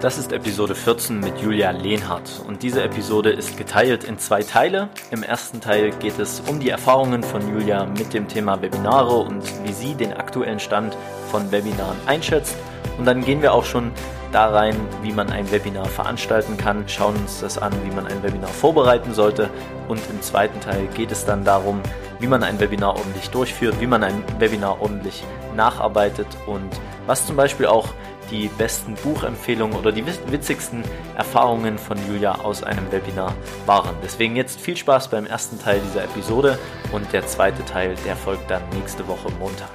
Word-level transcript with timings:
Das 0.00 0.16
ist 0.16 0.30
Episode 0.30 0.76
14 0.76 1.18
mit 1.18 1.40
Julia 1.40 1.72
Lehnhardt 1.72 2.40
und 2.46 2.62
diese 2.62 2.84
Episode 2.84 3.30
ist 3.30 3.56
geteilt 3.56 4.04
in 4.04 4.16
zwei 4.16 4.44
Teile. 4.44 4.90
Im 5.10 5.24
ersten 5.24 5.60
Teil 5.60 5.90
geht 5.90 6.20
es 6.20 6.40
um 6.46 6.60
die 6.60 6.70
Erfahrungen 6.70 7.24
von 7.24 7.42
Julia 7.52 7.84
mit 7.84 8.14
dem 8.14 8.28
Thema 8.28 8.62
Webinare 8.62 9.16
und 9.16 9.42
wie 9.64 9.72
sie 9.72 9.96
den 9.96 10.12
aktuellen 10.12 10.60
Stand 10.60 10.96
von 11.32 11.50
Webinaren 11.50 11.96
einschätzt. 12.06 12.54
Und 12.96 13.06
dann 13.06 13.24
gehen 13.24 13.42
wir 13.42 13.52
auch 13.52 13.64
schon 13.64 13.90
da 14.30 14.46
rein, 14.46 14.76
wie 15.02 15.10
man 15.10 15.30
ein 15.30 15.50
Webinar 15.50 15.86
veranstalten 15.86 16.56
kann, 16.56 16.84
schauen 16.86 17.16
uns 17.16 17.40
das 17.40 17.58
an, 17.58 17.72
wie 17.84 17.92
man 17.92 18.06
ein 18.06 18.22
Webinar 18.22 18.50
vorbereiten 18.50 19.14
sollte 19.14 19.50
und 19.88 20.00
im 20.10 20.22
zweiten 20.22 20.60
Teil 20.60 20.86
geht 20.94 21.10
es 21.10 21.24
dann 21.24 21.44
darum, 21.44 21.80
wie 22.20 22.26
man 22.28 22.44
ein 22.44 22.60
Webinar 22.60 22.96
ordentlich 22.96 23.30
durchführt, 23.30 23.80
wie 23.80 23.86
man 23.88 24.04
ein 24.04 24.22
Webinar 24.38 24.80
ordentlich 24.80 25.24
nacharbeitet 25.56 26.28
und 26.46 26.68
was 27.06 27.26
zum 27.26 27.36
Beispiel 27.36 27.66
auch 27.66 27.88
die 28.30 28.48
besten 28.48 28.94
Buchempfehlungen 28.94 29.76
oder 29.76 29.92
die 29.92 30.04
witzigsten 30.06 30.82
Erfahrungen 31.16 31.78
von 31.78 31.98
Julia 32.08 32.36
aus 32.36 32.62
einem 32.62 32.90
Webinar 32.90 33.34
waren. 33.66 33.96
Deswegen 34.02 34.36
jetzt 34.36 34.60
viel 34.60 34.76
Spaß 34.76 35.08
beim 35.08 35.26
ersten 35.26 35.58
Teil 35.58 35.80
dieser 35.86 36.04
Episode 36.04 36.58
und 36.92 37.12
der 37.12 37.26
zweite 37.26 37.64
Teil, 37.64 37.94
der 38.04 38.16
folgt 38.16 38.50
dann 38.50 38.62
nächste 38.74 39.06
Woche 39.08 39.30
Montag. 39.38 39.68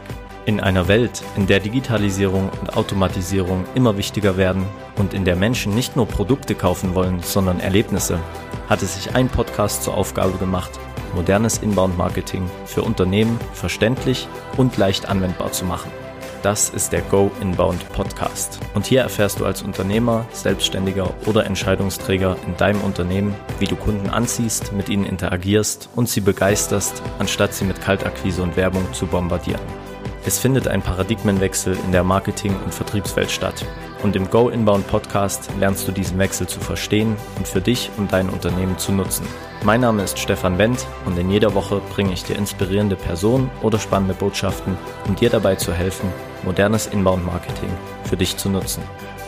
In 0.46 0.60
einer 0.60 0.90
Welt, 0.90 1.24
in 1.38 1.48
der 1.48 1.62
Digitalisierung 1.62 2.50
und 2.60 2.76
Automatisierung 2.76 3.64
immer 3.76 3.96
wichtiger 3.96 4.36
werden 4.36 4.66
und 4.98 5.14
in 5.14 5.24
der 5.24 5.38
Menschen 5.38 5.74
nicht 5.74 5.96
nur 5.96 6.06
Produkte 6.06 6.54
kaufen 6.54 6.96
wollen, 6.96 7.22
sondern 7.22 7.62
Erlebnisse, 7.62 8.20
hat 8.68 8.82
es 8.82 8.96
sich 8.96 9.16
ein 9.16 9.30
Podcast 9.30 9.84
zur 9.84 9.96
Aufgabe 9.96 10.38
gemacht, 10.38 10.72
modernes 11.16 11.60
Inbound-Marketing 11.60 12.50
für 12.66 12.82
Unternehmen 12.82 13.40
verständlich 13.54 14.28
und 14.58 14.76
leicht 14.76 15.08
anwendbar 15.08 15.54
zu 15.54 15.64
machen. 15.64 16.03
Das 16.44 16.68
ist 16.68 16.92
der 16.92 17.00
Go 17.04 17.32
Inbound 17.40 17.90
Podcast. 17.94 18.60
Und 18.74 18.86
hier 18.86 19.00
erfährst 19.00 19.40
du 19.40 19.46
als 19.46 19.62
Unternehmer, 19.62 20.26
Selbstständiger 20.34 21.14
oder 21.26 21.46
Entscheidungsträger 21.46 22.36
in 22.46 22.58
deinem 22.58 22.82
Unternehmen, 22.82 23.34
wie 23.60 23.66
du 23.66 23.78
Kunden 23.78 24.10
anziehst, 24.10 24.74
mit 24.74 24.90
ihnen 24.90 25.06
interagierst 25.06 25.88
und 25.96 26.10
sie 26.10 26.20
begeisterst, 26.20 27.02
anstatt 27.18 27.54
sie 27.54 27.64
mit 27.64 27.80
Kaltakquise 27.80 28.44
und 28.44 28.58
Werbung 28.58 28.86
zu 28.92 29.08
bombardieren. 29.08 29.62
Es 30.26 30.38
findet 30.38 30.68
ein 30.68 30.82
Paradigmenwechsel 30.82 31.78
in 31.86 31.94
der 31.94 32.04
Marketing- 32.04 32.60
und 32.66 32.74
Vertriebswelt 32.74 33.32
statt. 33.32 33.66
Und 34.04 34.18
im 34.18 34.30
Go 34.30 34.50
Inbound 34.50 34.86
Podcast 34.88 35.50
lernst 35.58 35.88
du 35.88 35.94
diesen 35.94 36.20
Wechsel 36.20 36.46
zu 36.46 36.60
verstehen 36.60 37.16
und 37.38 37.48
für 37.48 37.62
dich 37.62 37.90
und 37.96 38.12
dein 38.12 38.30
Unternehmen 38.30 38.78
zu 38.78 38.92
nutzen. 38.92 39.26
Mein 39.64 39.80
Name 39.80 40.04
ist 40.04 40.20
Stefan 40.20 40.58
Wendt 40.58 40.86
und 41.06 41.18
in 41.18 41.32
jeder 41.32 41.56
Woche 41.56 41.82
bringe 41.94 42.12
ich 42.12 42.26
dir 42.26 42.36
inspirierende 42.36 42.98
Personen 42.98 43.50
oder 43.62 43.80
spannende 43.80 44.14
Botschaften, 44.14 44.78
um 45.08 45.16
dir 45.16 45.30
dabei 45.30 45.56
zu 45.56 45.74
helfen, 45.74 46.10
modernes 46.44 46.88
Inbound 46.88 47.26
Marketing 47.26 47.70
für 48.04 48.18
dich 48.18 48.36
zu 48.36 48.50
nutzen. 48.50 48.84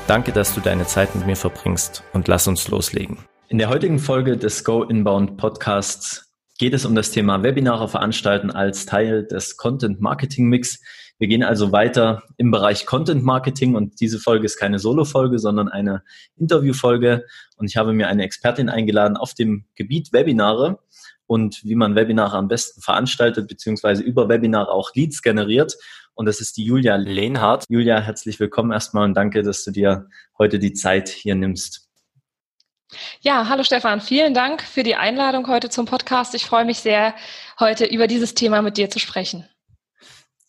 Danke, 0.08 0.34
dass 0.34 0.54
du 0.54 0.60
deine 0.60 0.86
Zeit 0.86 1.16
mit 1.16 1.26
mir 1.26 1.38
verbringst 1.38 2.04
und 2.12 2.28
lass 2.28 2.46
uns 2.46 2.68
loslegen. 2.68 3.20
In 3.48 3.60
der 3.60 3.70
heutigen 3.70 3.98
Folge 3.98 4.36
des 4.36 4.66
Go 4.66 4.84
Inbound 4.84 5.38
Podcasts 5.38 6.34
geht 6.58 6.74
es 6.74 6.86
um 6.86 6.96
das 6.96 7.12
Thema 7.12 7.44
Webinare 7.44 7.88
veranstalten 7.88 8.52
als 8.52 8.86
Teil 8.86 9.26
des 9.26 9.56
Content 9.56 10.02
Marketing 10.02 10.48
Mix. 10.48 10.82
Wir 11.18 11.28
gehen 11.30 11.44
also 11.44 11.72
weiter 11.72 12.24
im 12.38 12.52
Bereich 12.52 12.86
Content 12.86 13.24
Marketing 13.24 13.76
und 13.76 14.02
diese 14.02 14.20
Folge 14.20 14.46
ist 14.46 14.58
keine 14.58 14.80
Solo-Folge, 14.80 15.40
sondern 15.40 15.70
eine 15.70 16.04
Interview-Folge 16.36 17.26
und 17.58 17.68
ich 17.68 17.78
habe 17.78 17.94
mir 17.94 18.08
eine 18.08 18.24
Expertin 18.24 18.68
eingeladen 18.68 19.16
auf 19.16 19.34
dem 19.34 19.66
Gebiet 19.76 20.12
Webinare 20.12 20.80
und 21.26 21.64
wie 21.64 21.76
man 21.76 21.96
Webinare 21.96 22.38
am 22.38 22.48
besten 22.48 22.82
veranstaltet, 22.82 23.48
beziehungsweise 23.48 24.04
über 24.04 24.28
Webinare 24.28 24.72
auch 24.72 24.94
Leads 24.94 25.22
generiert. 25.22 25.76
Und 26.14 26.28
das 26.28 26.40
ist 26.40 26.58
die 26.58 26.64
Julia 26.64 26.96
Lehnhardt. 26.96 27.66
Julia, 27.70 28.00
herzlich 28.00 28.40
willkommen 28.40 28.72
erstmal 28.72 29.06
und 29.06 29.16
danke, 29.16 29.42
dass 29.42 29.64
du 29.64 29.72
dir 29.72 30.08
heute 30.38 30.60
die 30.60 30.74
Zeit 30.74 31.10
hier 31.10 31.36
nimmst. 31.36 31.90
Ja, 33.22 33.50
hallo 33.50 33.64
Stefan, 33.64 34.00
vielen 34.00 34.34
Dank 34.34 34.62
für 34.62 34.84
die 34.84 34.96
Einladung 34.96 35.48
heute 35.48 35.70
zum 35.70 35.86
Podcast. 35.86 36.36
Ich 36.36 36.46
freue 36.46 36.66
mich 36.66 36.80
sehr, 36.80 37.16
heute 37.60 37.86
über 37.86 38.08
dieses 38.08 38.36
Thema 38.36 38.62
mit 38.62 38.78
dir 38.78 38.90
zu 38.90 39.00
sprechen. 39.00 39.46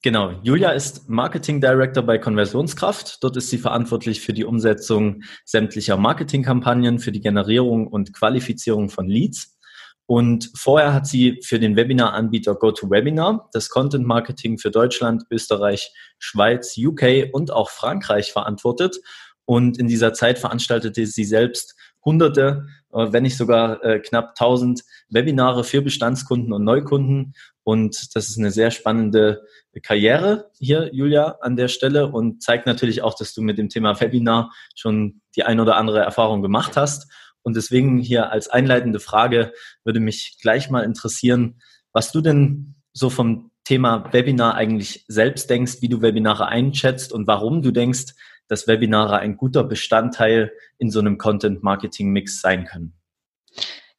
Genau, 0.06 0.38
Julia 0.44 0.70
ist 0.70 1.08
Marketing 1.08 1.60
Director 1.60 2.00
bei 2.00 2.16
Konversionskraft. 2.16 3.24
Dort 3.24 3.36
ist 3.38 3.50
sie 3.50 3.58
verantwortlich 3.58 4.20
für 4.20 4.32
die 4.32 4.44
Umsetzung 4.44 5.24
sämtlicher 5.44 5.96
Marketingkampagnen, 5.96 7.00
für 7.00 7.10
die 7.10 7.20
Generierung 7.20 7.88
und 7.88 8.12
Qualifizierung 8.12 8.88
von 8.88 9.08
Leads. 9.08 9.58
Und 10.06 10.52
vorher 10.54 10.94
hat 10.94 11.08
sie 11.08 11.40
für 11.42 11.58
den 11.58 11.74
Webinar-Anbieter 11.74 12.54
GoToWebinar 12.54 13.48
das 13.52 13.68
Content 13.68 14.06
Marketing 14.06 14.58
für 14.58 14.70
Deutschland, 14.70 15.24
Österreich, 15.28 15.92
Schweiz, 16.20 16.76
UK 16.78 17.30
und 17.32 17.50
auch 17.50 17.70
Frankreich 17.70 18.30
verantwortet. 18.30 18.98
Und 19.44 19.76
in 19.76 19.88
dieser 19.88 20.12
Zeit 20.12 20.38
veranstaltete 20.38 21.04
sie 21.04 21.24
selbst 21.24 21.74
hunderte, 22.04 22.68
wenn 22.96 23.22
nicht 23.22 23.36
sogar 23.36 23.84
äh, 23.84 24.00
knapp 24.00 24.30
1000 24.30 24.82
Webinare 25.08 25.64
für 25.64 25.82
Bestandskunden 25.82 26.52
und 26.52 26.64
Neukunden. 26.64 27.34
Und 27.62 28.14
das 28.14 28.28
ist 28.28 28.38
eine 28.38 28.50
sehr 28.50 28.70
spannende 28.70 29.42
Karriere 29.82 30.50
hier, 30.58 30.90
Julia, 30.92 31.38
an 31.40 31.56
der 31.56 31.68
Stelle 31.68 32.08
und 32.08 32.42
zeigt 32.42 32.66
natürlich 32.66 33.02
auch, 33.02 33.14
dass 33.14 33.34
du 33.34 33.42
mit 33.42 33.58
dem 33.58 33.68
Thema 33.68 34.00
Webinar 34.00 34.52
schon 34.74 35.20
die 35.34 35.42
ein 35.42 35.60
oder 35.60 35.76
andere 35.76 36.00
Erfahrung 36.00 36.42
gemacht 36.42 36.76
hast. 36.76 37.10
Und 37.42 37.56
deswegen 37.56 37.98
hier 37.98 38.32
als 38.32 38.48
einleitende 38.48 39.00
Frage 39.00 39.52
würde 39.84 40.00
mich 40.00 40.38
gleich 40.40 40.70
mal 40.70 40.84
interessieren, 40.84 41.60
was 41.92 42.12
du 42.12 42.20
denn 42.20 42.76
so 42.92 43.10
vom 43.10 43.50
Thema 43.64 44.12
Webinar 44.12 44.54
eigentlich 44.54 45.04
selbst 45.08 45.50
denkst, 45.50 45.78
wie 45.80 45.88
du 45.88 46.00
Webinare 46.00 46.46
einschätzt 46.46 47.12
und 47.12 47.26
warum 47.26 47.62
du 47.62 47.72
denkst, 47.72 48.14
dass 48.48 48.66
Webinare 48.66 49.18
ein 49.18 49.36
guter 49.36 49.64
Bestandteil 49.64 50.52
in 50.78 50.90
so 50.90 51.00
einem 51.00 51.18
Content-Marketing-Mix 51.18 52.40
sein 52.40 52.64
können? 52.64 52.94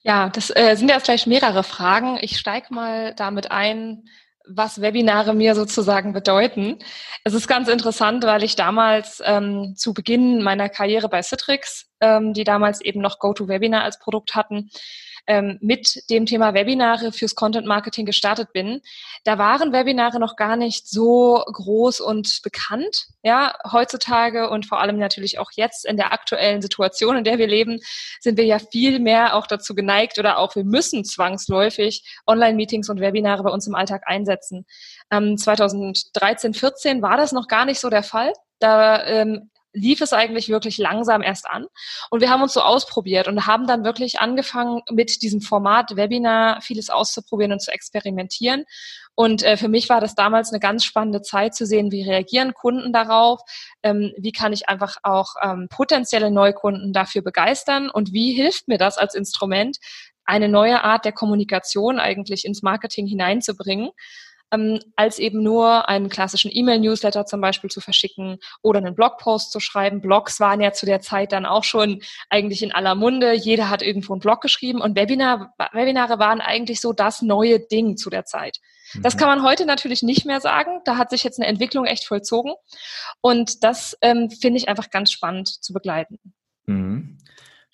Ja, 0.02 0.30
das 0.30 0.50
äh, 0.56 0.76
sind 0.76 0.90
jetzt 0.90 1.06
gleich 1.06 1.28
mehrere 1.28 1.64
Fragen. 1.64 2.18
Ich 2.22 2.38
steige 2.38 2.74
mal 2.74 3.14
damit 3.16 3.52
ein, 3.52 4.06
was 4.48 4.82
Webinare 4.82 5.34
mir 5.34 5.56
sozusagen 5.56 6.14
bedeuten. 6.14 6.80
Es 7.24 7.34
ist 7.34 7.48
ganz 7.48 7.68
interessant, 7.68 8.24
weil 8.24 8.44
ich 8.44 8.56
damals 8.56 9.22
ähm, 9.26 9.74
zu 9.76 9.94
Beginn 9.94 10.42
meiner 10.42 10.70
Karriere 10.70 11.10
bei 11.10 11.22
Citrix, 11.22 11.90
ähm, 12.00 12.34
die 12.34 12.46
damals 12.46 12.82
eben 12.82 13.02
noch 13.02 13.20
GoToWebinar 13.20 13.84
als 13.84 14.00
Produkt 14.00 14.36
hatten, 14.36 14.70
ähm, 15.28 15.58
mit 15.62 16.10
dem 16.10 16.26
Thema 16.26 16.54
Webinare 16.54 17.12
fürs 17.12 17.36
Content 17.36 17.68
Marketing 17.68 18.06
gestartet 18.06 18.54
bin, 18.54 18.82
da 19.26 19.38
waren 19.38 19.74
Webinare 19.74 20.20
noch 20.20 20.36
gar 20.36 20.56
nicht 20.56 20.88
so 20.88 21.44
groß 21.46 22.00
und 22.00 22.42
bekannt. 22.44 23.08
Ja, 23.24 23.56
heutzutage 23.72 24.50
und 24.50 24.66
vor 24.66 24.80
allem 24.80 24.98
natürlich 24.98 25.38
auch 25.40 25.52
jetzt 25.56 25.86
in 25.86 25.98
der 25.98 26.14
aktuellen 26.14 26.62
Situation, 26.62 27.18
in 27.18 27.24
der 27.24 27.38
wir 27.38 27.48
leben, 27.48 27.80
sind 28.20 28.38
wir 28.38 28.46
ja 28.46 28.60
viel 28.60 29.00
mehr 29.00 29.36
auch 29.36 29.48
dazu 29.48 29.76
geneigt 29.76 30.18
oder 30.18 30.38
auch 30.38 30.56
wir 30.56 30.64
müssen 30.64 31.04
zwangsläufig 31.04 32.04
Online-Meetings 32.26 32.90
und 32.90 33.02
Webinare 33.02 33.44
bei 33.44 33.52
uns 33.52 33.68
im 33.68 33.76
Alltag 33.76 34.04
einsetzen. 34.06 34.66
Ähm, 35.12 35.38
2013, 35.38 36.54
14 36.54 37.02
war 37.02 37.18
das 37.18 37.32
noch 37.32 37.48
gar 37.48 37.66
nicht 37.66 37.80
so 37.80 37.90
der 37.90 38.04
Fall. 38.04 38.34
Da 38.60 39.06
ähm, 39.06 39.50
lief 39.78 40.02
es 40.02 40.14
eigentlich 40.14 40.50
wirklich 40.50 40.78
langsam 40.78 41.22
erst 41.22 41.48
an. 41.48 41.68
Und 42.10 42.22
wir 42.22 42.30
haben 42.30 42.42
uns 42.42 42.54
so 42.54 42.62
ausprobiert 42.62 43.28
und 43.28 43.46
haben 43.46 43.68
dann 43.68 43.84
wirklich 43.84 44.20
angefangen, 44.20 44.82
mit 44.92 45.22
diesem 45.22 45.42
Format 45.42 45.96
Webinar 45.96 46.62
vieles 46.62 46.90
auszuprobieren 46.90 47.52
und 47.54 47.62
zu 47.62 47.72
experimentieren. 47.72 48.66
Und 49.16 49.44
äh, 49.44 49.58
für 49.58 49.68
mich 49.68 49.90
war 49.90 50.00
das 50.00 50.14
damals 50.14 50.52
eine 50.52 50.60
ganz 50.60 50.84
spannende 50.84 51.22
Zeit 51.22 51.56
zu 51.56 51.66
sehen, 51.66 51.92
wie 51.92 52.04
reagieren 52.04 52.54
Kunden 52.54 52.94
darauf, 52.94 53.42
ähm, 53.82 54.14
wie 54.18 54.32
kann 54.32 54.54
ich 54.54 54.70
einfach 54.70 54.98
auch 55.02 55.34
ähm, 55.42 55.68
potenzielle 55.70 56.30
Neukunden 56.30 56.94
dafür 56.94 57.24
begeistern 57.24 57.90
und 57.90 58.14
wie 58.14 58.34
hilft 58.34 58.68
mir 58.68 58.78
das 58.78 58.98
als 58.98 59.16
Instrument, 59.16 59.78
eine 60.24 60.50
neue 60.50 60.84
Art 60.84 61.06
der 61.06 61.14
Kommunikation 61.14 62.00
eigentlich 62.00 62.46
ins 62.46 62.62
Marketing 62.62 63.08
hineinzubringen 63.08 63.90
ähm, 64.52 64.80
als 64.96 65.20
eben 65.20 65.44
nur 65.44 65.90
einen 65.90 66.10
klassischen 66.10 66.52
E-Mail-Newsletter 66.54 67.26
zum 67.26 67.42
Beispiel 67.42 67.70
zu 67.70 67.82
verschicken 67.82 68.38
oder 68.62 68.80
einen 68.80 68.96
Blogpost 68.96 69.52
zu 69.52 69.60
schreiben. 69.60 70.02
Blogs 70.02 70.40
waren 70.40 70.62
ja 70.62 70.72
zu 70.72 70.86
der 70.86 71.02
Zeit 71.02 71.32
dann 71.32 71.46
auch 71.46 71.64
schon 71.64 72.02
eigentlich 72.30 72.64
in 72.64 72.72
aller 72.72 72.96
Munde. 72.96 73.34
Jeder 73.34 73.70
hat 73.70 73.82
irgendwo 73.82 74.14
einen 74.14 74.22
Blog 74.22 74.42
geschrieben 74.42 74.82
und 74.82 74.96
Webinar, 74.96 75.54
Webinare 75.74 76.20
waren 76.20 76.42
eigentlich 76.42 76.82
so 76.82 76.94
das 76.94 77.22
neue 77.22 77.60
Ding 77.60 77.98
zu 77.98 78.10
der 78.10 78.26
Zeit. 78.26 78.60
Das 79.02 79.16
mhm. 79.16 79.20
kann 79.20 79.28
man 79.28 79.44
heute 79.44 79.66
natürlich 79.66 80.02
nicht 80.02 80.26
mehr 80.26 80.40
sagen. 80.40 80.82
Da 80.86 80.98
hat 80.98 81.10
sich 81.10 81.24
jetzt 81.24 81.40
eine 81.40 81.48
Entwicklung 81.48 81.86
echt 81.86 82.06
vollzogen. 82.06 82.54
Und 83.22 83.64
das 83.64 83.98
ähm, 84.02 84.30
finde 84.30 84.58
ich 84.58 84.70
einfach 84.70 84.90
ganz 84.90 85.12
spannend 85.12 85.48
zu 85.50 85.74
begleiten. 85.74 86.20
Mhm. 86.66 87.18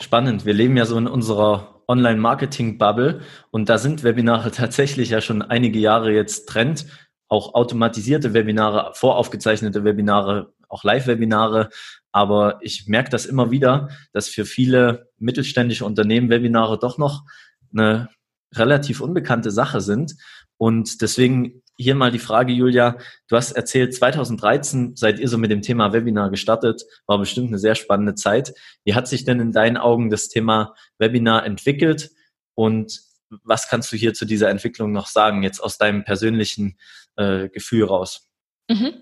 Spannend. 0.01 0.45
Wir 0.45 0.53
leben 0.53 0.75
ja 0.75 0.85
so 0.85 0.97
in 0.97 1.07
unserer 1.07 1.72
Online-Marketing-Bubble 1.87 3.21
und 3.51 3.69
da 3.69 3.77
sind 3.77 4.03
Webinare 4.03 4.51
tatsächlich 4.51 5.09
ja 5.09 5.21
schon 5.21 5.41
einige 5.41 5.79
Jahre 5.79 6.11
jetzt 6.11 6.47
Trend. 6.47 6.85
Auch 7.27 7.55
automatisierte 7.55 8.33
Webinare, 8.33 8.91
voraufgezeichnete 8.93 9.83
Webinare, 9.83 10.53
auch 10.67 10.83
Live-Webinare. 10.83 11.69
Aber 12.11 12.59
ich 12.61 12.87
merke 12.87 13.09
das 13.09 13.25
immer 13.25 13.49
wieder, 13.49 13.89
dass 14.11 14.27
für 14.27 14.45
viele 14.45 15.09
mittelständische 15.17 15.85
Unternehmen 15.85 16.29
Webinare 16.29 16.77
doch 16.77 16.97
noch 16.97 17.23
eine 17.71 18.09
relativ 18.53 19.01
unbekannte 19.01 19.51
Sache 19.51 19.81
sind. 19.81 20.15
Und 20.63 21.01
deswegen 21.01 21.61
hier 21.77 21.93
mal 21.93 22.09
die 22.09 22.19
Frage, 22.19 22.53
Julia. 22.53 22.97
Du 23.27 23.35
hast 23.35 23.51
erzählt, 23.51 23.93
2013 23.93 24.95
seid 24.95 25.19
ihr 25.19 25.27
so 25.27 25.37
mit 25.37 25.51
dem 25.51 25.61
Thema 25.61 25.91
Webinar 25.91 26.29
gestartet. 26.29 26.83
War 27.05 27.17
bestimmt 27.17 27.49
eine 27.49 27.59
sehr 27.59 27.75
spannende 27.75 28.15
Zeit. 28.15 28.53
Wie 28.85 28.95
hat 28.95 29.09
sich 29.09 29.25
denn 29.25 29.41
in 29.41 29.51
deinen 29.51 29.75
Augen 29.75 30.09
das 30.09 30.29
Thema 30.29 30.73
Webinar 30.99 31.45
entwickelt? 31.45 32.11
Und 32.55 33.01
was 33.43 33.67
kannst 33.67 33.91
du 33.91 33.97
hier 33.97 34.13
zu 34.13 34.23
dieser 34.23 34.49
Entwicklung 34.49 34.93
noch 34.93 35.07
sagen, 35.07 35.43
jetzt 35.43 35.59
aus 35.59 35.77
deinem 35.77 36.05
persönlichen 36.05 36.77
äh, 37.17 37.49
Gefühl 37.49 37.83
raus? 37.83 38.29
Mhm. 38.69 38.93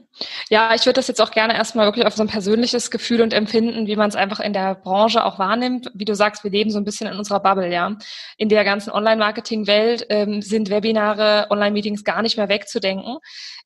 Ja, 0.49 0.73
ich 0.73 0.85
würde 0.85 0.95
das 0.95 1.07
jetzt 1.07 1.21
auch 1.21 1.31
gerne 1.31 1.55
erstmal 1.55 1.85
wirklich 1.85 2.05
auf 2.05 2.15
so 2.15 2.23
ein 2.23 2.27
persönliches 2.27 2.89
Gefühl 2.89 3.21
und 3.21 3.31
Empfinden, 3.31 3.85
wie 3.85 3.95
man 3.95 4.09
es 4.09 4.15
einfach 4.15 4.39
in 4.39 4.53
der 4.53 4.73
Branche 4.73 5.23
auch 5.23 5.37
wahrnimmt. 5.37 5.89
Wie 5.93 6.05
du 6.05 6.15
sagst, 6.15 6.43
wir 6.43 6.49
leben 6.49 6.71
so 6.71 6.79
ein 6.79 6.83
bisschen 6.83 7.07
in 7.07 7.17
unserer 7.17 7.41
Bubble, 7.41 7.71
ja. 7.71 7.95
In 8.37 8.49
der 8.49 8.63
ganzen 8.63 8.89
Online-Marketing-Welt 8.91 10.07
ähm, 10.09 10.41
sind 10.41 10.71
Webinare, 10.71 11.47
Online-Meetings 11.51 12.03
gar 12.03 12.23
nicht 12.23 12.37
mehr 12.37 12.49
wegzudenken. 12.49 13.17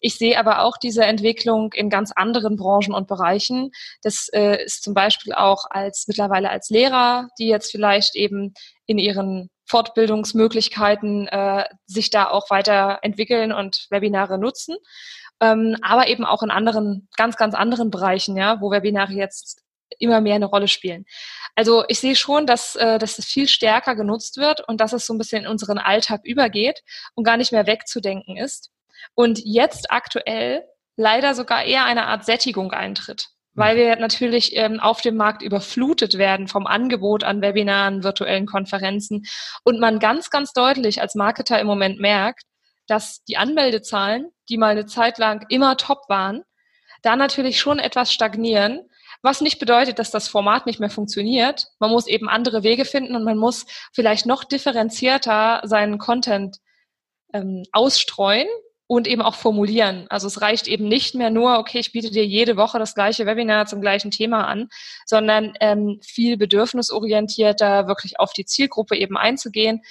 Ich 0.01 0.17
sehe 0.17 0.37
aber 0.37 0.63
auch 0.63 0.77
diese 0.77 1.05
Entwicklung 1.05 1.71
in 1.73 1.89
ganz 1.89 2.11
anderen 2.13 2.57
Branchen 2.57 2.93
und 2.93 3.07
Bereichen. 3.07 3.71
Das 4.03 4.27
äh, 4.33 4.63
ist 4.65 4.83
zum 4.83 4.93
Beispiel 4.93 5.33
auch 5.33 5.65
als 5.69 6.05
mittlerweile 6.07 6.49
als 6.49 6.69
Lehrer, 6.69 7.29
die 7.39 7.47
jetzt 7.47 7.71
vielleicht 7.71 8.15
eben 8.15 8.53
in 8.85 8.97
ihren 8.97 9.49
Fortbildungsmöglichkeiten 9.67 11.27
äh, 11.27 11.63
sich 11.85 12.11
da 12.11 12.29
auch 12.29 12.49
weiterentwickeln 12.49 13.51
und 13.51 13.87
Webinare 13.89 14.37
nutzen 14.37 14.75
ähm, 15.41 15.77
aber 15.81 16.07
eben 16.07 16.25
auch 16.25 16.43
in 16.43 16.51
anderen, 16.51 17.07
ganz, 17.17 17.37
ganz 17.37 17.55
anderen 17.55 17.91
Bereichen, 17.91 18.37
ja, 18.37 18.61
wo 18.61 18.71
Webinare 18.71 19.13
jetzt 19.13 19.61
immer 19.99 20.21
mehr 20.21 20.35
eine 20.35 20.45
Rolle 20.45 20.67
spielen. 20.67 21.05
Also 21.55 21.85
ich 21.87 21.99
sehe 21.99 22.15
schon, 22.15 22.45
dass, 22.45 22.75
äh, 22.75 22.97
dass 22.97 23.19
es 23.19 23.25
viel 23.25 23.47
stärker 23.47 23.95
genutzt 23.95 24.37
wird 24.37 24.67
und 24.67 24.81
dass 24.81 24.93
es 24.93 25.05
so 25.05 25.13
ein 25.13 25.17
bisschen 25.17 25.43
in 25.43 25.49
unseren 25.49 25.77
Alltag 25.77 26.21
übergeht 26.23 26.81
und 27.15 27.23
gar 27.23 27.37
nicht 27.37 27.51
mehr 27.51 27.67
wegzudenken 27.67 28.37
ist. 28.37 28.71
Und 29.13 29.39
jetzt 29.43 29.91
aktuell 29.91 30.65
leider 30.97 31.35
sogar 31.35 31.63
eher 31.63 31.85
eine 31.85 32.07
Art 32.07 32.25
Sättigung 32.25 32.71
eintritt, 32.71 33.29
weil 33.53 33.77
wir 33.77 33.95
natürlich 33.97 34.55
ähm, 34.55 34.79
auf 34.79 35.01
dem 35.01 35.15
Markt 35.15 35.41
überflutet 35.41 36.17
werden 36.17 36.47
vom 36.47 36.67
Angebot 36.67 37.23
an 37.23 37.41
Webinaren, 37.41 38.03
virtuellen 38.03 38.45
Konferenzen 38.45 39.25
und 39.63 39.79
man 39.79 39.99
ganz, 39.99 40.29
ganz 40.29 40.51
deutlich 40.53 41.01
als 41.01 41.15
Marketer 41.15 41.59
im 41.59 41.67
Moment 41.67 41.99
merkt, 41.99 42.43
dass 42.87 43.23
die 43.23 43.37
Anmeldezahlen, 43.37 44.31
die 44.49 44.57
mal 44.57 44.71
eine 44.71 44.85
Zeit 44.85 45.17
lang 45.17 45.45
immer 45.49 45.77
top 45.77 46.09
waren, 46.09 46.43
da 47.01 47.15
natürlich 47.15 47.59
schon 47.59 47.79
etwas 47.79 48.11
stagnieren, 48.11 48.89
was 49.21 49.41
nicht 49.41 49.59
bedeutet, 49.59 49.99
dass 49.99 50.11
das 50.11 50.27
Format 50.27 50.65
nicht 50.65 50.79
mehr 50.79 50.89
funktioniert. 50.89 51.67
Man 51.79 51.89
muss 51.89 52.07
eben 52.07 52.29
andere 52.29 52.63
Wege 52.63 52.85
finden 52.85 53.15
und 53.15 53.23
man 53.23 53.37
muss 53.37 53.65
vielleicht 53.93 54.25
noch 54.25 54.43
differenzierter 54.43 55.61
seinen 55.63 55.97
Content 55.97 56.57
ähm, 57.33 57.63
ausstreuen 57.71 58.47
und 58.87 59.07
eben 59.07 59.21
auch 59.21 59.35
formulieren. 59.35 60.05
Also 60.09 60.27
es 60.27 60.41
reicht 60.41 60.67
eben 60.67 60.87
nicht 60.87 61.15
mehr 61.15 61.31
nur, 61.31 61.57
okay, 61.57 61.79
ich 61.79 61.91
biete 61.91 62.11
dir 62.11 62.25
jede 62.25 62.55
Woche 62.55 62.77
das 62.77 62.93
gleiche 62.93 63.25
Webinar 63.25 63.65
zum 63.65 63.81
gleichen 63.81 64.11
Thema 64.11 64.47
an, 64.47 64.69
sondern 65.05 65.53
ähm, 65.59 65.99
viel 66.03 66.37
bedürfnisorientierter 66.37 67.87
wirklich 67.87 68.19
auf 68.19 68.33
die 68.33 68.45
Zielgruppe 68.45 68.95
eben 68.95 69.17
einzugehen 69.17 69.81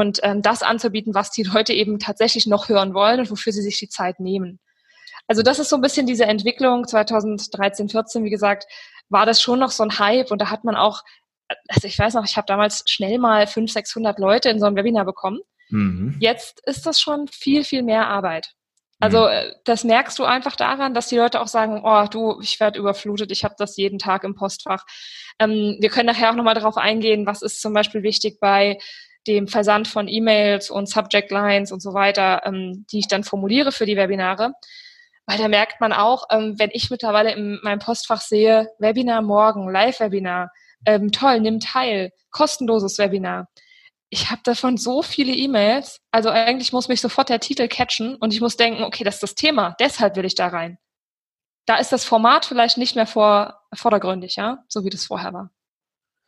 und 0.00 0.20
ähm, 0.22 0.42
das 0.42 0.62
anzubieten, 0.62 1.14
was 1.14 1.30
die 1.30 1.42
Leute 1.42 1.72
eben 1.72 1.98
tatsächlich 1.98 2.46
noch 2.46 2.68
hören 2.68 2.94
wollen 2.94 3.20
und 3.20 3.30
wofür 3.30 3.52
sie 3.52 3.62
sich 3.62 3.78
die 3.78 3.88
Zeit 3.88 4.20
nehmen. 4.20 4.58
Also 5.28 5.42
das 5.42 5.58
ist 5.58 5.68
so 5.68 5.76
ein 5.76 5.82
bisschen 5.82 6.06
diese 6.06 6.24
Entwicklung 6.24 6.88
2013, 6.88 7.88
14, 7.88 8.24
wie 8.24 8.30
gesagt, 8.30 8.64
war 9.08 9.26
das 9.26 9.40
schon 9.40 9.58
noch 9.58 9.70
so 9.70 9.84
ein 9.84 9.98
Hype 9.98 10.30
und 10.30 10.40
da 10.40 10.50
hat 10.50 10.64
man 10.64 10.74
auch, 10.74 11.02
also 11.68 11.86
ich 11.86 11.98
weiß 11.98 12.14
noch, 12.14 12.24
ich 12.24 12.36
habe 12.36 12.46
damals 12.46 12.82
schnell 12.86 13.18
mal 13.18 13.46
500, 13.46 13.70
600 13.70 14.18
Leute 14.18 14.50
in 14.50 14.58
so 14.58 14.66
ein 14.66 14.76
Webinar 14.76 15.04
bekommen. 15.04 15.40
Mhm. 15.68 16.16
Jetzt 16.20 16.60
ist 16.66 16.86
das 16.86 17.00
schon 17.00 17.28
viel, 17.28 17.64
viel 17.64 17.82
mehr 17.82 18.08
Arbeit. 18.08 18.54
Also 19.00 19.22
mhm. 19.22 19.28
äh, 19.28 19.52
das 19.64 19.84
merkst 19.84 20.18
du 20.18 20.24
einfach 20.24 20.56
daran, 20.56 20.94
dass 20.94 21.08
die 21.08 21.16
Leute 21.16 21.40
auch 21.40 21.48
sagen, 21.48 21.82
oh 21.84 22.06
du, 22.10 22.40
ich 22.42 22.60
werde 22.60 22.78
überflutet, 22.78 23.32
ich 23.32 23.44
habe 23.44 23.54
das 23.58 23.76
jeden 23.76 23.98
Tag 23.98 24.24
im 24.24 24.34
Postfach. 24.34 24.84
Ähm, 25.38 25.78
wir 25.80 25.88
können 25.88 26.06
nachher 26.06 26.30
auch 26.30 26.36
nochmal 26.36 26.54
darauf 26.54 26.76
eingehen, 26.76 27.26
was 27.26 27.42
ist 27.42 27.62
zum 27.62 27.72
Beispiel 27.72 28.02
wichtig 28.02 28.38
bei 28.40 28.78
dem 29.26 29.48
Versand 29.48 29.88
von 29.88 30.08
E-Mails 30.08 30.70
und 30.70 30.88
Subject 30.88 31.30
Lines 31.30 31.72
und 31.72 31.80
so 31.80 31.92
weiter, 31.94 32.42
ähm, 32.44 32.86
die 32.90 33.00
ich 33.00 33.08
dann 33.08 33.24
formuliere 33.24 33.72
für 33.72 33.86
die 33.86 33.96
Webinare. 33.96 34.52
Weil 35.26 35.38
da 35.38 35.48
merkt 35.48 35.80
man 35.80 35.92
auch, 35.92 36.24
ähm, 36.30 36.58
wenn 36.58 36.70
ich 36.72 36.90
mittlerweile 36.90 37.32
in 37.32 37.60
meinem 37.62 37.78
Postfach 37.78 38.20
sehe, 38.20 38.68
Webinar 38.78 39.22
morgen, 39.22 39.70
Live-Webinar, 39.70 40.50
ähm, 40.86 41.12
toll, 41.12 41.40
nimm 41.40 41.60
teil, 41.60 42.10
kostenloses 42.30 42.98
Webinar. 42.98 43.48
Ich 44.08 44.30
habe 44.30 44.40
davon 44.42 44.76
so 44.76 45.02
viele 45.02 45.32
E-Mails, 45.32 46.00
also 46.10 46.30
eigentlich 46.30 46.72
muss 46.72 46.88
mich 46.88 47.00
sofort 47.00 47.28
der 47.28 47.38
Titel 47.38 47.68
catchen 47.68 48.16
und 48.16 48.34
ich 48.34 48.40
muss 48.40 48.56
denken, 48.56 48.82
okay, 48.82 49.04
das 49.04 49.16
ist 49.16 49.22
das 49.22 49.34
Thema, 49.36 49.76
deshalb 49.78 50.16
will 50.16 50.24
ich 50.24 50.34
da 50.34 50.48
rein. 50.48 50.78
Da 51.66 51.76
ist 51.76 51.92
das 51.92 52.04
Format 52.04 52.44
vielleicht 52.46 52.76
nicht 52.76 52.96
mehr 52.96 53.06
vor, 53.06 53.60
vordergründig, 53.72 54.34
ja, 54.36 54.64
so 54.66 54.84
wie 54.84 54.90
das 54.90 55.04
vorher 55.04 55.32
war. 55.32 55.50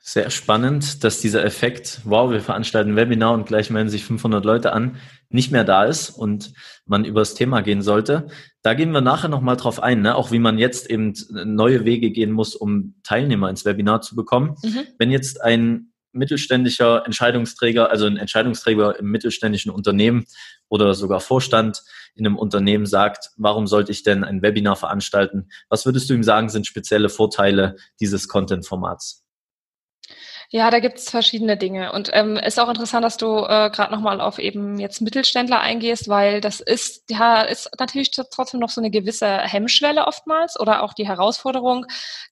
Sehr 0.05 0.31
spannend, 0.31 1.05
dass 1.05 1.21
dieser 1.21 1.45
Effekt, 1.45 2.01
wow, 2.03 2.29
wir 2.29 2.41
veranstalten 2.41 2.91
ein 2.91 2.97
Webinar 2.97 3.35
und 3.35 3.47
gleich 3.47 3.71
melden 3.71 3.89
sich 3.89 4.05
500 4.05 4.45
Leute 4.45 4.73
an, 4.73 4.97
nicht 5.31 5.53
mehr 5.53 5.63
da 5.63 5.85
ist 5.85 6.11
und 6.11 6.53
man 6.87 7.05
über 7.05 7.21
das 7.21 7.35
Thema 7.35 7.61
gehen 7.61 7.83
sollte. 7.83 8.27
Da 8.63 8.75
gehen 8.75 8.91
wir 8.91 9.01
nachher 9.01 9.29
nochmal 9.29 9.57
drauf 9.57 9.81
ein, 9.81 10.03
ne? 10.03 10.17
auch 10.17 10.33
wie 10.33 10.41
man 10.41 10.59
jetzt 10.59 10.91
eben 10.91 11.15
neue 11.31 11.85
Wege 11.85 12.11
gehen 12.11 12.33
muss, 12.33 12.57
um 12.57 12.97
Teilnehmer 13.05 13.49
ins 13.49 13.65
Webinar 13.65 14.01
zu 14.01 14.17
bekommen. 14.17 14.57
Mhm. 14.65 14.81
Wenn 14.99 15.13
jetzt 15.13 15.41
ein 15.41 15.93
mittelständischer 16.11 17.05
Entscheidungsträger, 17.07 17.89
also 17.89 18.07
ein 18.07 18.17
Entscheidungsträger 18.17 18.99
im 18.99 19.09
mittelständischen 19.09 19.71
Unternehmen 19.71 20.27
oder 20.69 20.95
sogar 20.95 21.21
Vorstand 21.21 21.85
in 22.17 22.27
einem 22.27 22.39
Unternehmen 22.39 22.87
sagt, 22.87 23.31
warum 23.37 23.69
sollte 23.69 23.93
ich 23.93 24.03
denn 24.03 24.25
ein 24.25 24.43
Webinar 24.43 24.75
veranstalten? 24.75 25.49
Was 25.69 25.87
würdest 25.87 26.11
du 26.11 26.15
ihm 26.15 26.25
sagen, 26.25 26.49
sind 26.49 26.67
spezielle 26.67 27.09
Vorteile 27.09 27.77
dieses 28.01 28.27
Content-Formats? 28.27 29.22
Ja, 30.55 30.71
da 30.71 30.81
gibt's 30.81 31.09
verschiedene 31.09 31.57
Dinge. 31.57 31.93
Und 31.93 32.11
ähm, 32.13 32.37
ist 32.37 32.61
auch 32.61 32.69
interessant, 32.69 33.03
dass 33.07 33.17
du 33.17 33.39
äh, 33.39 33.71
gerade 33.71 33.91
nochmal 33.91 34.21
auf 34.21 34.39
eben 34.39 34.79
jetzt 34.79 35.01
Mittelständler 35.01 35.61
eingehst, 35.61 36.11
weil 36.11 36.43
das 36.43 36.61
ist, 36.61 37.09
ja, 37.09 37.41
ist 37.41 37.71
natürlich 37.81 38.11
trotzdem 38.11 38.61
noch 38.61 38.69
so 38.69 38.83
eine 38.83 38.91
gewisse 38.91 39.27
Hemmschwelle 39.27 40.07
oftmals 40.07 40.61
oder 40.61 40.83
auch 40.83 40.93
die 40.93 41.09
Herausforderung, 41.09 41.87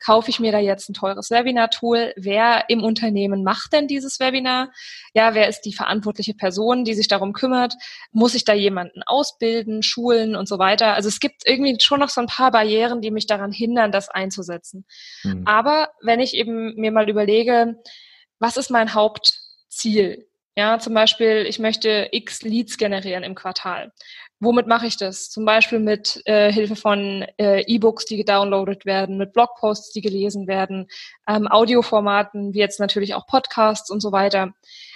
kaufe 0.05 0.28
ich 0.28 0.38
mir 0.38 0.52
da 0.52 0.58
jetzt 0.58 0.90
ein 0.90 0.93
teures 0.93 1.31
Webinar-Tool? 1.31 2.12
Wer 2.14 2.69
im 2.69 2.84
Unternehmen 2.84 3.43
macht 3.43 3.72
denn 3.72 3.88
dieses 3.88 4.20
Webinar? 4.20 4.70
Ja, 5.14 5.32
wer 5.32 5.49
ist 5.49 5.62
die 5.62 5.72
verantwortliche 5.72 6.34
Person, 6.34 6.84
die 6.84 6.93
sich 6.93 7.08
darum 7.08 7.32
kümmert? 7.32 7.72
Muss 8.12 8.34
ich 8.34 8.44
da 8.44 8.52
jemanden 8.52 9.02
ausbilden, 9.02 9.82
schulen 9.82 10.37
und 10.37 10.46
so 10.46 10.58
weiter? 10.58 10.93
Also 10.93 11.08
es 11.08 11.20
gibt 11.20 11.46
irgendwie 11.46 11.78
schon 11.81 12.00
noch 12.00 12.11
so 12.11 12.20
ein 12.20 12.26
paar 12.26 12.50
Barrieren, 12.50 13.00
die 13.00 13.11
mich 13.12 13.26
daran 13.26 13.50
hindern, 13.50 13.93
das 13.93 14.11
einzusetzen. 14.11 14.84
Mhm. 15.25 15.46
Aber 15.46 15.88
wenn 16.02 16.20
ich 16.20 16.34
eben 16.34 16.75
mir 16.75 16.93
mal 16.93 17.08
überlege, 17.08 17.76
was 18.41 18.57
ist 18.57 18.71
mein 18.71 18.94
Hauptziel? 18.94 20.27
Ja, 20.56 20.79
zum 20.79 20.94
Beispiel, 20.94 21.47
ich 21.49 21.59
möchte 21.59 22.09
x 22.11 22.43
Leads 22.43 22.77
generieren 22.77 23.23
im 23.23 23.35
Quartal. 23.35 23.93
Womit 24.41 24.67
mache 24.67 24.87
ich 24.87 24.97
das? 24.97 25.31
Zum 25.31 25.44
Beispiel 25.44 25.79
mit 25.79 26.23
äh, 26.25 26.51
Hilfe 26.51 26.75
von 26.75 27.25
äh, 27.39 27.61
E-Books, 27.67 28.06
die 28.06 28.17
gedownloadet 28.17 28.85
werden, 28.87 29.17
mit 29.19 29.32
Blogposts, 29.32 29.93
die 29.93 30.01
gelesen 30.01 30.49
werden, 30.49 30.89
ähm, 31.29 31.47
Audioformaten, 31.47 32.55
wie 32.55 32.59
jetzt 32.59 32.81
natürlich 32.81 33.15
auch 33.15 33.27
Podcasts 33.27 33.91
und 33.91 34.01
so 34.01 34.13
weiter. 34.13 34.55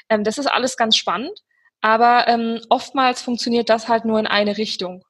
Ähm, 0.08 0.24
das 0.24 0.38
ist 0.38 0.46
alles 0.46 0.76
ganz 0.76 0.96
spannend, 0.96 1.42
aber 1.82 2.26
ähm, 2.26 2.60
oftmals 2.70 3.22
funktioniert 3.22 3.68
das 3.68 3.88
halt 3.88 4.06
nur 4.06 4.18
in 4.18 4.26
eine 4.26 4.56
Richtung. 4.56 5.04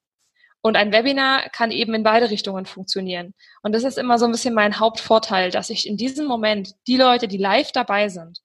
Und 0.67 0.79
ein 0.79 0.93
Webinar 0.93 1.51
kann 1.51 1.71
eben 1.71 1.93
in 1.93 2.05
beide 2.05 2.31
Richtungen 2.31 2.65
funktionieren. 2.65 3.35
Und 3.63 3.75
das 3.75 3.85
ist 3.85 3.99
immer 3.99 4.19
so 4.19 4.25
ein 4.25 4.33
bisschen 4.33 4.55
mein 4.55 4.81
Hauptvorteil, 4.81 5.51
dass 5.51 5.69
ich 5.69 5.87
in 5.87 5.99
diesem 5.99 6.27
Moment 6.27 6.75
die 6.87 6.97
Leute, 6.97 7.29
die 7.29 7.37
live 7.37 7.71
dabei 7.71 8.09
sind, 8.09 8.41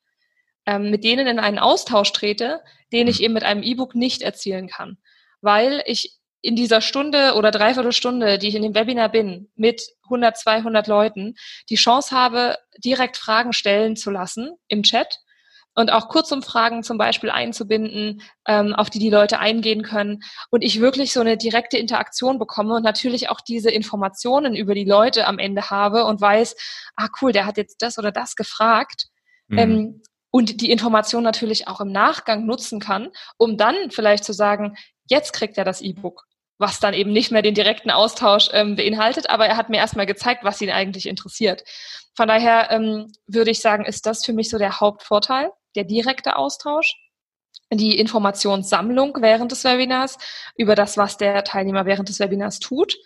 ähm, 0.66 0.92
mit 0.92 1.06
denen 1.06 1.28
in 1.28 1.40
einen 1.40 1.60
Austausch 1.60 2.12
trete, 2.12 2.60
den 2.92 3.08
ich 3.08 3.20
mhm. 3.20 3.24
eben 3.24 3.34
mit 3.36 3.44
einem 3.46 3.64
E-Book 3.64 3.96
nicht 3.96 4.22
erzielen 4.22 4.68
kann. 4.68 4.98
Weil 5.40 5.82
ich 5.86 6.20
in 6.42 6.58
dieser 6.58 6.82
Stunde 6.82 7.36
oder 7.36 7.52
Dreiviertelstunde, 7.52 8.38
die 8.38 8.50
ich 8.50 8.56
in 8.56 8.64
dem 8.64 8.76
Webinar 8.76 9.08
bin, 9.08 9.50
mit 9.56 9.82
100, 10.04 10.38
200 10.38 10.88
Leuten, 10.88 11.36
die 11.70 11.76
Chance 11.76 12.14
habe, 12.14 12.58
direkt 12.84 13.16
Fragen 13.16 13.54
stellen 13.54 13.96
zu 13.96 14.12
lassen 14.12 14.58
im 14.68 14.84
Chat 14.84 15.22
und 15.76 15.92
auch 15.92 16.10
Kurzumfragen 16.10 16.84
zum 16.84 16.98
Beispiel 16.98 17.30
einzubinden, 17.30 18.22
ähm, 18.48 18.74
auf 18.74 18.90
die 18.90 19.00
die 19.00 19.10
Leute 19.10 19.40
eingehen 19.40 19.84
können 19.84 20.22
und 20.50 20.62
ich 20.64 20.82
wirklich 20.82 21.14
so 21.14 21.22
eine 21.22 21.38
direkte 21.38 21.78
Interaktion 21.78 22.40
bekomme 22.40 22.76
und 22.76 22.84
natürlich 22.84 23.30
auch 23.30 23.42
diese 23.42 23.70
Informationen 23.70 24.56
über 24.56 24.74
die 24.74 24.86
Leute 24.86 25.26
am 25.28 25.40
Ende 25.40 25.70
habe 25.70 26.06
und 26.06 26.22
weiß, 26.22 26.56
ah 26.96 27.08
cool, 27.22 27.32
der 27.32 27.46
hat 27.46 27.58
jetzt 27.58 27.82
das 27.82 27.98
oder 27.98 28.12
das 28.12 28.36
gefragt. 28.36 29.08
Mhm. 29.48 29.58
Ähm, 29.58 30.02
und 30.32 30.62
die 30.62 30.72
Information 30.72 31.24
natürlich 31.24 31.68
auch 31.68 31.82
im 31.82 31.92
Nachgang 31.92 32.46
nutzen 32.46 32.80
kann, 32.80 33.10
um 33.38 33.58
dann 33.58 33.76
vielleicht 33.90 34.24
zu 34.24 34.34
sagen, 34.34 34.76
jetzt 35.08 35.34
kriegt 35.34 35.58
er 35.58 35.64
das 35.66 35.82
E-Book 35.82 36.26
was 36.60 36.82
dann 36.82 36.94
eben 36.94 37.12
nicht 37.12 37.32
mehr 37.32 37.42
den 37.42 37.56
direkten 37.56 37.90
Austausch 37.90 38.50
ähm, 38.52 38.76
beinhaltet, 38.76 39.30
aber 39.30 39.48
er 39.48 39.56
hat 39.56 39.70
mir 39.70 39.78
erstmal 39.78 40.06
gezeigt, 40.06 40.44
was 40.44 40.62
ihn 40.62 40.70
eigentlich 40.70 41.08
interessiert. 41.08 41.64
Von 42.16 42.28
daher 42.28 42.70
ähm, 42.70 43.14
würde 43.28 43.50
ich 43.50 43.62
sagen, 43.62 43.86
ist 43.86 44.06
das 44.06 44.26
für 44.26 44.34
mich 44.34 44.50
so 44.50 44.58
der 44.58 44.82
Hauptvorteil 44.82 45.52
der 45.76 45.84
direkte 45.84 46.36
Austausch. 46.38 46.96
die 47.72 48.00
Informationssammlung 48.00 49.18
während 49.22 49.52
des 49.52 49.64
Webinars 49.64 50.18
über 50.56 50.76
das, 50.76 50.98
was 50.98 51.18
der 51.18 51.44
Teilnehmer 51.44 51.86
während 51.86 52.10
des 52.10 52.20
Webinars 52.20 52.60
tut 52.60 52.98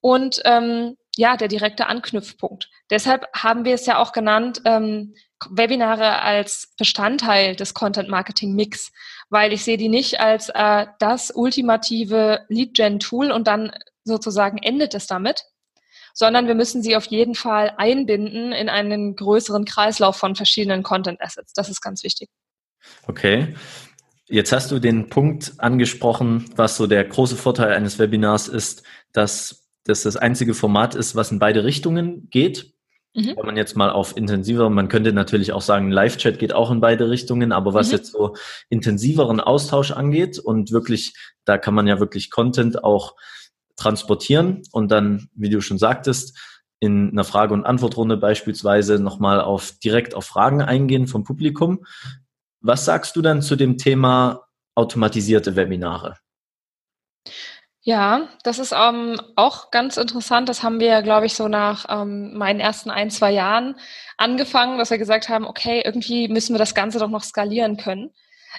und 0.00 0.40
ähm, 0.44 0.96
ja, 1.16 1.36
der 1.36 1.48
direkte 1.48 1.86
Anknüpfpunkt. 1.86 2.70
Deshalb 2.90 3.26
haben 3.34 3.64
wir 3.64 3.74
es 3.74 3.86
ja 3.86 3.98
auch 3.98 4.12
genannt, 4.12 4.60
ähm, 4.64 5.14
Webinare 5.50 6.22
als 6.22 6.74
Bestandteil 6.78 7.56
des 7.56 7.74
Content 7.74 8.08
Marketing 8.08 8.54
Mix, 8.54 8.92
weil 9.30 9.52
ich 9.52 9.64
sehe 9.64 9.76
die 9.76 9.88
nicht 9.88 10.20
als 10.20 10.48
äh, 10.50 10.86
das 10.98 11.32
ultimative 11.34 12.44
Lead 12.48 12.74
Gen 12.74 13.00
Tool 13.00 13.32
und 13.32 13.48
dann 13.48 13.72
sozusagen 14.04 14.58
endet 14.58 14.94
es 14.94 15.06
damit, 15.06 15.42
sondern 16.16 16.46
wir 16.46 16.54
müssen 16.54 16.82
sie 16.82 16.96
auf 16.96 17.04
jeden 17.04 17.34
Fall 17.34 17.74
einbinden 17.76 18.50
in 18.52 18.70
einen 18.70 19.16
größeren 19.16 19.66
Kreislauf 19.66 20.16
von 20.16 20.34
verschiedenen 20.34 20.82
Content 20.82 21.20
Assets. 21.20 21.52
Das 21.52 21.68
ist 21.68 21.82
ganz 21.82 22.02
wichtig. 22.02 22.30
Okay. 23.06 23.54
Jetzt 24.26 24.50
hast 24.50 24.70
du 24.70 24.78
den 24.78 25.10
Punkt 25.10 25.52
angesprochen, 25.58 26.46
was 26.56 26.78
so 26.78 26.86
der 26.86 27.04
große 27.04 27.36
Vorteil 27.36 27.74
eines 27.74 27.98
Webinars 27.98 28.48
ist, 28.48 28.82
dass 29.12 29.68
das 29.84 30.02
das 30.02 30.16
einzige 30.16 30.54
Format 30.54 30.94
ist, 30.94 31.14
was 31.16 31.30
in 31.30 31.38
beide 31.38 31.64
Richtungen 31.64 32.28
geht. 32.30 32.72
Mhm. 33.14 33.34
Wenn 33.36 33.46
man 33.46 33.56
jetzt 33.58 33.76
mal 33.76 33.90
auf 33.90 34.16
intensiver, 34.16 34.70
man 34.70 34.88
könnte 34.88 35.12
natürlich 35.12 35.52
auch 35.52 35.60
sagen, 35.60 35.90
Live-Chat 35.90 36.38
geht 36.38 36.54
auch 36.54 36.70
in 36.70 36.80
beide 36.80 37.10
Richtungen, 37.10 37.52
aber 37.52 37.74
was 37.74 37.88
mhm. 37.88 37.92
jetzt 37.92 38.12
so 38.12 38.34
intensiveren 38.70 39.40
Austausch 39.40 39.90
angeht 39.90 40.38
und 40.38 40.72
wirklich, 40.72 41.12
da 41.44 41.58
kann 41.58 41.74
man 41.74 41.86
ja 41.86 42.00
wirklich 42.00 42.30
Content 42.30 42.82
auch 42.82 43.16
transportieren 43.76 44.62
und 44.72 44.90
dann, 44.90 45.28
wie 45.34 45.50
du 45.50 45.60
schon 45.60 45.78
sagtest, 45.78 46.38
in 46.80 47.10
einer 47.10 47.24
Frage- 47.24 47.54
und 47.54 47.64
Antwortrunde 47.64 48.16
beispielsweise 48.16 48.98
nochmal 48.98 49.40
auf 49.40 49.72
direkt 49.82 50.14
auf 50.14 50.26
Fragen 50.26 50.62
eingehen 50.62 51.06
vom 51.06 51.24
Publikum. 51.24 51.84
Was 52.60 52.84
sagst 52.84 53.16
du 53.16 53.22
dann 53.22 53.42
zu 53.42 53.56
dem 53.56 53.78
Thema 53.78 54.46
automatisierte 54.74 55.56
Webinare? 55.56 56.16
Ja, 57.80 58.28
das 58.42 58.58
ist 58.58 58.74
ähm, 58.76 59.20
auch 59.36 59.70
ganz 59.70 59.96
interessant. 59.96 60.48
Das 60.48 60.64
haben 60.64 60.80
wir, 60.80 61.02
glaube 61.02 61.26
ich, 61.26 61.34
so 61.34 61.46
nach 61.46 61.86
ähm, 61.88 62.36
meinen 62.36 62.58
ersten 62.58 62.90
ein, 62.90 63.10
zwei 63.10 63.30
Jahren 63.30 63.76
angefangen, 64.16 64.76
dass 64.76 64.90
wir 64.90 64.98
gesagt 64.98 65.28
haben, 65.28 65.46
okay, 65.46 65.82
irgendwie 65.84 66.26
müssen 66.26 66.52
wir 66.52 66.58
das 66.58 66.74
Ganze 66.74 66.98
doch 66.98 67.08
noch 67.08 67.22
skalieren 67.22 67.76
können. 67.76 68.10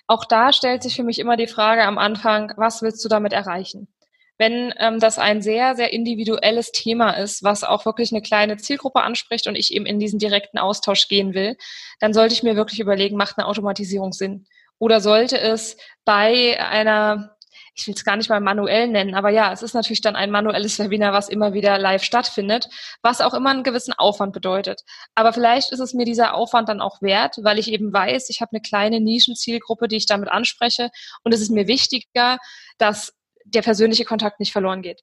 Auch 0.08 0.24
da 0.24 0.54
stellt 0.54 0.82
sich 0.82 0.96
für 0.96 1.04
mich 1.04 1.20
immer 1.20 1.36
die 1.36 1.48
Frage 1.48 1.84
am 1.84 1.98
Anfang, 1.98 2.54
was 2.56 2.82
willst 2.82 3.04
du 3.04 3.10
damit 3.10 3.34
erreichen? 3.34 3.90
Wenn 4.38 4.74
ähm, 4.78 5.00
das 5.00 5.20
ein 5.20 5.42
sehr, 5.42 5.76
sehr 5.76 5.94
individuelles 5.94 6.72
Thema 6.72 7.12
ist, 7.12 7.44
was 7.44 7.64
auch 7.64 7.86
wirklich 7.86 8.12
eine 8.12 8.22
kleine 8.22 8.58
Zielgruppe 8.58 9.02
anspricht 9.02 9.48
und 9.48 9.56
ich 9.56 9.74
eben 9.74 9.86
in 9.86 10.00
diesen 10.00 10.20
direkten 10.20 10.58
Austausch 10.58 11.08
gehen 11.08 11.34
will, 11.34 11.58
dann 12.00 12.14
sollte 12.14 12.34
ich 12.34 12.44
mir 12.44 12.56
wirklich 12.56 12.80
überlegen, 12.80 13.18
macht 13.18 13.38
eine 13.38 13.48
Automatisierung 13.48 14.14
Sinn? 14.14 14.46
Oder 14.80 15.02
sollte 15.02 15.40
es 15.40 15.78
bei 16.06 16.60
einer 16.62 17.38
ich 17.78 17.86
will 17.86 17.94
es 17.94 18.04
gar 18.04 18.18
nicht 18.18 18.30
mal 18.30 18.40
manuell 18.40 18.88
nennen, 18.88 19.14
aber 19.14 19.30
ja, 19.30 19.54
es 19.54 19.62
ist 19.62 19.76
natürlich 19.76 20.02
dann 20.02 20.16
ein 20.16 20.32
manuelles 20.32 20.80
Webinar, 20.80 21.14
was 21.14 21.30
immer 21.30 21.54
wieder 21.54 21.78
live 21.78 22.04
stattfindet, 22.04 22.68
was 23.04 23.22
auch 23.22 23.36
immer 23.36 23.52
einen 23.52 23.64
gewissen 23.64 23.94
Aufwand 23.94 24.34
bedeutet. 24.34 24.82
Aber 25.14 25.32
vielleicht 25.32 25.72
ist 25.72 25.80
es 25.80 25.94
mir 25.94 26.06
dieser 26.06 26.34
Aufwand 26.34 26.70
dann 26.70 26.82
auch 26.82 27.02
wert, 27.02 27.36
weil 27.44 27.60
ich 27.60 27.72
eben 27.72 27.94
weiß, 27.94 28.30
ich 28.30 28.42
habe 28.42 28.52
eine 28.54 28.62
kleine 28.62 29.00
Nischenzielgruppe, 29.00 29.88
die 29.88 29.98
ich 29.98 30.08
damit 30.08 30.30
anspreche 30.30 30.90
und 31.24 31.34
es 31.34 31.42
ist 31.42 31.52
mir 31.52 31.68
wichtiger, 31.68 32.40
dass 32.80 33.14
der 33.54 33.62
persönliche 33.62 34.06
Kontakt 34.06 34.40
nicht 34.40 34.52
verloren 34.52 34.82
geht. 34.82 35.02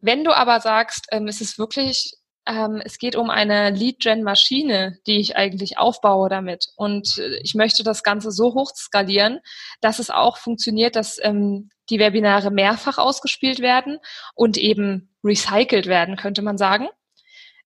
Wenn 0.00 0.24
du 0.24 0.36
aber 0.36 0.60
sagst, 0.60 1.06
ähm, 1.12 1.28
es 1.28 1.40
ist 1.40 1.58
wirklich, 1.58 2.14
ähm, 2.46 2.82
es 2.84 2.98
geht 2.98 3.14
um 3.14 3.30
eine 3.30 3.70
Lead-Gen-Maschine, 3.70 4.98
die 5.06 5.20
ich 5.20 5.36
eigentlich 5.36 5.78
aufbaue 5.78 6.28
damit 6.28 6.66
und 6.76 7.18
äh, 7.18 7.38
ich 7.42 7.54
möchte 7.54 7.84
das 7.84 8.02
Ganze 8.02 8.32
so 8.32 8.54
hoch 8.54 8.72
skalieren, 8.74 9.38
dass 9.80 10.00
es 10.00 10.10
auch 10.10 10.38
funktioniert, 10.38 10.96
dass 10.96 11.18
ähm, 11.22 11.70
die 11.88 12.00
Webinare 12.00 12.50
mehrfach 12.50 12.98
ausgespielt 12.98 13.60
werden 13.60 13.98
und 14.34 14.56
eben 14.56 15.14
recycelt 15.22 15.86
werden, 15.86 16.16
könnte 16.16 16.42
man 16.42 16.58
sagen. 16.58 16.88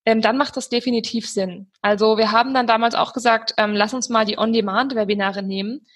Ähm, 0.04 0.20
dann 0.20 0.36
macht 0.36 0.56
das 0.56 0.68
definitiv 0.68 1.28
Sinn. 1.28 1.70
Also 1.80 2.18
wir 2.18 2.32
haben 2.32 2.54
dann 2.54 2.66
damals 2.66 2.94
auch 2.94 3.12
gesagt, 3.12 3.54
ähm, 3.56 3.74
lass 3.74 3.94
uns 3.94 4.08
mal 4.08 4.24
die 4.26 4.38
On-Demand-Webinare 4.38 5.42
nehmen 5.42 5.86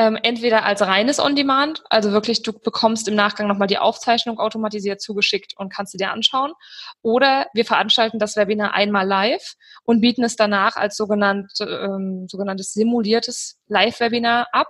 ähm, 0.00 0.18
entweder 0.22 0.64
als 0.64 0.80
reines 0.80 1.18
On-Demand, 1.18 1.82
also 1.90 2.10
wirklich 2.10 2.42
du 2.42 2.58
bekommst 2.58 3.06
im 3.06 3.14
Nachgang 3.14 3.46
nochmal 3.46 3.68
die 3.68 3.76
Aufzeichnung 3.76 4.38
automatisiert 4.38 5.02
zugeschickt 5.02 5.52
und 5.58 5.70
kannst 5.70 5.92
sie 5.92 5.98
dir 5.98 6.10
anschauen. 6.10 6.54
Oder 7.02 7.48
wir 7.52 7.66
veranstalten 7.66 8.18
das 8.18 8.34
Webinar 8.34 8.72
einmal 8.72 9.06
live 9.06 9.56
und 9.84 10.00
bieten 10.00 10.24
es 10.24 10.36
danach 10.36 10.76
als 10.76 10.96
sogenannt, 10.96 11.52
ähm, 11.60 12.26
sogenanntes 12.30 12.72
simuliertes 12.72 13.60
Live-Webinar 13.66 14.46
ab. 14.52 14.68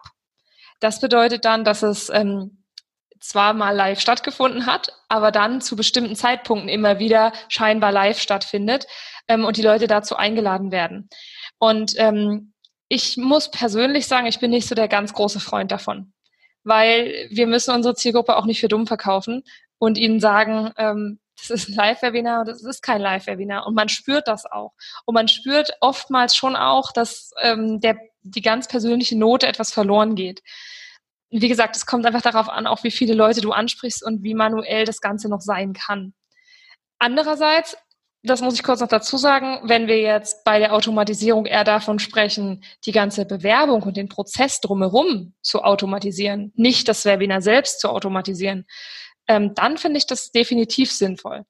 Das 0.80 1.00
bedeutet 1.00 1.44
dann, 1.44 1.62
dass 1.62 1.84
es 1.84 2.10
ähm, 2.10 2.64
zwar 3.20 3.52
mal 3.52 3.76
live 3.76 4.00
stattgefunden 4.00 4.66
hat, 4.66 4.92
aber 5.08 5.30
dann 5.30 5.60
zu 5.60 5.76
bestimmten 5.76 6.16
Zeitpunkten 6.16 6.68
immer 6.68 6.99
wieder 6.99 7.32
scheinbar 7.49 7.92
live 7.92 8.18
stattfindet 8.18 8.88
ähm, 9.28 9.44
und 9.44 9.56
die 9.56 9.62
Leute 9.62 9.87
dazu 9.87 10.16
eingeladen 10.16 10.72
werden. 10.72 11.08
Und 11.60 11.92
ähm, 11.99 12.52
ich 12.90 13.16
muss 13.16 13.50
persönlich 13.50 14.09
sagen, 14.09 14.26
ich 14.26 14.40
bin 14.40 14.50
nicht 14.50 14.68
so 14.68 14.75
der 14.75 14.88
ganz 14.88 15.12
große 15.12 15.38
Freund 15.38 15.70
davon, 15.70 16.12
weil 16.64 17.28
wir 17.30 17.47
müssen 17.47 17.73
unsere 17.73 17.94
Zielgruppe 17.94 18.37
auch 18.37 18.47
nicht 18.47 18.61
für 18.61 18.68
dumm 18.68 18.88
verkaufen 18.88 19.44
und 19.78 19.97
ihnen 19.97 20.18
sagen, 20.18 20.73
ähm, 20.76 21.20
das 21.38 21.50
ist 21.50 21.68
ein 21.68 21.75
Live-Webinar 21.75 22.40
und 22.40 22.49
das 22.49 22.64
ist 22.64 22.82
kein 22.82 23.00
Live-Webinar. 23.00 23.66
Und 23.66 23.75
man 23.75 23.88
spürt 23.88 24.26
das 24.28 24.44
auch. 24.44 24.73
Und 25.06 25.14
man 25.14 25.28
spürt 25.28 25.70
oftmals 25.80 26.35
schon 26.35 26.56
auch, 26.56 26.92
dass 26.92 27.30
ähm, 27.40 27.80
der, 27.80 27.97
die 28.23 28.42
ganz 28.42 28.66
persönliche 28.66 29.16
Note 29.16 29.47
etwas 29.47 29.73
verloren 29.73 30.16
geht. 30.16 30.42
Wie 31.30 31.49
gesagt, 31.49 31.76
es 31.76 31.87
kommt 31.87 32.04
einfach 32.04 32.23
darauf 32.23 32.49
an, 32.49 32.66
auch 32.66 32.82
wie 32.82 32.90
viele 32.90 33.14
Leute 33.14 33.40
du 33.40 33.52
ansprichst 33.52 34.04
und 34.04 34.25
wie 34.25 34.35
manuell 34.35 34.85
das 34.85 35.00
Ganze 35.00 35.28
noch 35.28 35.40
sein 35.40 35.73
kann. 35.75 36.12
Andererseits 36.99 37.76
das 38.23 38.43
muss 38.43 38.55
ich 38.55 38.62
kurz 38.62 38.81
noch 38.81 38.89
dazu 38.89 39.17
sagen, 39.17 39.61
wenn 39.65 39.87
wir 39.87 40.00
jetzt 40.00 40.45
bei 40.45 40.59
der 40.59 40.75
Automatisierung 40.75 41.47
eher 41.47 41.65
davon 41.65 41.99
sprechen, 41.99 42.62
die 42.85 42.93
ganze 42.93 43.25
Bewerbung 43.25 43.83
und 43.83 43.97
den 43.97 44.09
Prozess 44.09 44.61
drumherum 44.61 45.35
zu 45.41 45.62
automatisieren, 45.62 46.53
nicht 46.55 46.89
das 46.89 47.05
Webinar 47.05 47.41
selbst 47.41 47.81
zu 47.81 47.89
automatisieren, 47.89 48.67
ähm, 49.27 49.55
dann 49.55 49.79
finde 49.79 49.99
ich 49.99 50.07
das 50.07 50.33
definitiv 50.33 50.93
sinnvoll. 50.93 51.45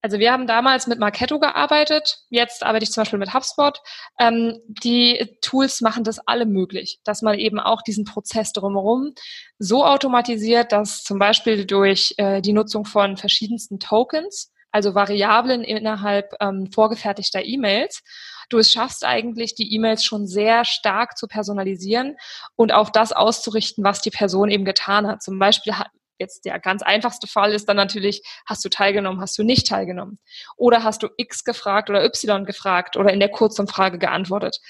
Also 0.00 0.20
wir 0.20 0.30
haben 0.32 0.46
damals 0.46 0.86
mit 0.86 1.00
Marketo 1.00 1.40
gearbeitet, 1.40 2.18
jetzt 2.30 2.62
arbeite 2.62 2.84
ich 2.84 2.92
zum 2.92 3.02
Beispiel 3.02 3.18
mit 3.18 3.34
HubSpot. 3.34 3.80
Ähm, 4.20 4.58
die 4.68 5.36
Tools 5.40 5.80
machen 5.80 6.04
das 6.04 6.20
alle 6.20 6.46
möglich, 6.46 7.00
dass 7.04 7.20
man 7.20 7.36
eben 7.38 7.58
auch 7.58 7.82
diesen 7.82 8.04
Prozess 8.04 8.52
drumherum 8.52 9.14
so 9.58 9.84
automatisiert, 9.84 10.70
dass 10.70 11.02
zum 11.02 11.18
Beispiel 11.18 11.64
durch 11.64 12.14
äh, 12.16 12.40
die 12.40 12.52
Nutzung 12.52 12.84
von 12.84 13.16
verschiedensten 13.16 13.80
Tokens, 13.80 14.52
also 14.70 14.94
Variablen 14.94 15.62
innerhalb 15.62 16.34
ähm, 16.40 16.70
vorgefertigter 16.72 17.44
E-Mails. 17.44 18.02
Du 18.48 18.58
es 18.58 18.72
schaffst 18.72 19.04
eigentlich, 19.04 19.54
die 19.54 19.74
E-Mails 19.74 20.04
schon 20.04 20.26
sehr 20.26 20.64
stark 20.64 21.18
zu 21.18 21.26
personalisieren 21.26 22.16
und 22.56 22.72
auf 22.72 22.90
das 22.90 23.12
auszurichten, 23.12 23.84
was 23.84 24.00
die 24.00 24.10
Person 24.10 24.50
eben 24.50 24.64
getan 24.64 25.06
hat. 25.06 25.22
Zum 25.22 25.38
Beispiel 25.38 25.74
jetzt 26.18 26.44
der 26.44 26.58
ganz 26.58 26.82
einfachste 26.82 27.26
Fall 27.26 27.52
ist 27.52 27.68
dann 27.68 27.76
natürlich, 27.76 28.22
hast 28.46 28.64
du 28.64 28.68
teilgenommen, 28.68 29.20
hast 29.20 29.38
du 29.38 29.42
nicht 29.42 29.66
teilgenommen? 29.66 30.18
Oder 30.56 30.82
hast 30.82 31.02
du 31.02 31.08
X 31.16 31.44
gefragt 31.44 31.90
oder 31.90 32.04
Y 32.04 32.44
gefragt 32.44 32.96
oder 32.96 33.12
in 33.12 33.20
der 33.20 33.28
Kurzumfrage 33.28 33.98
geantwortet? 33.98 34.60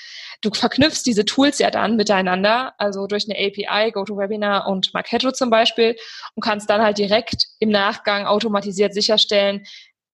Du 0.40 0.50
verknüpfst 0.52 1.02
diese 1.05 1.25
Tools 1.25 1.59
ja 1.59 1.71
dann 1.71 1.97
miteinander, 1.97 2.75
also 2.78 3.07
durch 3.07 3.26
eine 3.28 3.38
API, 3.38 3.90
GoToWebinar 3.90 4.69
und 4.69 4.93
Marketo 4.95 5.33
zum 5.33 5.50
Beispiel 5.50 5.97
und 6.35 6.43
kannst 6.43 6.71
dann 6.71 6.83
halt 6.83 6.99
direkt 6.99 7.47
im 7.59 7.71
Nachgang 7.71 8.26
automatisiert 8.26 8.95
sicherstellen, 8.95 9.64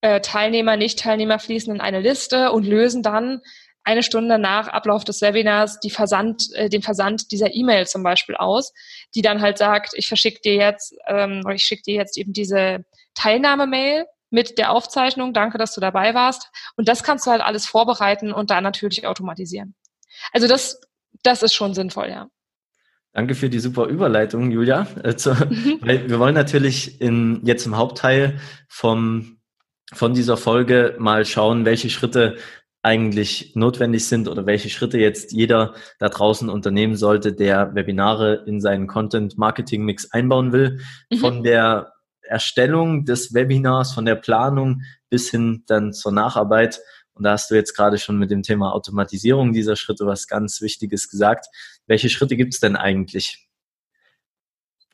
äh, 0.05 0.21
Teilnehmer, 0.21 0.77
Nicht-Teilnehmer 0.77 1.39
fließen 1.39 1.75
in 1.75 1.81
eine 1.81 2.01
Liste 2.01 2.53
und 2.53 2.67
lösen 2.67 3.03
dann 3.03 3.41
eine 3.85 4.03
Stunde 4.03 4.39
nach 4.39 4.69
Ablauf 4.69 5.03
des 5.03 5.23
Webinars 5.23 5.81
die 5.81 5.89
Versand, 5.89 6.53
äh, 6.53 6.69
den 6.69 6.83
Versand 6.83 7.33
dieser 7.33 7.55
E-Mail 7.55 7.87
zum 7.87 8.03
Beispiel 8.03 8.35
aus, 8.35 8.75
die 9.15 9.23
dann 9.23 9.41
halt 9.41 9.57
sagt, 9.57 9.93
ich 9.95 10.07
verschicke 10.07 10.43
dir 10.43 10.57
jetzt 10.57 10.95
ähm, 11.07 11.41
oder 11.47 11.55
ich 11.55 11.65
schicke 11.65 11.85
dir 11.85 11.95
jetzt 11.95 12.19
eben 12.19 12.35
diese 12.35 12.85
Teilnahme-Mail 13.15 14.05
mit 14.29 14.59
der 14.59 14.73
Aufzeichnung. 14.73 15.33
Danke, 15.33 15.57
dass 15.57 15.75
du 15.75 15.81
dabei 15.81 16.13
warst. 16.13 16.51
Und 16.77 16.87
das 16.87 17.03
kannst 17.03 17.27
du 17.27 17.31
halt 17.31 17.41
alles 17.41 17.65
vorbereiten 17.65 18.31
und 18.31 18.51
dann 18.51 18.63
natürlich 18.63 19.07
automatisieren. 19.07 19.75
Also 20.33 20.49
das, 20.49 20.83
das 21.23 21.43
ist 21.43 21.55
schon 21.55 21.73
sinnvoll, 21.73 22.11
ja. 22.11 22.29
Danke 23.15 23.35
für 23.35 23.49
die 23.49 23.61
super 23.61 23.87
Überleitung, 23.87 24.51
Julia. 24.51 24.87
Also, 25.03 25.31
weil 25.81 26.11
wir 26.11 26.19
wollen 26.19 26.35
natürlich 26.35 27.01
in, 27.01 27.41
jetzt 27.47 27.65
im 27.65 27.79
Hauptteil 27.79 28.39
vom 28.69 29.39
von 29.93 30.15
dieser 30.15 30.37
Folge 30.37 30.97
mal 30.99 31.25
schauen, 31.25 31.65
welche 31.65 31.91
Schritte 31.91 32.37
eigentlich 32.83 33.53
notwendig 33.55 34.07
sind 34.07 34.29
oder 34.29 34.45
welche 34.45 34.69
Schritte 34.69 34.99
jetzt 34.99 35.33
jeder 35.33 35.75
da 35.99 36.09
draußen 36.09 36.51
unternehmen 36.51 36.97
sollte, 36.97 37.33
der 37.33 37.75
Webinare 37.75 38.45
in 38.47 38.61
seinen 38.61 38.87
Content 38.87 39.39
Marketing 39.39 39.85
Mix 39.85 40.11
einbauen 40.11 40.53
will. 40.53 40.81
Mhm. 41.11 41.17
Von 41.17 41.43
der 41.43 41.93
Erstellung 42.23 43.05
des 43.05 43.33
Webinars, 43.33 43.93
von 43.93 44.05
der 44.05 44.17
Planung 44.17 44.83
bis 45.09 45.31
hin 45.31 45.65
dann 45.67 45.93
zur 45.93 46.13
Nacharbeit. 46.13 46.81
Und 47.15 47.25
da 47.25 47.33
hast 47.33 47.51
du 47.51 47.55
jetzt 47.55 47.75
gerade 47.75 47.99
schon 47.99 48.19
mit 48.19 48.31
dem 48.31 48.43
Thema 48.43 48.75
Automatisierung 48.75 49.53
dieser 49.53 49.77
Schritte 49.77 50.07
was 50.07 50.27
ganz 50.27 50.61
Wichtiges 50.61 51.09
gesagt. 51.09 51.47
Welche 51.87 52.11
Schritte 52.11 52.37
gibt 52.37 52.55
es 52.55 52.61
denn 52.61 52.77
eigentlich? 52.77 53.49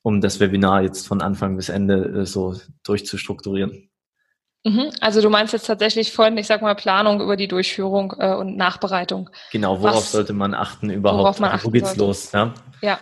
um 0.02 0.20
das 0.20 0.40
Webinar 0.40 0.82
jetzt 0.82 1.06
von 1.06 1.20
Anfang 1.20 1.56
bis 1.56 1.68
Ende 1.68 2.20
äh, 2.20 2.26
so 2.26 2.58
durchzustrukturieren. 2.84 3.89
Mhm. 4.64 4.90
Also 5.00 5.22
du 5.22 5.30
meinst 5.30 5.52
jetzt 5.52 5.66
tatsächlich 5.66 6.12
von, 6.12 6.36
ich 6.36 6.46
sag 6.46 6.60
mal, 6.60 6.74
Planung 6.74 7.20
über 7.20 7.36
die 7.36 7.48
Durchführung 7.48 8.14
äh, 8.18 8.34
und 8.34 8.56
Nachbereitung. 8.56 9.30
Genau, 9.52 9.80
worauf 9.80 9.96
Was, 9.96 10.12
sollte 10.12 10.32
man 10.32 10.54
achten 10.54 10.90
überhaupt? 10.90 11.20
Worauf 11.20 11.40
man 11.40 11.50
achten 11.52 11.66
Wo 11.66 11.70
geht's 11.70 11.90
sollte. 11.90 12.04
los? 12.04 12.32
Ja? 12.32 12.54
ja, 12.82 12.98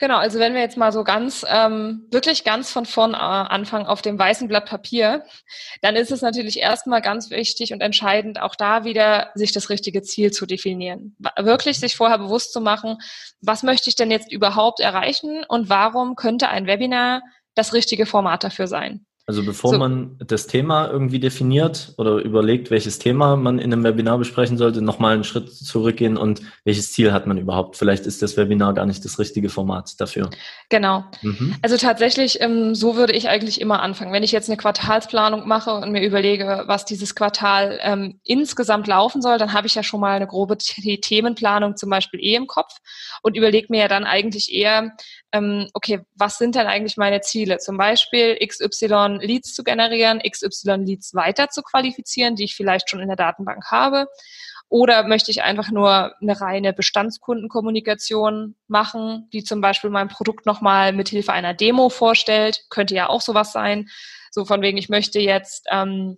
Genau, 0.00 0.16
also 0.16 0.38
wenn 0.38 0.54
wir 0.54 0.62
jetzt 0.62 0.78
mal 0.78 0.92
so 0.92 1.04
ganz, 1.04 1.44
ähm, 1.46 2.06
wirklich 2.10 2.42
ganz 2.42 2.72
von 2.72 2.86
vorn 2.86 3.12
äh, 3.12 3.18
anfangen 3.18 3.84
auf 3.84 4.00
dem 4.00 4.18
weißen 4.18 4.48
Blatt 4.48 4.64
Papier, 4.64 5.24
dann 5.82 5.94
ist 5.94 6.10
es 6.10 6.22
natürlich 6.22 6.58
erstmal 6.58 7.02
ganz 7.02 7.28
wichtig 7.28 7.74
und 7.74 7.82
entscheidend, 7.82 8.40
auch 8.40 8.54
da 8.54 8.84
wieder 8.84 9.28
sich 9.34 9.52
das 9.52 9.68
richtige 9.68 10.00
Ziel 10.00 10.30
zu 10.30 10.46
definieren. 10.46 11.16
Wirklich 11.38 11.80
sich 11.80 11.96
vorher 11.96 12.16
bewusst 12.16 12.54
zu 12.54 12.62
machen, 12.62 12.96
was 13.42 13.62
möchte 13.62 13.90
ich 13.90 13.94
denn 13.94 14.10
jetzt 14.10 14.32
überhaupt 14.32 14.80
erreichen 14.80 15.44
und 15.46 15.68
warum 15.68 16.16
könnte 16.16 16.48
ein 16.48 16.66
Webinar 16.66 17.20
das 17.54 17.74
richtige 17.74 18.06
Format 18.06 18.42
dafür 18.42 18.68
sein. 18.68 19.04
Also 19.30 19.44
bevor 19.44 19.70
so. 19.70 19.78
man 19.78 20.16
das 20.18 20.48
Thema 20.48 20.90
irgendwie 20.90 21.20
definiert 21.20 21.94
oder 21.98 22.16
überlegt, 22.16 22.72
welches 22.72 22.98
Thema 22.98 23.36
man 23.36 23.60
in 23.60 23.72
einem 23.72 23.84
Webinar 23.84 24.18
besprechen 24.18 24.58
sollte, 24.58 24.82
nochmal 24.82 25.14
einen 25.14 25.22
Schritt 25.22 25.54
zurückgehen 25.54 26.16
und 26.16 26.40
welches 26.64 26.92
Ziel 26.92 27.12
hat 27.12 27.28
man 27.28 27.38
überhaupt? 27.38 27.76
Vielleicht 27.76 28.06
ist 28.06 28.22
das 28.22 28.36
Webinar 28.36 28.74
gar 28.74 28.86
nicht 28.86 29.04
das 29.04 29.20
richtige 29.20 29.48
Format 29.48 30.00
dafür. 30.00 30.30
Genau. 30.68 31.04
Mhm. 31.22 31.54
Also 31.62 31.76
tatsächlich, 31.76 32.40
ähm, 32.40 32.74
so 32.74 32.96
würde 32.96 33.12
ich 33.12 33.28
eigentlich 33.28 33.60
immer 33.60 33.82
anfangen. 33.82 34.12
Wenn 34.12 34.24
ich 34.24 34.32
jetzt 34.32 34.48
eine 34.48 34.56
Quartalsplanung 34.56 35.46
mache 35.46 35.74
und 35.74 35.92
mir 35.92 36.02
überlege, 36.02 36.64
was 36.66 36.84
dieses 36.84 37.14
Quartal 37.14 37.78
ähm, 37.82 38.18
insgesamt 38.24 38.88
laufen 38.88 39.22
soll, 39.22 39.38
dann 39.38 39.52
habe 39.52 39.68
ich 39.68 39.76
ja 39.76 39.84
schon 39.84 40.00
mal 40.00 40.16
eine 40.16 40.26
grobe 40.26 40.58
Themenplanung 40.58 41.76
zum 41.76 41.88
Beispiel 41.88 42.18
eh 42.18 42.34
im 42.34 42.48
Kopf 42.48 42.78
und 43.22 43.36
überlege 43.36 43.68
mir 43.70 43.80
ja 43.80 43.88
dann 43.88 44.04
eigentlich 44.04 44.52
eher, 44.52 44.96
ähm, 45.32 45.68
okay, 45.74 46.00
was 46.14 46.38
sind 46.38 46.54
denn 46.54 46.66
eigentlich 46.66 46.96
meine 46.96 47.20
Ziele? 47.20 47.58
Zum 47.58 47.76
Beispiel 47.76 48.36
XY 48.44 49.18
Leads 49.20 49.54
zu 49.54 49.64
generieren, 49.64 50.20
XY 50.20 50.84
Leads 50.84 51.14
weiter 51.14 51.48
zu 51.48 51.62
qualifizieren, 51.62 52.36
die 52.36 52.44
ich 52.44 52.54
vielleicht 52.54 52.90
schon 52.90 53.00
in 53.00 53.08
der 53.08 53.16
Datenbank 53.16 53.70
habe. 53.70 54.06
Oder 54.68 55.02
möchte 55.02 55.32
ich 55.32 55.42
einfach 55.42 55.72
nur 55.72 56.14
eine 56.20 56.40
reine 56.40 56.72
Bestandskundenkommunikation 56.72 58.54
machen, 58.68 59.28
die 59.32 59.42
zum 59.42 59.60
Beispiel 59.60 59.90
mein 59.90 60.06
Produkt 60.06 60.46
nochmal 60.46 60.92
mit 60.92 61.08
Hilfe 61.08 61.32
einer 61.32 61.54
Demo 61.54 61.88
vorstellt? 61.88 62.66
Könnte 62.70 62.94
ja 62.94 63.08
auch 63.08 63.20
sowas 63.20 63.52
sein. 63.52 63.88
So 64.30 64.44
von 64.44 64.62
wegen, 64.62 64.78
ich 64.78 64.88
möchte 64.88 65.18
jetzt 65.18 65.66
ähm, 65.72 66.16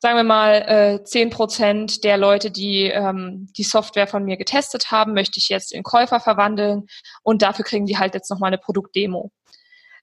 sagen 0.00 0.16
wir 0.16 0.24
mal, 0.24 1.04
zehn 1.04 1.28
äh, 1.28 1.30
Prozent 1.30 2.04
der 2.04 2.16
Leute, 2.16 2.50
die 2.50 2.86
ähm, 2.86 3.48
die 3.56 3.62
Software 3.62 4.06
von 4.06 4.24
mir 4.24 4.36
getestet 4.36 4.90
haben, 4.90 5.12
möchte 5.12 5.38
ich 5.38 5.48
jetzt 5.48 5.72
in 5.72 5.82
Käufer 5.82 6.20
verwandeln 6.20 6.86
und 7.22 7.42
dafür 7.42 7.64
kriegen 7.64 7.86
die 7.86 7.98
halt 7.98 8.14
jetzt 8.14 8.30
nochmal 8.30 8.48
eine 8.48 8.58
Produktdemo. 8.58 9.30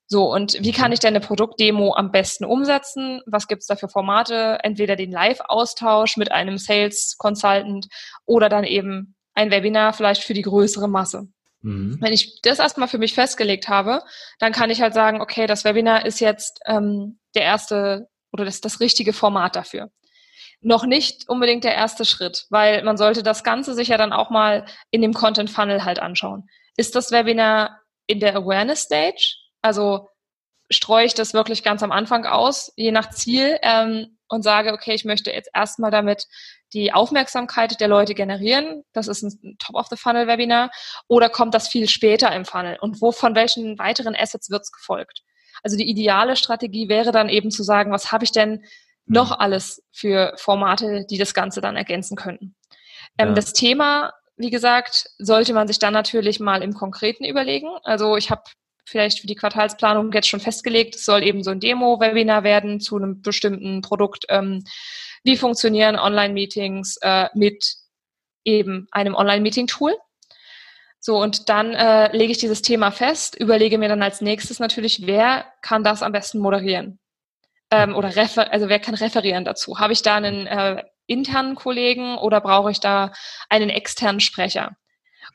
So, 0.10 0.32
und 0.32 0.58
wie 0.62 0.72
kann 0.72 0.94
ich 0.94 1.00
denn 1.00 1.16
eine 1.16 1.20
Produktdemo 1.20 1.94
am 1.94 2.12
besten 2.12 2.46
umsetzen? 2.46 3.22
Was 3.26 3.48
gibt's 3.48 3.68
da 3.68 3.76
für 3.76 3.90
Formate? 3.90 4.60
Entweder 4.64 4.96
den 4.96 5.12
Live-Austausch 5.12 6.16
mit 6.16 6.32
einem 6.32 6.58
Sales 6.58 7.16
Consultant 7.18 7.88
oder 8.26 8.48
dann 8.48 8.64
eben 8.64 9.16
ein 9.34 9.52
Webinar 9.52 9.92
vielleicht 9.92 10.24
für 10.24 10.34
die 10.34 10.44
größere 10.44 10.88
Masse. 10.88 11.28
Mhm. 11.62 11.98
Wenn 12.00 12.14
ich 12.14 12.40
das 12.42 12.60
erstmal 12.60 12.88
für 12.88 13.00
mich 13.00 13.16
festgelegt 13.16 13.68
habe, 13.68 14.02
dann 14.40 14.54
kann 14.54 14.70
ich 14.70 14.82
halt 14.82 14.94
sagen, 14.94 15.22
okay, 15.22 15.46
das 15.46 15.66
Webinar 15.66 16.06
ist 16.06 16.22
jetzt 16.22 16.62
ähm, 16.66 17.20
der 17.36 17.44
erste 17.44 18.08
oder 18.38 18.46
das, 18.46 18.62
das 18.62 18.80
richtige 18.80 19.14
Format 19.14 19.56
dafür. 19.56 19.90
Noch 20.62 20.86
nicht 20.86 21.28
unbedingt 21.28 21.64
der 21.64 21.76
erste 21.76 22.06
Schritt, 22.06 22.46
weil 22.50 22.84
man 22.84 22.98
sollte 22.98 23.24
das 23.24 23.44
Ganze 23.44 23.74
sich 23.74 23.90
ja 23.90 23.98
dann 23.98 24.14
auch 24.14 24.30
mal 24.30 24.66
in 24.92 25.02
dem 25.02 25.14
Content 25.14 25.50
Funnel 25.50 25.84
halt 25.84 26.00
anschauen. 26.00 26.48
Ist 26.78 26.96
das 26.96 27.12
Webinar 27.12 27.82
in 28.08 28.20
der 28.20 28.36
Awareness 28.36 28.84
Stage? 28.84 29.36
Also 29.62 30.10
streue 30.70 31.06
ich 31.06 31.14
das 31.14 31.34
wirklich 31.34 31.64
ganz 31.64 31.84
am 31.84 31.92
Anfang 31.92 32.26
aus, 32.26 32.72
je 32.76 32.92
nach 32.92 33.10
Ziel, 33.10 33.58
ähm, 33.62 34.18
und 34.30 34.44
sage, 34.44 34.74
okay, 34.74 34.94
ich 34.94 35.06
möchte 35.06 35.32
jetzt 35.32 35.50
erstmal 35.54 35.92
damit 35.92 36.26
die 36.74 36.92
Aufmerksamkeit 36.92 37.80
der 37.80 37.88
Leute 37.88 38.14
generieren. 38.14 38.84
Das 38.94 39.08
ist 39.08 39.24
ein 39.24 39.56
Top-of-the-Funnel-Webinar. 39.58 40.70
Oder 41.08 41.30
kommt 41.30 41.54
das 41.54 41.70
viel 41.70 41.88
später 41.88 42.34
im 42.36 42.44
Funnel? 42.46 42.78
Und 42.82 43.02
wo, 43.02 43.12
von 43.12 43.36
welchen 43.36 43.80
weiteren 43.80 44.16
Assets 44.16 44.50
wird 44.50 44.64
es 44.64 44.72
gefolgt? 44.72 45.22
Also 45.64 45.78
die 45.78 45.90
ideale 45.90 46.36
Strategie 46.36 46.90
wäre 46.90 47.12
dann 47.12 47.30
eben 47.30 47.52
zu 47.52 47.64
sagen, 47.64 47.92
was 47.92 48.12
habe 48.12 48.24
ich 48.24 48.32
denn 48.32 48.64
noch 49.06 49.32
mhm. 49.32 49.38
alles 49.40 49.84
für 49.92 50.34
Formate, 50.38 51.06
die 51.10 51.18
das 51.18 51.34
Ganze 51.34 51.62
dann 51.62 51.76
ergänzen 51.76 52.16
könnten. 52.16 52.56
Ähm, 53.18 53.30
ja. 53.30 53.34
Das 53.34 53.54
Thema, 53.54 54.14
wie 54.36 54.50
gesagt, 54.50 55.10
sollte 55.18 55.54
man 55.54 55.68
sich 55.68 55.80
dann 55.80 55.94
natürlich 55.94 56.40
mal 56.40 56.62
im 56.62 56.74
Konkreten 56.74 57.24
überlegen. 57.24 57.70
Also 57.84 58.18
ich 58.18 58.30
habe 58.30 58.44
vielleicht 58.86 59.20
für 59.20 59.28
die 59.28 59.36
Quartalsplanung 59.36 60.12
jetzt 60.14 60.30
schon 60.30 60.40
festgelegt, 60.40 60.96
es 60.96 61.06
soll 61.06 61.24
eben 61.24 61.44
so 61.44 61.52
ein 61.52 61.60
Demo-Webinar 61.60 62.44
werden 62.44 62.80
zu 62.80 62.96
einem 62.96 63.22
bestimmten 63.22 63.82
Produkt. 63.82 64.26
Ähm, 64.30 64.64
wie 65.24 65.36
funktionieren 65.36 65.98
Online-Meetings 65.98 66.98
äh, 67.02 67.28
mit 67.34 67.76
eben 68.46 68.88
einem 68.92 69.14
Online-Meeting-Tool? 69.14 69.94
So, 71.00 71.22
und 71.22 71.50
dann 71.50 71.74
äh, 71.74 72.16
lege 72.16 72.32
ich 72.32 72.38
dieses 72.38 72.62
Thema 72.62 72.92
fest, 72.92 73.36
überlege 73.36 73.78
mir 73.78 73.90
dann 73.90 74.02
als 74.02 74.22
nächstes 74.22 74.60
natürlich, 74.60 75.06
wer 75.06 75.46
kann 75.62 75.84
das 75.84 76.04
am 76.04 76.12
besten 76.12 76.40
moderieren? 76.40 77.00
Ähm, 77.70 77.96
oder 77.96 78.16
refer 78.16 78.52
also 78.52 78.70
wer 78.70 78.80
kann 78.80 78.96
referieren 78.96 79.46
dazu? 79.46 79.80
Habe 79.80 79.94
ich 79.94 80.02
da 80.02 80.16
einen 80.16 80.48
äh, 80.48 80.84
internen 81.06 81.56
Kollegen 81.56 82.18
oder 82.18 82.42
brauche 82.42 82.72
ich 82.72 82.80
da 82.80 83.12
einen 83.50 83.70
externen 83.70 84.20
Sprecher? 84.20 84.76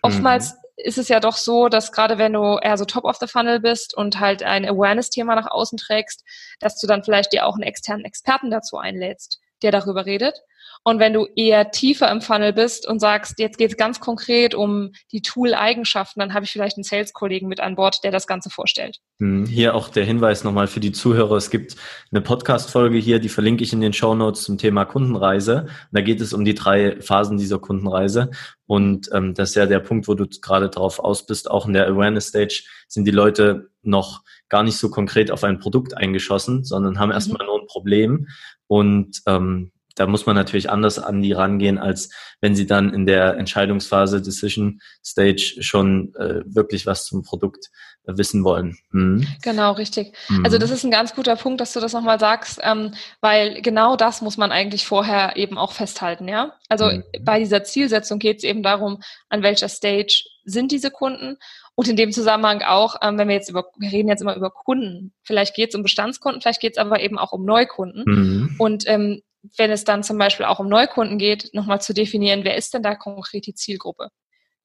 Oftmals 0.02 0.52
mhm. 0.52 0.58
ist 0.76 0.98
es 0.98 1.08
ja 1.08 1.20
doch 1.20 1.36
so, 1.36 1.68
dass 1.68 1.92
gerade 1.92 2.18
wenn 2.18 2.32
du 2.32 2.58
eher 2.58 2.78
so 2.78 2.84
top 2.84 3.04
of 3.04 3.16
the 3.16 3.26
funnel 3.26 3.60
bist 3.60 3.94
und 3.96 4.18
halt 4.18 4.42
ein 4.42 4.66
Awareness-Thema 4.66 5.34
nach 5.34 5.50
außen 5.50 5.78
trägst, 5.78 6.24
dass 6.60 6.78
du 6.78 6.86
dann 6.86 7.04
vielleicht 7.04 7.32
dir 7.32 7.46
auch 7.46 7.54
einen 7.54 7.62
externen 7.62 8.04
Experten 8.04 8.50
dazu 8.50 8.78
einlädst, 8.78 9.40
der 9.62 9.70
darüber 9.70 10.06
redet. 10.06 10.34
Und 10.84 10.98
wenn 10.98 11.12
du 11.12 11.26
eher 11.36 11.70
tiefer 11.70 12.10
im 12.10 12.20
Funnel 12.20 12.52
bist 12.52 12.88
und 12.88 12.98
sagst, 12.98 13.38
jetzt 13.38 13.56
geht 13.56 13.70
es 13.70 13.76
ganz 13.76 14.00
konkret 14.00 14.54
um 14.54 14.90
die 15.12 15.22
Tool-Eigenschaften, 15.22 16.18
dann 16.18 16.34
habe 16.34 16.44
ich 16.44 16.50
vielleicht 16.50 16.76
einen 16.76 16.84
Sales-Kollegen 16.84 17.46
mit 17.46 17.60
an 17.60 17.76
Bord, 17.76 18.02
der 18.02 18.10
das 18.10 18.26
Ganze 18.26 18.50
vorstellt. 18.50 18.98
Hm, 19.20 19.46
hier 19.46 19.74
auch 19.74 19.88
der 19.88 20.04
Hinweis 20.04 20.42
nochmal 20.42 20.66
für 20.66 20.80
die 20.80 20.92
Zuhörer. 20.92 21.36
Es 21.36 21.50
gibt 21.50 21.76
eine 22.10 22.20
Podcast-Folge 22.20 22.98
hier, 22.98 23.20
die 23.20 23.28
verlinke 23.28 23.62
ich 23.62 23.72
in 23.72 23.80
den 23.80 23.92
Show 23.92 24.14
Notes 24.14 24.42
zum 24.42 24.58
Thema 24.58 24.84
Kundenreise. 24.84 25.66
Da 25.92 26.00
geht 26.00 26.20
es 26.20 26.32
um 26.32 26.44
die 26.44 26.54
drei 26.54 27.00
Phasen 27.00 27.38
dieser 27.38 27.60
Kundenreise. 27.60 28.30
Und 28.66 29.10
ähm, 29.12 29.34
das 29.34 29.50
ist 29.50 29.54
ja 29.54 29.66
der 29.66 29.80
Punkt, 29.80 30.08
wo 30.08 30.14
du 30.14 30.26
gerade 30.26 30.68
drauf 30.68 30.98
aus 30.98 31.26
bist. 31.26 31.50
Auch 31.50 31.66
in 31.66 31.74
der 31.74 31.86
Awareness-Stage 31.88 32.64
sind 32.88 33.04
die 33.04 33.10
Leute 33.12 33.70
noch 33.82 34.22
gar 34.48 34.62
nicht 34.62 34.76
so 34.76 34.90
konkret 34.90 35.30
auf 35.30 35.44
ein 35.44 35.58
Produkt 35.58 35.96
eingeschossen, 35.96 36.64
sondern 36.64 36.98
haben 36.98 37.08
mhm. 37.08 37.14
erstmal 37.14 37.46
nur 37.46 37.60
ein 37.60 37.66
Problem. 37.66 38.28
Und 38.66 39.20
ähm, 39.26 39.71
da 39.94 40.06
muss 40.06 40.26
man 40.26 40.36
natürlich 40.36 40.70
anders 40.70 40.98
an 40.98 41.22
die 41.22 41.32
rangehen, 41.32 41.78
als 41.78 42.10
wenn 42.40 42.56
sie 42.56 42.66
dann 42.66 42.92
in 42.92 43.06
der 43.06 43.36
Entscheidungsphase, 43.36 44.22
Decision 44.22 44.80
Stage 45.04 45.56
schon 45.60 46.14
äh, 46.14 46.42
wirklich 46.44 46.86
was 46.86 47.04
zum 47.04 47.22
Produkt 47.22 47.70
äh, 48.04 48.16
wissen 48.16 48.44
wollen. 48.44 48.76
Mhm. 48.90 49.26
Genau, 49.42 49.72
richtig. 49.72 50.16
Mhm. 50.28 50.44
Also 50.44 50.58
das 50.58 50.70
ist 50.70 50.84
ein 50.84 50.90
ganz 50.90 51.14
guter 51.14 51.36
Punkt, 51.36 51.60
dass 51.60 51.72
du 51.72 51.80
das 51.80 51.92
nochmal 51.92 52.18
sagst, 52.18 52.60
ähm, 52.62 52.92
weil 53.20 53.62
genau 53.62 53.96
das 53.96 54.22
muss 54.22 54.36
man 54.36 54.52
eigentlich 54.52 54.86
vorher 54.86 55.36
eben 55.36 55.58
auch 55.58 55.72
festhalten, 55.72 56.28
ja. 56.28 56.54
Also 56.68 56.86
mhm. 56.86 57.04
bei 57.20 57.38
dieser 57.38 57.64
Zielsetzung 57.64 58.18
geht 58.18 58.38
es 58.38 58.44
eben 58.44 58.62
darum, 58.62 59.02
an 59.28 59.42
welcher 59.42 59.68
Stage 59.68 60.24
sind 60.44 60.72
diese 60.72 60.90
Kunden 60.90 61.36
und 61.74 61.88
in 61.88 61.96
dem 61.96 62.12
Zusammenhang 62.12 62.62
auch, 62.62 62.96
ähm, 63.02 63.16
wenn 63.18 63.28
wir 63.28 63.34
jetzt 63.34 63.48
über, 63.48 63.64
wir 63.78 63.92
reden 63.92 64.08
jetzt 64.08 64.20
immer 64.20 64.36
über 64.36 64.50
Kunden, 64.50 65.12
vielleicht 65.22 65.54
geht 65.54 65.70
es 65.70 65.74
um 65.74 65.82
Bestandskunden, 65.82 66.40
vielleicht 66.40 66.60
geht 66.60 66.72
es 66.72 66.78
aber 66.78 67.00
eben 67.00 67.18
auch 67.18 67.32
um 67.32 67.44
Neukunden. 67.44 68.04
Mhm. 68.04 68.56
Und 68.58 68.84
ähm, 68.86 69.22
wenn 69.56 69.70
es 69.70 69.84
dann 69.84 70.02
zum 70.02 70.18
Beispiel 70.18 70.46
auch 70.46 70.58
um 70.58 70.68
Neukunden 70.68 71.18
geht, 71.18 71.50
nochmal 71.52 71.80
zu 71.80 71.92
definieren, 71.94 72.44
wer 72.44 72.56
ist 72.56 72.74
denn 72.74 72.82
da 72.82 72.94
konkret 72.94 73.46
die 73.46 73.54
Zielgruppe? 73.54 74.08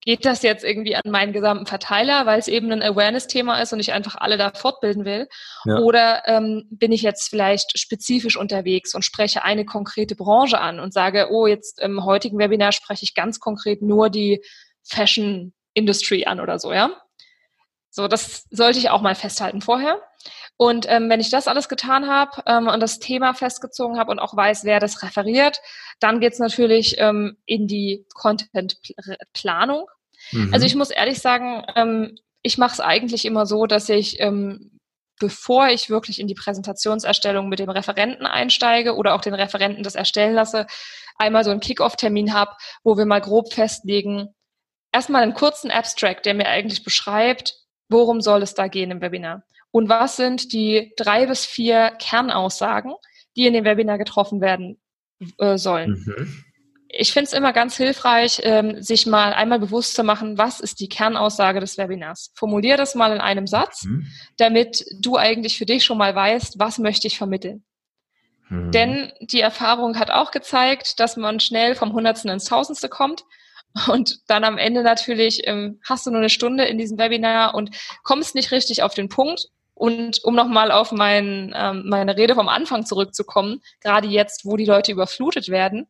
Geht 0.02 0.26
das 0.26 0.44
jetzt 0.44 0.64
irgendwie 0.64 0.96
an 0.96 1.12
meinen 1.12 1.34
gesamten 1.34 1.66
Verteiler, 1.66 2.26
weil 2.26 2.40
es 2.40 2.48
eben 2.48 2.72
ein 2.72 2.84
Awareness-Thema 2.84 3.60
ist 3.60 3.74
und 3.74 3.80
ich 3.80 3.92
einfach 3.92 4.16
alle 4.16 4.38
da 4.38 4.52
fortbilden 4.52 5.04
will? 5.04 5.28
Ja. 5.66 5.80
Oder 5.80 6.24
ähm, 6.28 6.66
bin 6.70 6.92
ich 6.92 7.02
jetzt 7.02 7.30
vielleicht 7.30 7.78
spezifisch 7.78 8.38
unterwegs 8.38 8.94
und 8.96 9.04
spreche 9.04 9.44
eine 9.44 9.66
konkrete 9.66 10.16
Branche 10.16 10.60
an 10.60 10.80
und 10.80 10.94
sage, 10.94 11.28
oh, 11.32 11.48
jetzt 11.48 11.82
im 11.82 12.06
heutigen 12.06 12.38
Webinar 12.38 12.72
spreche 12.72 13.04
ich 13.04 13.16
ganz 13.16 13.40
konkret 13.40 13.82
nur 13.82 14.10
die 14.10 14.42
Fashion 14.84 15.54
Industry 15.74 16.26
an 16.26 16.40
oder 16.40 16.60
so, 16.60 16.72
ja? 16.72 16.92
So, 17.90 18.08
das 18.08 18.46
sollte 18.52 18.78
ich 18.78 18.92
auch 18.92 19.02
mal 19.02 19.16
festhalten 19.16 19.62
vorher. 19.62 20.00
Und 20.58 20.88
ähm, 20.90 21.10
wenn 21.10 21.20
ich 21.20 21.30
das 21.30 21.48
alles 21.48 21.70
getan 21.70 22.08
habe 22.08 22.42
ähm, 22.48 22.68
und 22.68 22.82
das 22.82 22.98
Thema 22.98 23.34
festgezogen 23.34 24.00
habe 24.00 24.12
und 24.12 24.20
auch 24.20 24.36
weiß, 24.36 24.64
wer 24.64 24.80
das 24.80 25.04
referiert, 25.04 25.62
dann 26.00 26.20
geht's 26.20 26.40
natürlich 26.40 26.96
ähm, 26.98 27.38
in 27.46 27.68
die 27.68 28.06
Content-Planung. 28.16 29.86
Mhm. 30.32 30.54
Also 30.54 30.66
ich 30.66 30.76
muss 30.76 30.90
ehrlich 30.90 31.20
sagen, 31.20 31.64
ähm, 31.76 32.18
ich 32.42 32.58
mache 32.58 32.74
es 32.74 32.80
eigentlich 32.80 33.26
immer 33.26 33.46
so, 33.46 33.68
dass 33.68 33.88
ich, 33.90 34.20
ähm, 34.20 34.80
bevor 35.20 35.68
ich 35.68 35.92
wirklich 35.92 36.20
in 36.20 36.28
die 36.28 36.36
Präsentationserstellung 36.36 37.50
mit 37.50 37.60
dem 37.60 37.70
Referenten 37.70 38.26
einsteige 38.26 38.96
oder 38.96 39.14
auch 39.14 39.22
den 39.22 39.36
Referenten 39.36 39.84
das 39.84 39.96
erstellen 39.96 40.34
lasse, 40.34 40.66
einmal 41.18 41.44
so 41.44 41.52
einen 41.52 41.60
Kick-Off-Termin 41.60 42.34
habe, 42.34 42.52
wo 42.84 42.98
wir 42.98 43.06
mal 43.06 43.22
grob 43.22 43.54
festlegen, 43.54 44.30
erstmal 44.92 45.22
einen 45.22 45.34
kurzen 45.34 45.70
Abstract, 45.70 46.26
der 46.26 46.34
mir 46.34 46.48
eigentlich 46.48 46.84
beschreibt, 46.84 47.56
worum 47.90 48.22
soll 48.22 48.42
es 48.42 48.54
da 48.54 48.68
gehen 48.68 48.92
im 48.92 49.02
Webinar? 49.02 49.44
Und 49.78 49.90
was 49.90 50.16
sind 50.16 50.54
die 50.54 50.92
drei 50.98 51.28
bis 51.28 51.46
vier 51.46 51.92
Kernaussagen, 52.00 52.96
die 53.36 53.46
in 53.46 53.54
dem 53.54 53.64
Webinar 53.64 54.00
getroffen 54.00 54.42
werden 54.42 54.82
äh, 55.38 55.60
sollen? 55.60 56.04
Mhm. 56.04 56.44
Ich 56.90 57.14
finde 57.14 57.28
es 57.28 57.34
immer 57.34 57.54
ganz 57.54 57.78
hilfreich, 57.78 58.42
ähm, 58.42 58.82
sich 58.82 59.06
mal 59.06 59.34
einmal 59.34 59.60
bewusst 59.60 59.94
zu 59.94 60.04
machen, 60.04 60.40
was 60.40 60.62
ist 60.62 60.80
die 60.80 60.90
Kernaussage 60.90 61.60
des 61.60 61.78
Webinars. 61.78 62.32
Formulier 62.34 62.76
das 62.76 62.96
mal 62.96 63.12
in 63.12 63.22
einem 63.22 63.46
Satz, 63.46 63.84
mhm. 63.84 64.08
damit 64.38 64.84
du 65.00 65.16
eigentlich 65.16 65.60
für 65.60 65.68
dich 65.68 65.86
schon 65.86 66.00
mal 66.00 66.16
weißt, 66.16 66.58
was 66.58 66.80
möchte 66.80 67.06
ich 67.06 67.20
vermitteln. 67.20 67.64
Mhm. 68.50 68.72
Denn 68.72 69.12
die 69.22 69.42
Erfahrung 69.42 70.00
hat 70.00 70.10
auch 70.10 70.32
gezeigt, 70.32 71.00
dass 71.00 71.18
man 71.18 71.40
schnell 71.40 71.76
vom 71.76 71.94
Hundertsten 71.94 72.32
ins 72.32 72.46
Tausendste 72.46 72.90
kommt 72.90 73.26
und 73.90 74.28
dann 74.28 74.44
am 74.44 74.58
Ende 74.58 74.82
natürlich 74.82 75.42
ähm, 75.46 75.80
hast 75.88 76.08
du 76.08 76.10
nur 76.10 76.22
eine 76.22 76.32
Stunde 76.32 76.66
in 76.66 76.80
diesem 76.80 76.98
Webinar 76.98 77.54
und 77.54 77.70
kommst 78.02 78.34
nicht 78.34 78.52
richtig 78.52 78.82
auf 78.82 78.96
den 78.96 79.08
Punkt. 79.08 79.52
Und 79.78 80.24
um 80.24 80.34
nochmal 80.34 80.72
auf 80.72 80.92
mein, 80.92 81.54
ähm, 81.56 81.84
meine 81.86 82.18
Rede 82.18 82.34
vom 82.34 82.50
Anfang 82.50 82.84
zurückzukommen, 82.84 83.62
gerade 83.80 84.08
jetzt, 84.08 84.44
wo 84.44 84.58
die 84.58 84.66
Leute 84.66 84.92
überflutet 84.92 85.50
werden, 85.50 85.86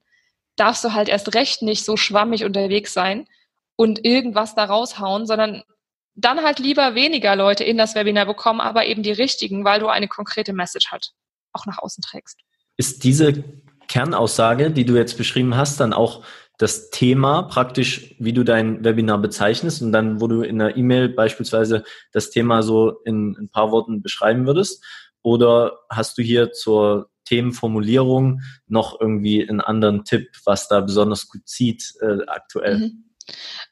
darfst 0.58 0.84
du 0.84 0.94
halt 0.94 1.08
erst 1.08 1.34
recht 1.36 1.62
nicht 1.62 1.86
so 1.86 1.96
schwammig 1.96 2.44
unterwegs 2.44 2.94
sein 2.94 3.28
und 3.78 4.04
irgendwas 4.04 4.56
da 4.56 4.66
raushauen, 4.66 5.26
sondern 5.26 5.64
dann 6.16 6.44
halt 6.44 6.60
lieber 6.60 6.96
weniger 6.96 7.38
Leute 7.38 7.64
in 7.64 7.78
das 7.78 7.96
Webinar 7.96 8.26
bekommen, 8.26 8.60
aber 8.60 8.88
eben 8.88 9.04
die 9.04 9.12
richtigen, 9.14 9.64
weil 9.64 9.80
du 9.80 9.88
eine 9.88 10.10
konkrete 10.10 10.52
Message 10.52 10.92
halt 10.92 11.14
auch 11.54 11.66
nach 11.66 11.78
außen 11.78 12.02
trägst. 12.02 12.42
Ist 12.76 13.06
diese 13.06 13.46
Kernaussage, 13.88 14.70
die 14.70 14.84
du 14.84 14.98
jetzt 14.98 15.18
beschrieben 15.18 15.56
hast, 15.56 15.80
dann 15.80 15.94
auch 15.94 16.26
das 16.58 16.90
Thema 16.90 17.44
praktisch, 17.44 18.16
wie 18.20 18.34
du 18.34 18.44
dein 18.44 18.84
Webinar 18.84 19.20
bezeichnest 19.20 19.82
und 19.82 19.92
dann, 19.92 20.20
wo 20.20 20.28
du 20.28 20.42
in 20.42 20.60
einer 20.60 20.76
E-Mail 20.76 21.10
beispielsweise 21.10 21.84
das 22.12 22.32
Thema 22.32 22.64
so 22.64 23.00
in 23.06 23.36
ein 23.38 23.50
paar 23.50 23.72
Worten 23.72 24.02
beschreiben 24.02 24.48
würdest? 24.48 24.84
Oder 25.22 25.80
hast 25.90 26.18
du 26.18 26.24
hier 26.24 26.52
zur 26.52 27.10
Themenformulierung 27.26 28.42
noch 28.68 29.00
irgendwie 29.00 29.48
einen 29.48 29.62
anderen 29.62 30.04
Tipp, 30.04 30.30
was 30.46 30.68
da 30.68 30.82
besonders 30.82 31.28
gut 31.28 31.48
zieht 31.48 31.94
äh, 32.02 32.26
aktuell? 32.28 32.78
Mhm. 32.80 33.04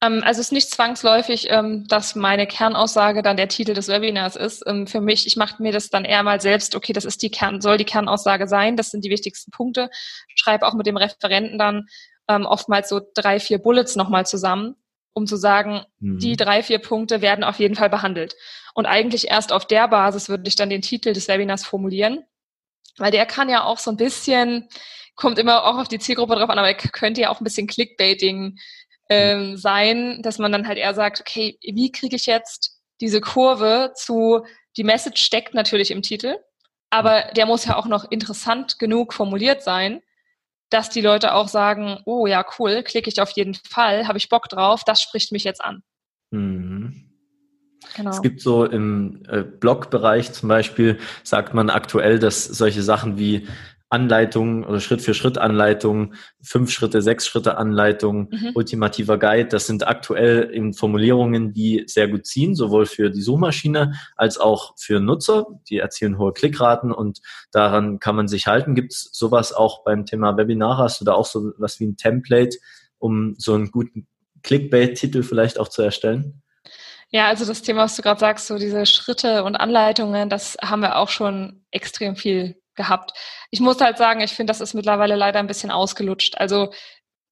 Ähm, 0.01 0.21
also 0.23 0.41
es 0.41 0.47
ist 0.47 0.51
nicht 0.51 0.69
zwangsläufig, 0.69 1.47
ähm, 1.49 1.85
dass 1.87 2.15
meine 2.15 2.45
Kernaussage 2.45 3.21
dann 3.21 3.37
der 3.37 3.47
Titel 3.47 3.73
des 3.73 3.87
Webinars 3.87 4.35
ist. 4.35 4.63
Ähm, 4.67 4.85
für 4.85 5.01
mich, 5.01 5.25
ich 5.27 5.37
mache 5.37 5.61
mir 5.61 5.71
das 5.71 5.89
dann 5.89 6.05
eher 6.05 6.23
mal 6.23 6.41
selbst, 6.41 6.75
okay, 6.75 6.93
das 6.93 7.05
ist 7.05 7.21
die 7.21 7.31
Kern, 7.31 7.61
soll 7.61 7.77
die 7.77 7.85
Kernaussage 7.85 8.47
sein, 8.47 8.75
das 8.75 8.91
sind 8.91 9.05
die 9.05 9.09
wichtigsten 9.09 9.51
Punkte. 9.51 9.89
Schreibe 10.35 10.67
auch 10.67 10.73
mit 10.73 10.87
dem 10.87 10.97
Referenten 10.97 11.57
dann 11.57 11.87
oftmals 12.27 12.89
so 12.89 13.01
drei, 13.13 13.39
vier 13.39 13.59
Bullets 13.59 13.95
nochmal 13.95 14.25
zusammen, 14.25 14.75
um 15.13 15.27
zu 15.27 15.37
sagen, 15.37 15.85
mhm. 15.99 16.19
die 16.19 16.35
drei, 16.35 16.63
vier 16.63 16.79
Punkte 16.79 17.21
werden 17.21 17.43
auf 17.43 17.59
jeden 17.59 17.75
Fall 17.75 17.89
behandelt. 17.89 18.35
Und 18.73 18.85
eigentlich 18.85 19.29
erst 19.29 19.53
auf 19.53 19.65
der 19.65 19.87
Basis 19.87 20.27
würde 20.27 20.47
ich 20.47 20.55
dann 20.55 20.69
den 20.69 20.81
Titel 20.81 21.13
des 21.13 21.27
Webinars 21.27 21.65
formulieren, 21.65 22.23
weil 22.97 23.11
der 23.11 23.25
kann 23.25 23.49
ja 23.49 23.63
auch 23.63 23.77
so 23.77 23.91
ein 23.91 23.97
bisschen, 23.97 24.67
kommt 25.15 25.39
immer 25.39 25.63
auch 25.63 25.77
auf 25.77 25.87
die 25.87 25.99
Zielgruppe 25.99 26.35
drauf 26.35 26.49
an, 26.49 26.59
aber 26.59 26.67
er 26.67 26.75
könnte 26.75 27.21
ja 27.21 27.29
auch 27.29 27.39
ein 27.39 27.45
bisschen 27.45 27.67
Clickbaiting 27.67 28.57
ähm, 29.09 29.55
sein, 29.57 30.21
dass 30.21 30.39
man 30.39 30.51
dann 30.51 30.67
halt 30.67 30.77
eher 30.77 30.93
sagt, 30.93 31.21
okay, 31.21 31.57
wie 31.61 31.91
kriege 31.91 32.15
ich 32.15 32.25
jetzt 32.25 32.81
diese 33.01 33.21
Kurve 33.21 33.93
zu, 33.95 34.45
die 34.77 34.83
Message 34.83 35.23
steckt 35.23 35.53
natürlich 35.53 35.91
im 35.91 36.01
Titel, 36.01 36.37
aber 36.89 37.29
der 37.35 37.45
muss 37.45 37.65
ja 37.65 37.77
auch 37.77 37.87
noch 37.87 38.09
interessant 38.11 38.79
genug 38.79 39.13
formuliert 39.13 39.63
sein, 39.63 40.01
dass 40.69 40.89
die 40.89 41.01
Leute 41.01 41.33
auch 41.33 41.47
sagen, 41.47 41.99
oh 42.05 42.27
ja, 42.27 42.45
cool, 42.59 42.83
klicke 42.83 43.09
ich 43.09 43.21
auf 43.21 43.31
jeden 43.31 43.53
Fall, 43.53 44.07
habe 44.07 44.17
ich 44.17 44.29
Bock 44.29 44.49
drauf, 44.49 44.83
das 44.85 45.01
spricht 45.01 45.31
mich 45.31 45.43
jetzt 45.43 45.63
an. 45.63 45.83
Mhm. 46.31 47.05
Genau. 47.95 48.09
Es 48.09 48.21
gibt 48.21 48.41
so 48.41 48.65
im 48.65 49.23
äh, 49.29 49.43
Blogbereich 49.43 50.33
zum 50.33 50.49
Beispiel, 50.49 50.99
sagt 51.23 51.53
man 51.53 51.69
aktuell, 51.69 52.19
dass 52.19 52.43
solche 52.43 52.81
Sachen 52.81 53.17
wie 53.17 53.47
Anleitungen 53.95 54.65
oder 54.65 54.81
Schritt-für-Schritt-Anleitungen, 54.81 56.15
fünf 56.41 56.69
Schritte, 56.69 57.01
sechs 57.01 57.25
Schritte 57.25 57.57
Anleitungen, 57.57 58.27
mhm. 58.29 58.51
ultimativer 58.53 59.17
Guide. 59.17 59.47
Das 59.47 59.67
sind 59.67 59.87
aktuell 59.87 60.43
in 60.43 60.73
Formulierungen, 60.73 61.53
die 61.53 61.85
sehr 61.87 62.09
gut 62.09 62.25
ziehen, 62.25 62.55
sowohl 62.55 62.87
für 62.87 63.09
die 63.09 63.21
Suchmaschine 63.21 63.93
als 64.17 64.37
auch 64.37 64.73
für 64.77 64.99
Nutzer. 64.99 65.45
Die 65.69 65.77
erzielen 65.77 66.17
hohe 66.17 66.33
Klickraten 66.33 66.91
und 66.91 67.21
daran 67.53 67.99
kann 67.99 68.17
man 68.17 68.27
sich 68.27 68.47
halten. 68.47 68.75
Gibt 68.75 68.91
es 68.91 69.09
sowas 69.13 69.53
auch 69.53 69.85
beim 69.85 70.05
Thema 70.05 70.35
Webinar? 70.35 70.77
Hast 70.77 70.99
du 70.99 71.05
da 71.05 71.13
auch 71.13 71.25
so 71.25 71.53
was 71.57 71.79
wie 71.79 71.87
ein 71.87 71.95
Template, 71.95 72.57
um 72.99 73.35
so 73.37 73.53
einen 73.53 73.71
guten 73.71 74.07
Clickbait-Titel 74.43 75.23
vielleicht 75.23 75.57
auch 75.57 75.69
zu 75.69 75.81
erstellen? 75.81 76.41
Ja, 77.11 77.27
also 77.27 77.45
das 77.45 77.61
Thema, 77.61 77.83
was 77.83 77.95
du 77.95 78.01
gerade 78.01 78.19
sagst, 78.19 78.47
so 78.47 78.57
diese 78.57 78.85
Schritte 78.85 79.45
und 79.45 79.55
Anleitungen, 79.55 80.29
das 80.29 80.57
haben 80.61 80.81
wir 80.81 80.97
auch 80.97 81.07
schon 81.07 81.63
extrem 81.71 82.17
viel 82.17 82.57
gehabt. 82.75 83.13
Ich 83.51 83.59
muss 83.59 83.79
halt 83.81 83.97
sagen, 83.97 84.21
ich 84.21 84.33
finde, 84.33 84.51
das 84.51 84.61
ist 84.61 84.73
mittlerweile 84.73 85.15
leider 85.15 85.39
ein 85.39 85.47
bisschen 85.47 85.71
ausgelutscht. 85.71 86.37
Also 86.37 86.71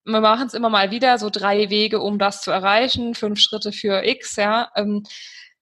wir 0.05 0.21
machen 0.21 0.47
es 0.47 0.53
immer 0.53 0.69
mal 0.69 0.91
wieder, 0.91 1.17
so 1.17 1.29
drei 1.29 1.69
Wege, 1.69 1.99
um 2.01 2.19
das 2.19 2.41
zu 2.41 2.51
erreichen, 2.51 3.15
fünf 3.15 3.39
Schritte 3.39 3.71
für 3.71 4.05
X, 4.05 4.35
ja. 4.35 4.69
Ähm, 4.75 5.03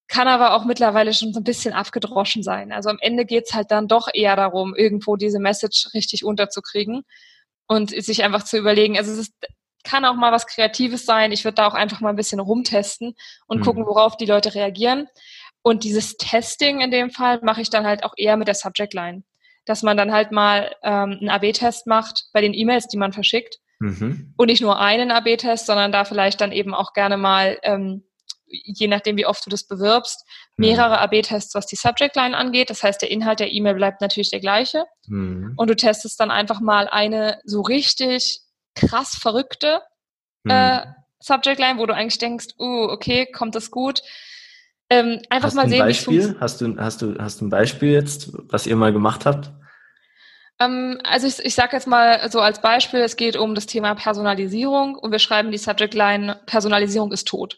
kann 0.08 0.28
aber 0.28 0.54
auch 0.54 0.66
mittlerweile 0.66 1.14
schon 1.14 1.34
so 1.34 1.40
ein 1.40 1.46
bisschen 1.46 1.74
abgedroschen 1.74 2.44
sein. 2.44 2.72
Also 2.74 2.90
am 2.90 2.98
Ende 3.00 3.26
geht's 3.26 3.54
halt 3.54 3.72
dann 3.72 3.88
doch 3.88 4.10
eher 4.14 4.36
darum, 4.36 4.76
irgendwo 4.76 5.16
diese 5.16 5.40
Message 5.40 5.90
richtig 5.94 6.26
unterzukriegen 6.26 7.04
und 7.68 7.92
sich 7.92 8.24
einfach 8.24 8.44
zu 8.44 8.58
überlegen, 8.58 8.98
also 8.98 9.12
es 9.12 9.20
ist, 9.20 9.34
kann 9.84 10.04
auch 10.04 10.16
mal 10.16 10.34
was 10.34 10.48
Kreatives 10.48 11.06
sein. 11.06 11.32
Ich 11.32 11.46
würde 11.46 11.56
da 11.56 11.68
auch 11.68 11.74
einfach 11.74 12.02
mal 12.02 12.10
ein 12.10 12.18
bisschen 12.18 12.42
rumtesten 12.42 13.16
und 13.48 13.60
mhm. 13.60 13.64
gucken, 13.64 13.86
worauf 13.86 14.18
die 14.18 14.26
Leute 14.26 14.54
reagieren. 14.54 15.08
Und 15.64 15.84
dieses 15.86 16.18
Testing 16.18 16.82
in 16.82 16.92
dem 16.92 17.12
Fall 17.12 17.40
mache 17.44 17.62
ich 17.62 17.70
dann 17.70 17.86
halt 17.86 18.04
auch 18.04 18.14
eher 18.18 18.36
mit 18.36 18.48
der 18.48 18.56
Subject 18.56 18.94
Line 18.94 19.24
dass 19.72 19.84
man 19.84 19.96
dann 19.96 20.12
halt 20.12 20.34
mal 20.34 20.76
ähm, 20.84 21.18
einen 21.22 21.30
AB-Test 21.30 21.88
macht 21.88 22.26
bei 22.34 22.42
den 22.42 22.54
E-Mails, 22.54 22.88
die 22.88 22.98
man 22.98 23.14
verschickt. 23.14 23.56
Mhm. 23.80 24.34
Und 24.36 24.48
nicht 24.48 24.62
nur 24.62 24.78
einen 24.82 25.12
AB-Test, 25.12 25.66
sondern 25.66 25.94
da 25.94 26.04
vielleicht 26.04 26.42
dann 26.42 26.52
eben 26.52 26.74
auch 26.74 26.92
gerne 26.92 27.16
mal, 27.16 27.58
ähm, 27.64 28.04
je 28.48 28.90
nachdem, 28.90 29.16
wie 29.16 29.26
oft 29.26 29.46
du 29.46 29.50
das 29.50 29.66
bewirbst, 29.66 30.28
mhm. 30.58 30.66
mehrere 30.66 30.96
mhm. 30.98 31.04
AB-Tests, 31.04 31.56
was 31.56 31.68
die 31.68 31.78
Subject 31.78 32.18
Line 32.18 32.36
angeht. 32.36 32.70
Das 32.70 32.84
heißt, 32.84 33.02
der 33.02 33.12
Inhalt 33.12 33.40
der 33.40 33.54
E-Mail 33.54 33.76
bleibt 33.76 34.02
natürlich 34.02 34.30
der 34.30 34.42
gleiche. 34.42 34.84
Mhm. 35.08 35.54
Und 35.56 35.70
du 35.70 35.76
testest 35.78 36.20
dann 36.20 36.32
einfach 36.32 36.60
mal 36.60 36.90
eine 36.90 37.40
so 37.46 37.62
richtig 37.62 38.42
krass 38.76 39.16
verrückte 39.16 39.82
äh, 40.50 40.86
mhm. 40.86 40.94
Subject 41.22 41.60
Line, 41.60 41.80
wo 41.80 41.86
du 41.86 41.96
eigentlich 41.96 42.18
denkst, 42.18 42.48
uh, 42.60 42.90
okay, 42.90 43.26
kommt 43.26 43.56
das 43.56 43.72
gut? 43.72 44.02
Ähm, 44.92 45.22
einfach 45.30 45.48
hast 45.48 45.56
mal 45.56 45.70
sehen, 45.70 45.80
Beispiel? 45.80 46.36
Hast 46.42 46.60
du, 46.60 46.78
hast, 46.78 47.02
du, 47.02 47.16
hast 47.18 47.40
du 47.40 47.46
ein 47.46 47.50
Beispiel 47.50 47.94
jetzt, 47.94 48.32
was 48.52 48.68
ihr 48.68 48.76
mal 48.76 48.92
gemacht 48.92 49.26
habt? 49.26 49.50
Ähm, 50.62 51.00
also 51.04 51.28
ich, 51.28 51.40
ich 51.40 51.56
sage 51.56 51.76
jetzt 51.76 51.88
mal 51.88 52.30
so 52.30 52.40
als 52.40 52.62
Beispiel, 52.62 53.02
es 53.02 53.16
geht 53.16 53.36
um 53.36 53.56
das 53.56 53.66
Thema 53.66 53.96
Personalisierung 53.96 54.96
und 54.96 55.12
wir 55.12 55.20
schreiben 55.20 55.52
die 55.52 55.58
Subject 55.58 55.94
Line, 55.94 56.40
Personalisierung 56.46 57.12
ist 57.12 57.28
tot. 57.28 57.58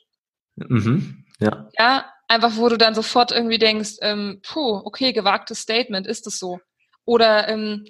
Mhm, 0.55 1.25
ja. 1.39 1.69
Ja, 1.77 2.05
einfach 2.27 2.55
wo 2.55 2.69
du 2.69 2.77
dann 2.77 2.95
sofort 2.95 3.31
irgendwie 3.31 3.57
denkst, 3.57 3.97
ähm, 4.01 4.41
puh, 4.43 4.81
okay, 4.83 5.13
gewagtes 5.13 5.59
Statement, 5.59 6.07
ist 6.07 6.27
es 6.27 6.39
so? 6.39 6.59
Oder 7.05 7.47
ähm, 7.49 7.85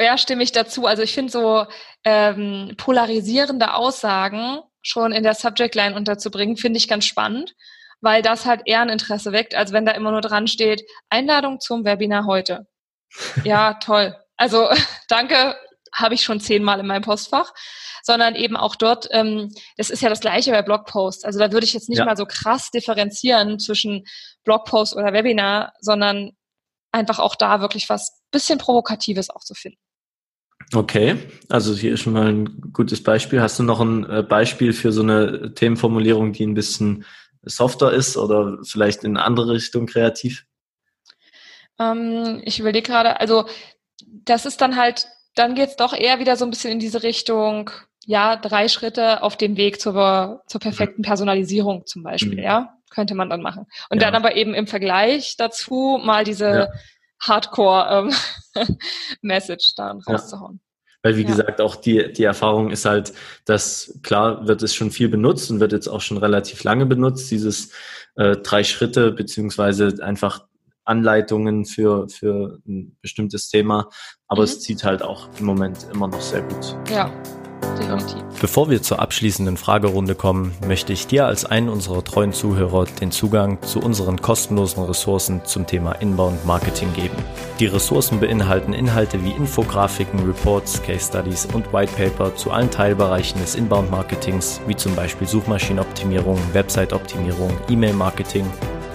ja, 0.00 0.16
stimme 0.16 0.42
ich 0.42 0.52
dazu. 0.52 0.86
Also 0.86 1.02
ich 1.02 1.12
finde 1.12 1.32
so 1.32 1.66
ähm, 2.04 2.74
polarisierende 2.76 3.74
Aussagen 3.74 4.60
schon 4.80 5.12
in 5.12 5.24
der 5.24 5.34
Subject 5.34 5.74
Line 5.74 5.94
unterzubringen, 5.94 6.56
finde 6.56 6.78
ich 6.78 6.88
ganz 6.88 7.04
spannend 7.04 7.54
weil 8.00 8.22
das 8.22 8.46
halt 8.46 8.62
eher 8.64 8.80
ein 8.80 8.88
Interesse 8.88 9.32
weckt, 9.32 9.54
als 9.54 9.72
wenn 9.72 9.84
da 9.84 9.92
immer 9.92 10.10
nur 10.10 10.20
dran 10.20 10.46
steht, 10.46 10.84
Einladung 11.10 11.60
zum 11.60 11.84
Webinar 11.84 12.26
heute. 12.26 12.66
Ja, 13.44 13.74
toll. 13.74 14.14
Also 14.38 14.68
danke, 15.08 15.56
habe 15.92 16.14
ich 16.14 16.22
schon 16.22 16.40
zehnmal 16.40 16.80
in 16.80 16.86
meinem 16.86 17.02
Postfach, 17.02 17.52
sondern 18.02 18.34
eben 18.34 18.56
auch 18.56 18.76
dort, 18.76 19.08
ähm, 19.10 19.52
das 19.76 19.90
ist 19.90 20.00
ja 20.00 20.08
das 20.08 20.20
gleiche 20.20 20.50
bei 20.50 20.62
Blogposts. 20.62 21.24
Also 21.24 21.38
da 21.38 21.52
würde 21.52 21.66
ich 21.66 21.74
jetzt 21.74 21.88
nicht 21.88 21.98
ja. 21.98 22.04
mal 22.04 22.16
so 22.16 22.24
krass 22.24 22.70
differenzieren 22.70 23.58
zwischen 23.58 24.04
Blogpost 24.44 24.96
oder 24.96 25.12
Webinar, 25.12 25.74
sondern 25.80 26.32
einfach 26.92 27.18
auch 27.18 27.34
da 27.34 27.60
wirklich 27.60 27.88
was 27.88 28.22
bisschen 28.30 28.58
Provokatives 28.58 29.30
auch 29.30 29.42
zu 29.42 29.54
finden. 29.54 29.78
Okay, 30.74 31.16
also 31.48 31.74
hier 31.74 31.94
ist 31.94 32.00
schon 32.00 32.12
mal 32.12 32.28
ein 32.28 32.72
gutes 32.72 33.02
Beispiel. 33.02 33.40
Hast 33.40 33.58
du 33.58 33.62
noch 33.62 33.80
ein 33.80 34.08
äh, 34.08 34.22
Beispiel 34.22 34.72
für 34.72 34.92
so 34.92 35.02
eine 35.02 35.54
Themenformulierung, 35.54 36.32
die 36.32 36.46
ein 36.46 36.54
bisschen 36.54 37.06
softer 37.42 37.92
ist 37.92 38.16
oder 38.18 38.58
vielleicht 38.64 39.04
in 39.04 39.16
eine 39.16 39.24
andere 39.24 39.52
Richtung 39.52 39.86
kreativ? 39.86 40.44
Ähm, 41.78 42.42
ich 42.44 42.60
überlege 42.60 42.86
gerade, 42.86 43.18
also 43.20 43.46
das 44.24 44.46
ist 44.46 44.60
dann 44.60 44.76
halt, 44.76 45.08
dann 45.34 45.54
geht 45.54 45.70
es 45.70 45.76
doch 45.76 45.94
eher 45.94 46.18
wieder 46.18 46.36
so 46.36 46.44
ein 46.44 46.50
bisschen 46.50 46.72
in 46.72 46.80
diese 46.80 47.02
Richtung, 47.02 47.70
ja, 48.04 48.36
drei 48.36 48.68
Schritte 48.68 49.22
auf 49.22 49.36
dem 49.36 49.56
Weg 49.56 49.80
zur, 49.80 50.42
zur 50.46 50.60
perfekten 50.60 51.02
Personalisierung 51.02 51.86
zum 51.86 52.02
Beispiel, 52.02 52.38
mhm. 52.38 52.44
ja, 52.44 52.74
könnte 52.90 53.14
man 53.14 53.30
dann 53.30 53.42
machen. 53.42 53.66
Und 53.90 54.00
ja. 54.00 54.10
dann 54.10 54.14
aber 54.14 54.36
eben 54.36 54.54
im 54.54 54.66
Vergleich 54.66 55.36
dazu 55.36 56.00
mal 56.02 56.24
diese 56.24 56.48
ja. 56.48 56.68
Hardcore-Message 57.20 59.70
ähm, 59.70 59.76
dann 59.76 60.00
rauszuhauen. 60.00 60.60
Weil, 61.02 61.16
wie 61.16 61.22
ja. 61.22 61.28
gesagt, 61.28 61.60
auch 61.60 61.76
die, 61.76 62.12
die 62.12 62.24
Erfahrung 62.24 62.70
ist 62.70 62.84
halt, 62.84 63.12
dass 63.44 64.00
klar 64.02 64.48
wird 64.48 64.62
es 64.62 64.74
schon 64.74 64.90
viel 64.90 65.08
benutzt 65.08 65.50
und 65.50 65.60
wird 65.60 65.72
jetzt 65.72 65.88
auch 65.88 66.00
schon 66.00 66.18
relativ 66.18 66.64
lange 66.64 66.86
benutzt, 66.86 67.30
dieses 67.30 67.72
äh, 68.16 68.36
drei 68.38 68.64
Schritte 68.64 69.12
beziehungsweise 69.12 70.02
einfach 70.02 70.47
Anleitungen 70.88 71.64
für, 71.64 72.08
für 72.08 72.58
ein 72.66 72.96
bestimmtes 73.02 73.48
Thema. 73.48 73.88
Aber 74.26 74.40
mhm. 74.40 74.44
es 74.44 74.60
zieht 74.60 74.84
halt 74.84 75.02
auch 75.02 75.28
im 75.38 75.46
Moment 75.46 75.86
immer 75.92 76.08
noch 76.08 76.20
sehr 76.20 76.42
gut. 76.42 76.76
Ja, 76.90 77.10
definitiv. 77.78 78.22
Bevor 78.40 78.70
wir 78.70 78.82
zur 78.82 79.00
abschließenden 79.00 79.56
Fragerunde 79.56 80.14
kommen, 80.14 80.52
möchte 80.66 80.92
ich 80.92 81.06
dir 81.06 81.26
als 81.26 81.44
einen 81.44 81.68
unserer 81.68 82.04
treuen 82.04 82.32
Zuhörer 82.32 82.86
den 83.00 83.10
Zugang 83.10 83.60
zu 83.62 83.80
unseren 83.80 84.20
kostenlosen 84.20 84.84
Ressourcen 84.84 85.44
zum 85.44 85.66
Thema 85.66 85.92
Inbound 85.92 86.44
Marketing 86.46 86.92
geben. 86.92 87.16
Die 87.58 87.66
Ressourcen 87.66 88.20
beinhalten 88.20 88.72
Inhalte 88.72 89.22
wie 89.24 89.32
Infografiken, 89.32 90.24
Reports, 90.24 90.82
Case 90.82 91.08
Studies 91.08 91.46
und 91.52 91.72
White 91.72 91.92
Paper 91.96 92.34
zu 92.36 92.50
allen 92.50 92.70
Teilbereichen 92.70 93.40
des 93.40 93.54
Inbound 93.54 93.90
Marketings, 93.90 94.60
wie 94.66 94.76
zum 94.76 94.94
Beispiel 94.94 95.26
Suchmaschinenoptimierung, 95.26 96.38
Website-Optimierung, 96.52 97.50
E-Mail-Marketing 97.68 98.46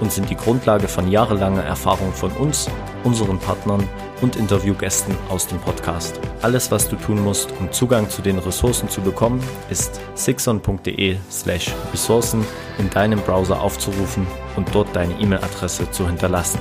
und 0.04 0.12
sind 0.12 0.30
die 0.30 0.36
Grundlage 0.36 0.90
von 0.90 1.10
jahrelanger 1.10 1.64
Erfahrung 1.64 2.12
von 2.12 2.30
uns, 2.34 2.68
unseren 3.06 3.40
Partnern 3.40 3.88
und 4.20 4.36
Interviewgästen 4.36 5.16
aus 5.30 5.48
dem 5.48 5.60
Podcast. 5.60 6.20
Alles, 6.42 6.72
was 6.72 6.90
du 6.90 6.98
tun 6.98 7.24
musst, 7.24 7.54
um 7.58 7.72
Zugang 7.72 8.10
zu 8.10 8.22
den 8.22 8.38
Ressourcen 8.38 8.90
zu 8.90 9.00
bekommen, 9.00 9.42
ist 9.70 10.02
sixon.de 10.16 11.16
slash 11.32 11.72
Ressourcen 11.94 12.46
in 12.80 12.90
deinem 12.90 13.22
Browser 13.22 13.62
aufzurufen 13.62 14.28
und 14.58 14.76
dort 14.76 14.94
deine 14.94 15.14
E-Mail-Adresse 15.22 15.90
zu 15.92 16.06
hinterlassen. 16.06 16.60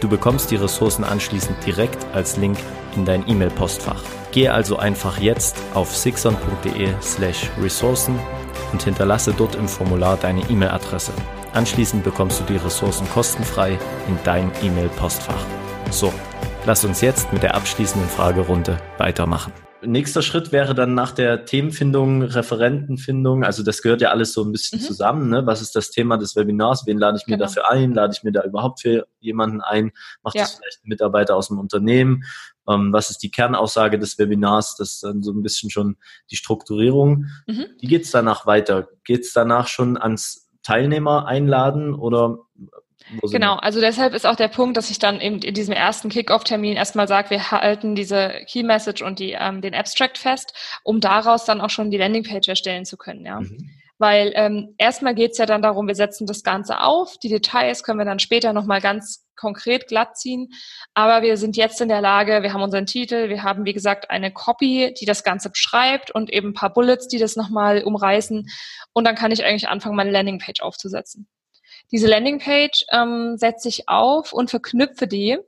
Du 0.00 0.08
bekommst 0.08 0.50
die 0.50 0.56
Ressourcen 0.56 1.04
anschließend 1.04 1.64
direkt 1.64 2.04
als 2.14 2.36
Link 2.36 2.58
in 2.96 3.04
dein 3.04 3.28
E-Mail-Postfach. 3.28 4.02
Gehe 4.32 4.52
also 4.52 4.76
einfach 4.76 5.18
jetzt 5.18 5.56
auf 5.72 5.94
sixon.de 5.94 6.88
slash 7.00 7.48
Ressourcen 7.62 8.18
und 8.72 8.82
hinterlasse 8.82 9.32
dort 9.38 9.54
im 9.54 9.68
Formular 9.68 10.16
deine 10.16 10.40
E-Mail-Adresse. 10.50 11.12
Anschließend 11.56 12.04
bekommst 12.04 12.38
du 12.38 12.44
die 12.44 12.56
Ressourcen 12.56 13.08
kostenfrei 13.08 13.78
in 14.08 14.18
dein 14.24 14.52
E-Mail-Postfach. 14.62 15.44
So, 15.90 16.12
Lass 16.66 16.84
uns 16.84 17.00
jetzt 17.00 17.32
mit 17.32 17.44
der 17.44 17.54
abschließenden 17.54 18.10
Fragerunde 18.10 18.82
weitermachen. 18.98 19.52
Nächster 19.82 20.20
Schritt 20.20 20.50
wäre 20.50 20.74
dann 20.74 20.94
nach 20.94 21.12
der 21.12 21.44
Themenfindung, 21.44 22.22
Referentenfindung. 22.22 23.44
Also 23.44 23.62
das 23.62 23.82
gehört 23.82 24.00
ja 24.00 24.10
alles 24.10 24.32
so 24.32 24.42
ein 24.42 24.50
bisschen 24.50 24.80
mhm. 24.80 24.82
zusammen. 24.82 25.30
Ne? 25.30 25.46
Was 25.46 25.62
ist 25.62 25.76
das 25.76 25.92
Thema 25.92 26.16
des 26.16 26.34
Webinars? 26.34 26.84
Wen 26.84 26.98
lade 26.98 27.18
ich 27.20 27.28
mir 27.28 27.36
genau. 27.36 27.46
dafür 27.46 27.70
ein? 27.70 27.94
Lade 27.94 28.14
ich 28.16 28.24
mir 28.24 28.32
da 28.32 28.42
überhaupt 28.42 28.80
für 28.80 29.06
jemanden 29.20 29.60
ein? 29.60 29.92
Macht 30.24 30.34
ja. 30.34 30.42
das 30.42 30.54
vielleicht 30.54 30.84
ein 30.84 30.88
Mitarbeiter 30.88 31.36
aus 31.36 31.48
dem 31.48 31.60
Unternehmen? 31.60 32.24
Ähm, 32.68 32.92
was 32.92 33.10
ist 33.10 33.22
die 33.22 33.30
Kernaussage 33.30 33.96
des 33.96 34.18
Webinars? 34.18 34.74
Das 34.76 34.94
ist 34.94 35.04
dann 35.04 35.22
so 35.22 35.30
ein 35.30 35.42
bisschen 35.42 35.70
schon 35.70 35.98
die 36.32 36.36
Strukturierung. 36.36 37.26
Mhm. 37.46 37.66
Wie 37.78 37.86
geht's 37.86 38.10
danach 38.10 38.44
weiter? 38.44 38.88
Geht's 39.04 39.32
danach 39.32 39.68
schon 39.68 39.96
ans 39.96 40.45
Teilnehmer 40.66 41.26
einladen 41.26 41.94
oder 41.94 42.38
Genau, 43.30 43.54
also 43.54 43.80
deshalb 43.80 44.14
ist 44.14 44.26
auch 44.26 44.34
der 44.34 44.48
Punkt, 44.48 44.76
dass 44.76 44.90
ich 44.90 44.98
dann 44.98 45.20
eben 45.20 45.38
in 45.38 45.54
diesem 45.54 45.72
ersten 45.72 46.08
Kick-Off-Termin 46.08 46.76
erstmal 46.76 47.06
sage, 47.06 47.30
wir 47.30 47.52
halten 47.52 47.94
diese 47.94 48.32
Key-Message 48.48 49.02
und 49.02 49.20
die, 49.20 49.36
ähm, 49.38 49.60
den 49.60 49.76
Abstract 49.76 50.18
fest, 50.18 50.54
um 50.82 51.00
daraus 51.00 51.44
dann 51.44 51.60
auch 51.60 51.70
schon 51.70 51.92
die 51.92 51.98
Landingpage 51.98 52.48
erstellen 52.48 52.84
zu 52.84 52.96
können. 52.96 53.24
Ja. 53.24 53.40
Mhm. 53.40 53.70
Weil 53.98 54.32
ähm, 54.34 54.74
erstmal 54.78 55.14
geht's 55.14 55.38
ja 55.38 55.46
dann 55.46 55.62
darum, 55.62 55.86
wir 55.86 55.94
setzen 55.94 56.26
das 56.26 56.42
Ganze 56.42 56.80
auf. 56.80 57.16
Die 57.18 57.28
Details 57.28 57.82
können 57.82 57.98
wir 57.98 58.04
dann 58.04 58.18
später 58.18 58.52
nochmal 58.52 58.80
ganz 58.80 59.26
konkret 59.36 59.86
glatt 59.88 60.18
ziehen. 60.18 60.48
Aber 60.94 61.22
wir 61.22 61.36
sind 61.36 61.56
jetzt 61.56 61.80
in 61.80 61.88
der 61.88 62.00
Lage, 62.00 62.42
wir 62.42 62.52
haben 62.52 62.62
unseren 62.62 62.86
Titel, 62.86 63.28
wir 63.28 63.42
haben, 63.42 63.64
wie 63.64 63.72
gesagt, 63.72 64.10
eine 64.10 64.32
Copy, 64.32 64.94
die 64.98 65.06
das 65.06 65.24
Ganze 65.24 65.50
beschreibt 65.50 66.10
und 66.10 66.30
eben 66.32 66.50
ein 66.50 66.54
paar 66.54 66.72
Bullets, 66.72 67.08
die 67.08 67.18
das 67.18 67.36
nochmal 67.36 67.82
umreißen. 67.84 68.48
Und 68.92 69.04
dann 69.04 69.14
kann 69.14 69.32
ich 69.32 69.44
eigentlich 69.44 69.68
anfangen, 69.68 69.96
meine 69.96 70.10
Landingpage 70.10 70.60
aufzusetzen. 70.60 71.28
Diese 71.92 72.08
Landingpage 72.08 72.84
ähm, 72.92 73.36
setze 73.36 73.68
ich 73.68 73.88
auf 73.88 74.32
und 74.32 74.50
verknüpfe 74.50 75.06
die 75.06 75.38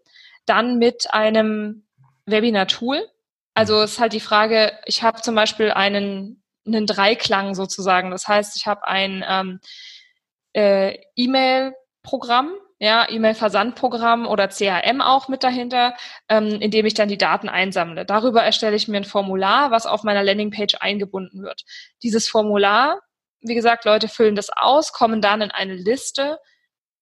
dann 0.47 0.79
mit 0.79 1.13
einem 1.13 1.87
Webinar-Tool. 2.27 3.07
Also 3.55 3.83
es 3.83 3.93
ist 3.93 3.99
halt 3.99 4.13
die 4.13 4.21
Frage, 4.21 4.73
ich 4.87 5.03
habe 5.03 5.21
zum 5.21 5.35
Beispiel 5.35 5.71
einen, 5.71 6.43
einen 6.69 6.87
Dreiklang 6.87 7.55
sozusagen. 7.55 8.11
Das 8.11 8.29
heißt, 8.29 8.57
ich 8.57 8.67
habe 8.67 8.87
ein 8.87 9.25
ähm, 9.29 9.61
äh, 10.53 10.99
E-Mail-Programm, 11.17 12.53
ja, 12.79 13.09
E-Mail-Versandprogramm 13.11 14.27
oder 14.27 14.49
CRM 14.49 15.01
auch 15.01 15.29
mit 15.29 15.43
dahinter, 15.43 15.95
ähm, 16.29 16.61
in 16.61 16.71
dem 16.71 16.87
ich 16.87 16.95
dann 16.95 17.09
die 17.09 17.19
Daten 17.19 17.49
einsammle. 17.49 18.07
Darüber 18.07 18.45
erstelle 18.45 18.77
ich 18.77 18.87
mir 18.87 18.99
ein 18.99 19.05
Formular, 19.05 19.73
was 19.73 19.87
auf 19.87 20.05
meiner 20.05 20.23
Landingpage 20.23 20.77
eingebunden 20.81 21.43
wird. 21.43 21.65
Dieses 22.03 22.29
Formular 22.29 23.01
wie 23.41 23.55
gesagt, 23.55 23.85
Leute 23.85 24.09
füllen 24.09 24.35
das 24.35 24.51
aus, 24.51 24.93
kommen 24.93 25.21
dann 25.21 25.43
in 25.43 25.51
eine 25.51 25.75
Liste. 25.75 26.39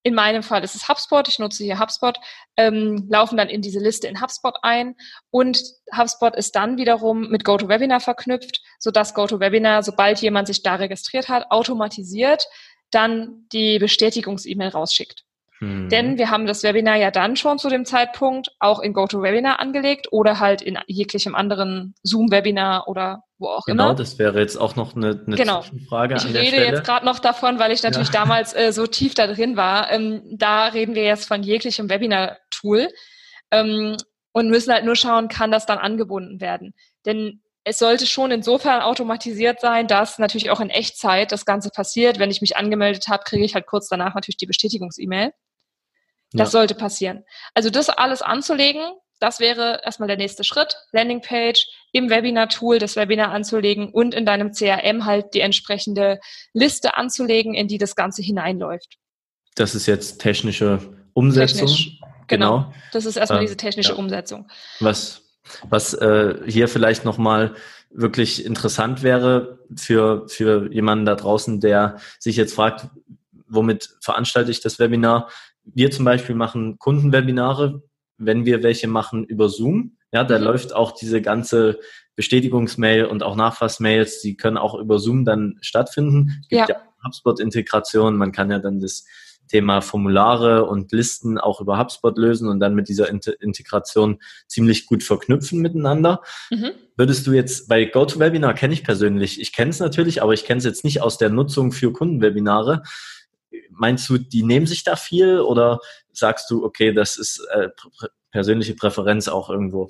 In 0.02 0.14
meinem 0.14 0.42
Fall 0.42 0.62
ist 0.62 0.76
es 0.76 0.88
HubSpot, 0.88 1.26
ich 1.26 1.38
nutze 1.38 1.64
hier 1.64 1.80
HubSpot, 1.80 2.18
ähm, 2.56 3.08
laufen 3.10 3.36
dann 3.36 3.48
in 3.48 3.60
diese 3.60 3.80
Liste 3.80 4.06
in 4.06 4.20
HubSpot 4.20 4.56
ein 4.62 4.94
und 5.30 5.60
HubSpot 5.96 6.36
ist 6.36 6.54
dann 6.54 6.76
wiederum 6.76 7.28
mit 7.28 7.44
GoToWebinar 7.44 8.00
verknüpft, 8.00 8.60
sodass 8.78 9.14
GoToWebinar, 9.14 9.82
sobald 9.82 10.20
jemand 10.20 10.46
sich 10.46 10.62
da 10.62 10.76
registriert 10.76 11.28
hat, 11.28 11.50
automatisiert 11.50 12.46
dann 12.90 13.46
die 13.52 13.78
Bestätigungs-E-Mail 13.78 14.68
rausschickt. 14.68 15.26
Mhm. 15.60 15.88
Denn 15.88 16.18
wir 16.18 16.30
haben 16.30 16.46
das 16.46 16.62
Webinar 16.62 16.96
ja 16.96 17.10
dann 17.10 17.36
schon 17.36 17.58
zu 17.58 17.68
dem 17.68 17.84
Zeitpunkt 17.84 18.50
auch 18.58 18.80
in 18.80 18.92
GoToWebinar 18.92 19.58
angelegt 19.58 20.08
oder 20.10 20.38
halt 20.38 20.60
in 20.60 20.78
jeglichem 20.86 21.34
anderen 21.34 21.94
Zoom-Webinar 22.02 22.88
oder 22.88 23.22
wo 23.38 23.48
auch 23.48 23.64
genau, 23.64 23.84
immer. 23.84 23.94
Genau, 23.94 23.98
das 23.98 24.18
wäre 24.18 24.38
jetzt 24.38 24.56
auch 24.56 24.76
noch 24.76 24.94
eine, 24.94 25.22
eine 25.26 25.36
genau. 25.36 25.64
Frage. 25.88 26.16
Ich 26.16 26.26
rede 26.26 26.56
jetzt 26.56 26.84
gerade 26.84 27.06
noch 27.06 27.18
davon, 27.18 27.58
weil 27.58 27.72
ich 27.72 27.82
natürlich 27.82 28.12
ja. 28.12 28.20
damals 28.20 28.54
äh, 28.54 28.72
so 28.72 28.86
tief 28.86 29.14
da 29.14 29.26
drin 29.26 29.56
war. 29.56 29.90
Ähm, 29.90 30.22
da 30.30 30.66
reden 30.66 30.94
wir 30.94 31.04
jetzt 31.04 31.26
von 31.26 31.42
jeglichem 31.42 31.88
Webinar-Tool 31.88 32.88
ähm, 33.50 33.96
und 34.32 34.50
müssen 34.50 34.72
halt 34.72 34.84
nur 34.84 34.96
schauen, 34.96 35.28
kann 35.28 35.50
das 35.50 35.64
dann 35.64 35.78
angebunden 35.78 36.40
werden. 36.40 36.74
Denn 37.06 37.40
es 37.68 37.80
sollte 37.80 38.06
schon 38.06 38.30
insofern 38.30 38.80
automatisiert 38.80 39.60
sein, 39.60 39.88
dass 39.88 40.20
natürlich 40.20 40.50
auch 40.50 40.60
in 40.60 40.70
Echtzeit 40.70 41.32
das 41.32 41.44
Ganze 41.44 41.70
passiert. 41.70 42.20
Wenn 42.20 42.30
ich 42.30 42.40
mich 42.40 42.56
angemeldet 42.56 43.08
habe, 43.08 43.24
kriege 43.24 43.44
ich 43.44 43.56
halt 43.56 43.66
kurz 43.66 43.88
danach 43.88 44.14
natürlich 44.14 44.36
die 44.36 44.46
Bestätigungs-E-Mail. 44.46 45.32
Das 46.30 46.52
ja. 46.52 46.58
sollte 46.60 46.76
passieren. 46.76 47.24
Also 47.54 47.68
das 47.68 47.88
alles 47.88 48.22
anzulegen, 48.22 48.82
das 49.18 49.40
wäre 49.40 49.80
erstmal 49.84 50.06
der 50.06 50.16
nächste 50.16 50.44
Schritt. 50.44 50.76
Landingpage 50.92 51.66
im 51.90 52.08
Webinar-Tool 52.08 52.78
das 52.78 52.94
Webinar 52.94 53.32
anzulegen 53.32 53.90
und 53.90 54.14
in 54.14 54.24
deinem 54.24 54.52
CRM 54.52 55.04
halt 55.04 55.34
die 55.34 55.40
entsprechende 55.40 56.20
Liste 56.52 56.96
anzulegen, 56.96 57.54
in 57.54 57.66
die 57.66 57.78
das 57.78 57.96
Ganze 57.96 58.22
hineinläuft. 58.22 58.96
Das 59.56 59.74
ist 59.74 59.86
jetzt 59.86 60.20
technische 60.20 60.78
Umsetzung. 61.14 61.66
Technisch, 61.66 61.98
genau. 62.28 62.58
genau. 62.58 62.74
Das 62.92 63.06
ist 63.06 63.16
erstmal 63.16 63.40
äh, 63.40 63.46
diese 63.46 63.56
technische 63.56 63.92
ja. 63.94 63.98
Umsetzung. 63.98 64.48
Was, 64.78 65.25
was 65.68 65.94
äh, 65.94 66.36
hier 66.46 66.68
vielleicht 66.68 67.04
nochmal 67.04 67.54
wirklich 67.90 68.44
interessant 68.44 69.02
wäre 69.02 69.60
für, 69.74 70.28
für 70.28 70.72
jemanden 70.72 71.06
da 71.06 71.14
draußen, 71.14 71.60
der 71.60 71.96
sich 72.18 72.36
jetzt 72.36 72.54
fragt, 72.54 72.88
womit 73.48 73.96
veranstalte 74.00 74.50
ich 74.50 74.60
das 74.60 74.78
Webinar? 74.78 75.28
wir 75.74 75.90
zum 75.90 76.04
Beispiel 76.04 76.34
machen 76.34 76.78
Kundenwebinare, 76.78 77.82
wenn 78.18 78.44
wir 78.44 78.62
welche 78.62 78.88
machen 78.88 79.24
über 79.24 79.48
Zoom. 79.48 79.96
Ja, 80.12 80.24
da 80.24 80.38
mhm. 80.38 80.44
läuft 80.44 80.74
auch 80.74 80.92
diese 80.92 81.20
ganze 81.20 81.78
Bestätigungsmail 82.14 83.04
und 83.06 83.22
auch 83.22 83.36
Nachfassmails, 83.36 84.20
die 84.20 84.36
können 84.36 84.56
auch 84.56 84.74
über 84.74 84.98
Zoom 84.98 85.24
dann 85.24 85.58
stattfinden. 85.60 86.38
Es 86.42 86.48
gibt 86.48 86.68
ja, 86.68 86.76
ja 86.76 86.82
HubSpot-Integration, 87.04 88.16
man 88.16 88.32
kann 88.32 88.50
ja 88.50 88.58
dann 88.58 88.80
das 88.80 89.04
Thema 89.48 89.80
Formulare 89.80 90.64
und 90.66 90.92
Listen 90.92 91.38
auch 91.38 91.60
über 91.60 91.78
HubSpot 91.78 92.16
lösen 92.16 92.48
und 92.48 92.60
dann 92.60 92.74
mit 92.74 92.88
dieser 92.88 93.08
Integration 93.08 94.20
ziemlich 94.46 94.86
gut 94.86 95.02
verknüpfen 95.02 95.60
miteinander. 95.60 96.22
Mhm. 96.50 96.72
Würdest 96.96 97.26
du 97.26 97.32
jetzt 97.32 97.68
bei 97.68 97.84
GoToWebinar 97.84 98.54
kenne 98.54 98.74
ich 98.74 98.84
persönlich, 98.84 99.40
ich 99.40 99.52
kenne 99.52 99.70
es 99.70 99.80
natürlich, 99.80 100.22
aber 100.22 100.32
ich 100.32 100.44
kenne 100.44 100.58
es 100.58 100.64
jetzt 100.64 100.84
nicht 100.84 101.02
aus 101.02 101.18
der 101.18 101.30
Nutzung 101.30 101.72
für 101.72 101.92
Kundenwebinare 101.92 102.82
meinst 103.70 104.08
du, 104.08 104.18
die 104.18 104.42
nehmen 104.42 104.66
sich 104.66 104.84
da 104.84 104.96
viel 104.96 105.40
oder 105.40 105.80
sagst 106.12 106.50
du, 106.50 106.64
okay, 106.64 106.92
das 106.92 107.16
ist 107.16 107.46
äh, 107.52 107.68
persönliche 108.30 108.74
Präferenz 108.74 109.28
auch 109.28 109.50
irgendwo? 109.50 109.88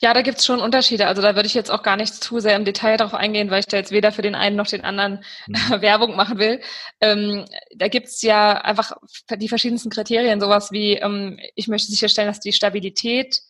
Ja, 0.00 0.12
da 0.12 0.22
gibt's 0.22 0.44
schon 0.44 0.60
Unterschiede. 0.60 1.06
Also 1.06 1.22
da 1.22 1.34
würde 1.34 1.46
ich 1.46 1.54
jetzt 1.54 1.70
auch 1.70 1.82
gar 1.82 1.96
nicht 1.96 2.14
zu 2.14 2.40
sehr 2.40 2.56
im 2.56 2.64
Detail 2.64 2.96
darauf 2.96 3.14
eingehen, 3.14 3.50
weil 3.50 3.60
ich 3.60 3.66
da 3.66 3.76
jetzt 3.76 3.92
weder 3.92 4.12
für 4.12 4.22
den 4.22 4.34
einen 4.34 4.56
noch 4.56 4.66
den 4.66 4.84
anderen 4.84 5.24
mhm. 5.46 5.54
Werbung 5.80 6.16
machen 6.16 6.38
will. 6.38 6.60
Ähm, 7.00 7.44
da 7.74 7.88
gibt's 7.88 8.22
ja 8.22 8.52
einfach 8.60 8.92
die 9.30 9.48
verschiedensten 9.48 9.90
Kriterien, 9.90 10.40
sowas 10.40 10.72
wie, 10.72 10.94
ähm, 10.94 11.38
ich 11.54 11.68
möchte 11.68 11.90
sicherstellen, 11.90 12.28
dass 12.28 12.40
die 12.40 12.52
Stabilität 12.52 13.40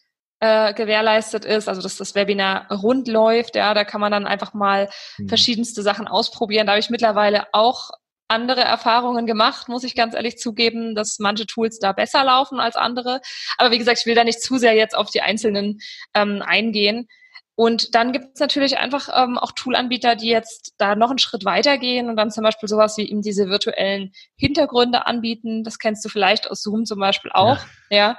äh, 0.41 0.75
gewährleistet 0.75 1.45
ist, 1.45 1.69
also 1.69 1.81
dass 1.81 1.97
das 1.97 2.15
Webinar 2.15 2.71
rund 2.71 3.09
läuft. 3.09 3.55
Ja, 3.57 3.75
da 3.75 3.85
kann 3.85 4.01
man 4.01 4.13
dann 4.13 4.27
einfach 4.27 4.55
mal 4.55 4.91
mhm. 5.19 5.29
verschiedenste 5.29 5.83
Sachen 5.83 6.09
ausprobieren. 6.09 6.67
Da 6.67 6.73
habe 6.73 6.81
ich 6.81 6.91
mittlerweile 6.91 7.47
auch 7.53 7.91
andere 8.29 8.63
Erfahrungen 8.63 9.27
gemacht, 9.27 9.69
muss 9.69 9.85
ich 9.85 9.95
ganz 9.95 10.15
ehrlich 10.15 10.39
zugeben, 10.39 10.95
dass 10.95 11.19
manche 11.19 11.47
Tools 11.47 11.79
da 11.79 11.93
besser 11.93 12.25
laufen 12.25 12.61
als 12.61 12.77
andere. 12.77 13.21
Aber 13.59 13.71
wie 13.71 13.79
gesagt, 13.79 13.99
ich 14.01 14.07
will 14.07 14.15
da 14.15 14.25
nicht 14.25 14.43
zu 14.43 14.57
sehr 14.59 14.75
jetzt 14.75 14.97
auf 14.97 15.11
die 15.11 15.21
einzelnen 15.21 15.81
ähm, 16.15 16.43
eingehen. 16.45 17.09
Und 17.55 17.95
dann 17.95 18.13
gibt 18.13 18.29
es 18.35 18.41
natürlich 18.41 18.79
einfach 18.79 19.11
ähm, 19.15 19.37
auch 19.37 19.53
Toolanbieter, 19.53 20.17
die 20.17 20.29
jetzt 20.29 20.75
da 20.79 20.97
noch 20.97 21.11
einen 21.11 21.19
Schritt 21.19 21.45
weitergehen 21.45 22.09
und 22.09 22.17
dann 22.17 22.31
zum 22.31 22.45
Beispiel 22.45 22.69
sowas 22.69 22.97
wie 22.97 23.09
eben 23.09 23.21
diese 23.21 23.49
virtuellen 23.49 24.13
Hintergründe 24.37 25.07
anbieten. 25.07 25.63
Das 25.63 25.79
kennst 25.79 26.03
du 26.05 26.09
vielleicht 26.09 26.51
aus 26.51 26.63
Zoom 26.63 26.87
zum 26.87 26.99
Beispiel 26.99 27.31
auch, 27.33 27.59
ja. 27.91 27.97
ja 27.97 28.19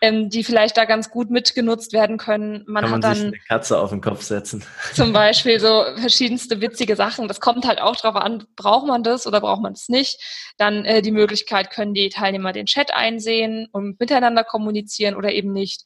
ähm, 0.00 0.28
die 0.28 0.44
vielleicht 0.44 0.76
da 0.76 0.84
ganz 0.84 1.10
gut 1.10 1.30
mitgenutzt 1.30 1.92
werden 1.92 2.18
können. 2.18 2.64
Man 2.66 2.82
Kann 2.82 2.90
man 2.90 3.04
hat 3.04 3.04
dann 3.04 3.14
sich 3.14 3.26
eine 3.26 3.38
Katze 3.48 3.78
auf 3.78 3.90
den 3.90 4.00
Kopf 4.00 4.22
setzen. 4.22 4.64
Zum 4.94 5.12
Beispiel 5.14 5.58
so 5.60 5.84
verschiedenste 5.96 6.60
witzige 6.60 6.96
Sachen. 6.96 7.28
Das 7.28 7.40
kommt 7.40 7.66
halt 7.66 7.80
auch 7.80 7.96
drauf 7.96 8.16
an, 8.16 8.46
braucht 8.56 8.86
man 8.86 9.02
das 9.02 9.26
oder 9.26 9.40
braucht 9.40 9.62
man 9.62 9.72
es 9.72 9.88
nicht. 9.88 10.20
Dann 10.58 10.84
äh, 10.84 11.02
die 11.02 11.12
Möglichkeit, 11.12 11.70
können 11.70 11.94
die 11.94 12.08
Teilnehmer 12.08 12.52
den 12.52 12.66
Chat 12.66 12.94
einsehen 12.94 13.68
und 13.72 13.98
miteinander 13.98 14.44
kommunizieren 14.44 15.14
oder 15.14 15.32
eben 15.32 15.52
nicht. 15.52 15.84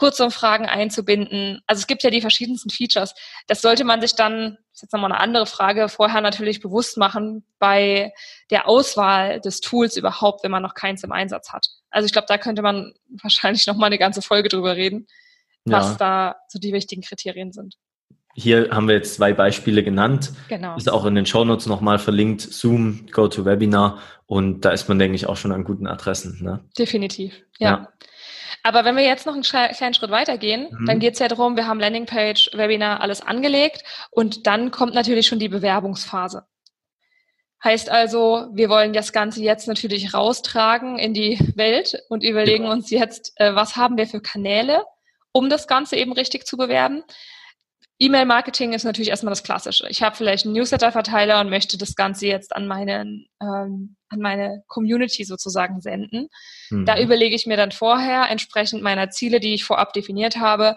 Kurzumfragen 0.00 0.66
einzubinden. 0.66 1.60
Also 1.66 1.80
es 1.80 1.86
gibt 1.86 2.02
ja 2.02 2.08
die 2.08 2.22
verschiedensten 2.22 2.70
Features. 2.70 3.14
Das 3.46 3.60
sollte 3.60 3.84
man 3.84 4.00
sich 4.00 4.14
dann, 4.14 4.56
ist 4.80 4.84
jetzt 4.84 4.92
nochmal 4.94 5.12
eine 5.12 5.20
andere 5.20 5.44
Frage, 5.44 5.90
vorher 5.90 6.22
natürlich 6.22 6.60
bewusst 6.60 6.96
machen 6.96 7.44
bei 7.58 8.12
der 8.50 8.66
Auswahl 8.66 9.38
des 9.40 9.60
Tools 9.60 9.96
überhaupt, 9.96 10.42
wenn 10.42 10.50
man 10.50 10.62
noch 10.62 10.72
keins 10.72 11.04
im 11.04 11.12
Einsatz 11.12 11.52
hat. 11.52 11.66
Also 11.90 12.06
ich 12.06 12.12
glaube, 12.12 12.26
da 12.28 12.38
könnte 12.38 12.62
man 12.62 12.94
wahrscheinlich 13.22 13.66
nochmal 13.66 13.88
eine 13.88 13.98
ganze 13.98 14.22
Folge 14.22 14.48
drüber 14.48 14.76
reden, 14.76 15.06
was 15.66 15.90
ja. 15.90 15.96
da 15.96 16.36
so 16.48 16.58
die 16.58 16.72
wichtigen 16.72 17.02
Kriterien 17.02 17.52
sind. 17.52 17.76
Hier 18.34 18.70
haben 18.70 18.88
wir 18.88 18.94
jetzt 18.94 19.16
zwei 19.16 19.34
Beispiele 19.34 19.82
genannt. 19.82 20.32
Genau. 20.48 20.76
Ist 20.76 20.90
auch 20.90 21.04
in 21.04 21.14
den 21.14 21.26
Shownotes 21.26 21.66
nochmal 21.66 21.98
verlinkt. 21.98 22.40
Zoom, 22.40 23.06
GoToWebinar 23.10 23.98
und 24.26 24.64
da 24.64 24.70
ist 24.70 24.88
man, 24.88 24.98
denke 24.98 25.16
ich, 25.16 25.26
auch 25.26 25.36
schon 25.36 25.52
an 25.52 25.64
guten 25.64 25.86
Adressen. 25.86 26.38
Ne? 26.42 26.64
Definitiv, 26.78 27.42
ja. 27.58 27.70
ja. 27.70 27.88
Aber 28.62 28.84
wenn 28.84 28.96
wir 28.96 29.04
jetzt 29.04 29.26
noch 29.26 29.34
einen 29.34 29.42
kleinen 29.42 29.94
Schritt 29.94 30.10
weitergehen, 30.10 30.68
mhm. 30.70 30.86
dann 30.86 30.98
geht 30.98 31.14
es 31.14 31.18
ja 31.20 31.28
darum, 31.28 31.56
wir 31.56 31.66
haben 31.66 31.80
Landingpage, 31.80 32.50
Webinar, 32.54 33.00
alles 33.00 33.20
angelegt 33.22 33.82
und 34.10 34.46
dann 34.46 34.70
kommt 34.70 34.94
natürlich 34.94 35.26
schon 35.26 35.38
die 35.38 35.48
Bewerbungsphase. 35.48 36.44
Heißt 37.62 37.90
also, 37.90 38.48
wir 38.52 38.70
wollen 38.70 38.94
das 38.94 39.12
Ganze 39.12 39.42
jetzt 39.42 39.68
natürlich 39.68 40.14
raustragen 40.14 40.98
in 40.98 41.12
die 41.12 41.38
Welt 41.56 42.02
und 42.08 42.24
überlegen 42.24 42.64
ja. 42.64 42.72
uns 42.72 42.90
jetzt, 42.90 43.32
äh, 43.36 43.54
was 43.54 43.76
haben 43.76 43.98
wir 43.98 44.06
für 44.06 44.22
Kanäle, 44.22 44.84
um 45.32 45.50
das 45.50 45.68
Ganze 45.68 45.96
eben 45.96 46.12
richtig 46.12 46.46
zu 46.46 46.56
bewerben. 46.56 47.04
E-Mail-Marketing 48.00 48.72
ist 48.72 48.84
natürlich 48.84 49.10
erstmal 49.10 49.30
das 49.30 49.42
Klassische. 49.42 49.86
Ich 49.90 50.02
habe 50.02 50.16
vielleicht 50.16 50.46
einen 50.46 50.54
Newsletter-Verteiler 50.54 51.40
und 51.40 51.50
möchte 51.50 51.76
das 51.76 51.94
Ganze 51.94 52.26
jetzt 52.26 52.56
an, 52.56 52.66
meinen, 52.66 53.26
ähm, 53.42 53.96
an 54.08 54.20
meine 54.20 54.64
Community 54.68 55.24
sozusagen 55.24 55.82
senden. 55.82 56.28
Mhm. 56.70 56.86
Da 56.86 56.98
überlege 56.98 57.36
ich 57.36 57.46
mir 57.46 57.58
dann 57.58 57.72
vorher, 57.72 58.30
entsprechend 58.30 58.82
meiner 58.82 59.10
Ziele, 59.10 59.38
die 59.38 59.52
ich 59.52 59.64
vorab 59.64 59.92
definiert 59.92 60.36
habe, 60.36 60.76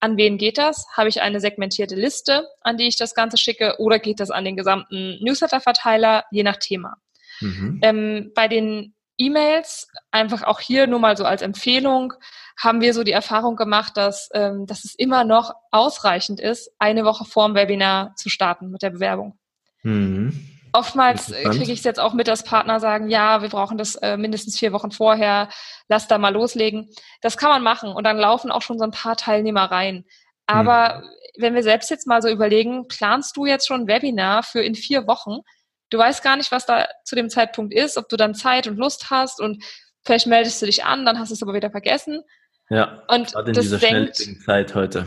an 0.00 0.16
wen 0.16 0.36
geht 0.36 0.58
das? 0.58 0.84
Habe 0.96 1.08
ich 1.08 1.22
eine 1.22 1.40
segmentierte 1.40 1.94
Liste, 1.94 2.46
an 2.60 2.76
die 2.76 2.88
ich 2.88 2.96
das 2.96 3.14
Ganze 3.14 3.38
schicke, 3.38 3.76
oder 3.78 4.00
geht 4.00 4.18
das 4.18 4.30
an 4.30 4.44
den 4.44 4.56
gesamten 4.56 5.18
Newsletter-Verteiler, 5.22 6.24
je 6.32 6.42
nach 6.42 6.56
Thema? 6.56 6.96
Mhm. 7.40 7.80
Ähm, 7.82 8.32
bei 8.34 8.48
den 8.48 8.94
E-Mails, 9.16 9.86
einfach 10.10 10.42
auch 10.42 10.60
hier 10.60 10.88
nur 10.88 10.98
mal 10.98 11.16
so 11.16 11.24
als 11.24 11.40
Empfehlung, 11.40 12.14
haben 12.56 12.80
wir 12.80 12.94
so 12.94 13.02
die 13.02 13.12
Erfahrung 13.12 13.56
gemacht, 13.56 13.96
dass, 13.96 14.28
ähm, 14.32 14.66
dass 14.66 14.84
es 14.84 14.94
immer 14.94 15.24
noch 15.24 15.54
ausreichend 15.70 16.40
ist, 16.40 16.70
eine 16.78 17.04
Woche 17.04 17.24
vor 17.24 17.46
dem 17.46 17.54
Webinar 17.54 18.14
zu 18.16 18.28
starten 18.28 18.70
mit 18.70 18.82
der 18.82 18.90
Bewerbung. 18.90 19.38
Mhm. 19.82 20.50
Oftmals 20.72 21.26
kriege 21.26 21.70
ich 21.70 21.78
es 21.78 21.84
jetzt 21.84 22.00
auch 22.00 22.14
mit, 22.14 22.26
dass 22.26 22.42
Partner 22.42 22.80
sagen, 22.80 23.08
ja, 23.08 23.42
wir 23.42 23.48
brauchen 23.48 23.78
das 23.78 23.94
äh, 23.94 24.16
mindestens 24.16 24.58
vier 24.58 24.72
Wochen 24.72 24.90
vorher, 24.90 25.48
lass 25.88 26.08
da 26.08 26.18
mal 26.18 26.32
loslegen. 26.32 26.90
Das 27.20 27.36
kann 27.36 27.50
man 27.50 27.62
machen 27.62 27.90
und 27.90 28.02
dann 28.02 28.18
laufen 28.18 28.50
auch 28.50 28.62
schon 28.62 28.78
so 28.78 28.84
ein 28.84 28.90
paar 28.90 29.16
Teilnehmer 29.16 29.70
rein. 29.70 30.04
Aber 30.46 30.98
mhm. 30.98 31.08
wenn 31.38 31.54
wir 31.54 31.62
selbst 31.62 31.90
jetzt 31.90 32.08
mal 32.08 32.22
so 32.22 32.28
überlegen, 32.28 32.88
planst 32.88 33.36
du 33.36 33.46
jetzt 33.46 33.68
schon 33.68 33.82
ein 33.82 33.86
Webinar 33.86 34.42
für 34.42 34.62
in 34.62 34.74
vier 34.74 35.06
Wochen? 35.06 35.42
Du 35.90 35.98
weißt 35.98 36.24
gar 36.24 36.36
nicht, 36.36 36.50
was 36.50 36.66
da 36.66 36.88
zu 37.04 37.14
dem 37.14 37.30
Zeitpunkt 37.30 37.72
ist, 37.72 37.96
ob 37.96 38.08
du 38.08 38.16
dann 38.16 38.34
Zeit 38.34 38.66
und 38.66 38.76
Lust 38.76 39.10
hast 39.10 39.40
und 39.40 39.62
vielleicht 40.04 40.26
meldest 40.26 40.60
du 40.60 40.66
dich 40.66 40.84
an, 40.84 41.06
dann 41.06 41.20
hast 41.20 41.28
du 41.28 41.34
es 41.34 41.42
aber 41.42 41.54
wieder 41.54 41.70
vergessen. 41.70 42.22
Ja, 42.70 43.02
und 43.08 43.32
gerade 43.32 43.48
in 43.48 43.54
das 43.54 43.64
dieser 43.64 43.78
senkt, 43.78 44.16
Zeit 44.44 44.74
heute. 44.74 45.06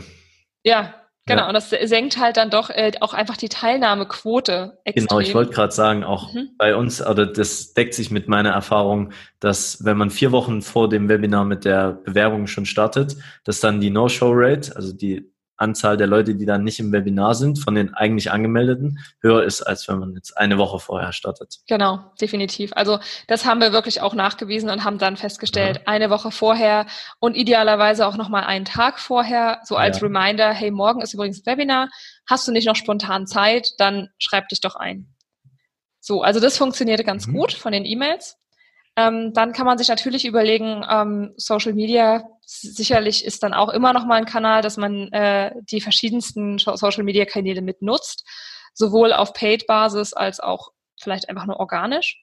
Ja, 0.64 0.94
genau. 1.26 1.42
Ja. 1.42 1.48
Und 1.48 1.54
das 1.54 1.70
senkt 1.70 2.18
halt 2.18 2.36
dann 2.36 2.50
doch 2.50 2.70
äh, 2.70 2.92
auch 3.00 3.14
einfach 3.14 3.36
die 3.36 3.48
Teilnahmequote 3.48 4.78
extrem. 4.84 5.06
Genau, 5.06 5.20
ich 5.20 5.34
wollte 5.34 5.52
gerade 5.52 5.72
sagen, 5.72 6.04
auch 6.04 6.32
mhm. 6.32 6.50
bei 6.56 6.76
uns, 6.76 7.04
oder 7.04 7.26
das 7.26 7.74
deckt 7.74 7.94
sich 7.94 8.10
mit 8.10 8.28
meiner 8.28 8.50
Erfahrung, 8.50 9.12
dass 9.40 9.84
wenn 9.84 9.96
man 9.96 10.10
vier 10.10 10.32
Wochen 10.32 10.62
vor 10.62 10.88
dem 10.88 11.08
Webinar 11.08 11.44
mit 11.44 11.64
der 11.64 11.92
Bewerbung 11.92 12.46
schon 12.46 12.66
startet, 12.66 13.16
dass 13.44 13.60
dann 13.60 13.80
die 13.80 13.90
No-Show-Rate, 13.90 14.76
also 14.76 14.92
die 14.92 15.32
Anzahl 15.58 15.96
der 15.96 16.06
Leute, 16.06 16.34
die 16.34 16.46
dann 16.46 16.64
nicht 16.64 16.80
im 16.80 16.92
Webinar 16.92 17.34
sind, 17.34 17.58
von 17.58 17.74
den 17.74 17.92
eigentlich 17.94 18.30
Angemeldeten, 18.30 18.98
höher 19.20 19.44
ist, 19.44 19.62
als 19.62 19.86
wenn 19.88 19.98
man 19.98 20.14
jetzt 20.14 20.36
eine 20.38 20.56
Woche 20.56 20.78
vorher 20.78 21.12
startet. 21.12 21.58
Genau, 21.68 22.00
definitiv. 22.20 22.72
Also 22.74 22.98
das 23.26 23.44
haben 23.44 23.60
wir 23.60 23.72
wirklich 23.72 24.00
auch 24.00 24.14
nachgewiesen 24.14 24.70
und 24.70 24.84
haben 24.84 24.98
dann 24.98 25.16
festgestellt, 25.16 25.78
ja. 25.78 25.82
eine 25.86 26.10
Woche 26.10 26.30
vorher 26.30 26.86
und 27.18 27.36
idealerweise 27.36 28.06
auch 28.06 28.16
nochmal 28.16 28.44
einen 28.44 28.64
Tag 28.64 28.98
vorher, 28.98 29.60
so 29.64 29.76
als 29.76 30.00
ja. 30.00 30.06
Reminder, 30.06 30.52
hey, 30.52 30.70
morgen 30.70 31.02
ist 31.02 31.12
übrigens 31.12 31.44
Webinar, 31.44 31.88
hast 32.26 32.48
du 32.48 32.52
nicht 32.52 32.66
noch 32.66 32.76
spontan 32.76 33.26
Zeit, 33.26 33.68
dann 33.78 34.08
schreib 34.18 34.48
dich 34.48 34.60
doch 34.60 34.76
ein. 34.76 35.12
So, 36.00 36.22
also 36.22 36.40
das 36.40 36.56
funktionierte 36.56 37.04
ganz 37.04 37.26
mhm. 37.26 37.34
gut 37.34 37.52
von 37.52 37.72
den 37.72 37.84
E-Mails. 37.84 38.37
Ähm, 38.98 39.32
dann 39.32 39.52
kann 39.52 39.64
man 39.64 39.78
sich 39.78 39.86
natürlich 39.86 40.24
überlegen, 40.24 40.84
ähm, 40.90 41.32
Social 41.36 41.72
Media 41.72 42.28
sicherlich 42.44 43.24
ist 43.24 43.44
dann 43.44 43.54
auch 43.54 43.68
immer 43.68 43.92
noch 43.92 44.04
mal 44.04 44.16
ein 44.16 44.24
Kanal, 44.24 44.60
dass 44.60 44.76
man 44.76 45.12
äh, 45.12 45.52
die 45.70 45.80
verschiedensten 45.80 46.58
Social 46.58 47.04
Media 47.04 47.24
Kanäle 47.24 47.62
mitnutzt, 47.62 48.26
sowohl 48.74 49.12
auf 49.12 49.34
Paid-Basis 49.34 50.14
als 50.14 50.40
auch 50.40 50.70
vielleicht 51.00 51.28
einfach 51.28 51.46
nur 51.46 51.60
organisch. 51.60 52.20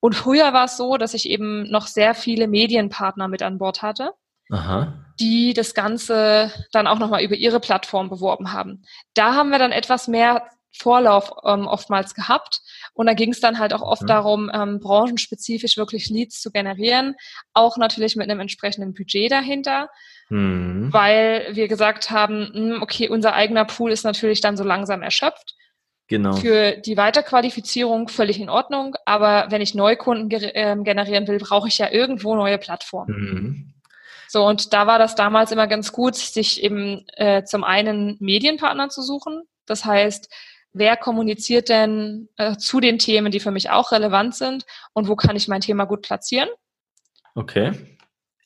Und 0.00 0.14
früher 0.14 0.52
war 0.52 0.66
es 0.66 0.76
so, 0.76 0.98
dass 0.98 1.14
ich 1.14 1.30
eben 1.30 1.70
noch 1.70 1.86
sehr 1.86 2.14
viele 2.14 2.46
Medienpartner 2.46 3.28
mit 3.28 3.40
an 3.42 3.56
Bord 3.56 3.80
hatte, 3.80 4.12
Aha. 4.50 4.92
die 5.18 5.54
das 5.54 5.72
Ganze 5.72 6.52
dann 6.72 6.86
auch 6.86 6.98
nochmal 6.98 7.22
über 7.22 7.36
ihre 7.36 7.60
Plattform 7.60 8.10
beworben 8.10 8.52
haben. 8.52 8.82
Da 9.14 9.34
haben 9.34 9.48
wir 9.48 9.58
dann 9.58 9.72
etwas 9.72 10.08
mehr 10.08 10.42
Vorlauf 10.76 11.32
ähm, 11.44 11.66
oftmals 11.66 12.14
gehabt. 12.14 12.61
Und 12.94 13.06
da 13.06 13.14
ging 13.14 13.32
es 13.32 13.40
dann 13.40 13.58
halt 13.58 13.72
auch 13.72 13.82
oft 13.82 14.02
mhm. 14.02 14.06
darum, 14.06 14.50
ähm, 14.52 14.78
branchenspezifisch 14.80 15.76
wirklich 15.76 16.10
Leads 16.10 16.40
zu 16.40 16.50
generieren, 16.50 17.14
auch 17.54 17.76
natürlich 17.76 18.16
mit 18.16 18.30
einem 18.30 18.40
entsprechenden 18.40 18.92
Budget 18.92 19.32
dahinter, 19.32 19.88
mhm. 20.28 20.92
weil 20.92 21.48
wir 21.52 21.68
gesagt 21.68 22.10
haben, 22.10 22.50
hm, 22.52 22.82
okay, 22.82 23.08
unser 23.08 23.34
eigener 23.34 23.64
Pool 23.64 23.90
ist 23.92 24.04
natürlich 24.04 24.40
dann 24.40 24.56
so 24.56 24.64
langsam 24.64 25.02
erschöpft. 25.02 25.54
Genau. 26.08 26.34
Für 26.34 26.72
die 26.72 26.98
Weiterqualifizierung 26.98 28.08
völlig 28.08 28.38
in 28.38 28.50
Ordnung, 28.50 28.96
aber 29.06 29.46
wenn 29.48 29.62
ich 29.62 29.74
Neukunden 29.74 30.30
äh, 30.30 30.76
generieren 30.82 31.26
will, 31.26 31.38
brauche 31.38 31.68
ich 31.68 31.78
ja 31.78 31.90
irgendwo 31.90 32.34
neue 32.34 32.58
Plattformen. 32.58 33.16
Mhm. 33.16 33.74
So, 34.28 34.46
und 34.46 34.72
da 34.72 34.86
war 34.86 34.98
das 34.98 35.14
damals 35.14 35.52
immer 35.52 35.66
ganz 35.66 35.92
gut, 35.92 36.16
sich 36.16 36.62
eben 36.62 37.06
äh, 37.16 37.44
zum 37.44 37.64
einen 37.64 38.16
Medienpartner 38.18 38.88
zu 38.88 39.02
suchen. 39.02 39.42
Das 39.66 39.84
heißt, 39.84 40.30
wer 40.72 40.96
kommuniziert 40.96 41.68
denn 41.68 42.28
äh, 42.36 42.56
zu 42.56 42.80
den 42.80 42.98
Themen, 42.98 43.30
die 43.30 43.40
für 43.40 43.50
mich 43.50 43.70
auch 43.70 43.92
relevant 43.92 44.34
sind 44.34 44.64
und 44.92 45.08
wo 45.08 45.16
kann 45.16 45.36
ich 45.36 45.48
mein 45.48 45.60
Thema 45.60 45.84
gut 45.84 46.02
platzieren. 46.02 46.48
Okay. 47.34 47.72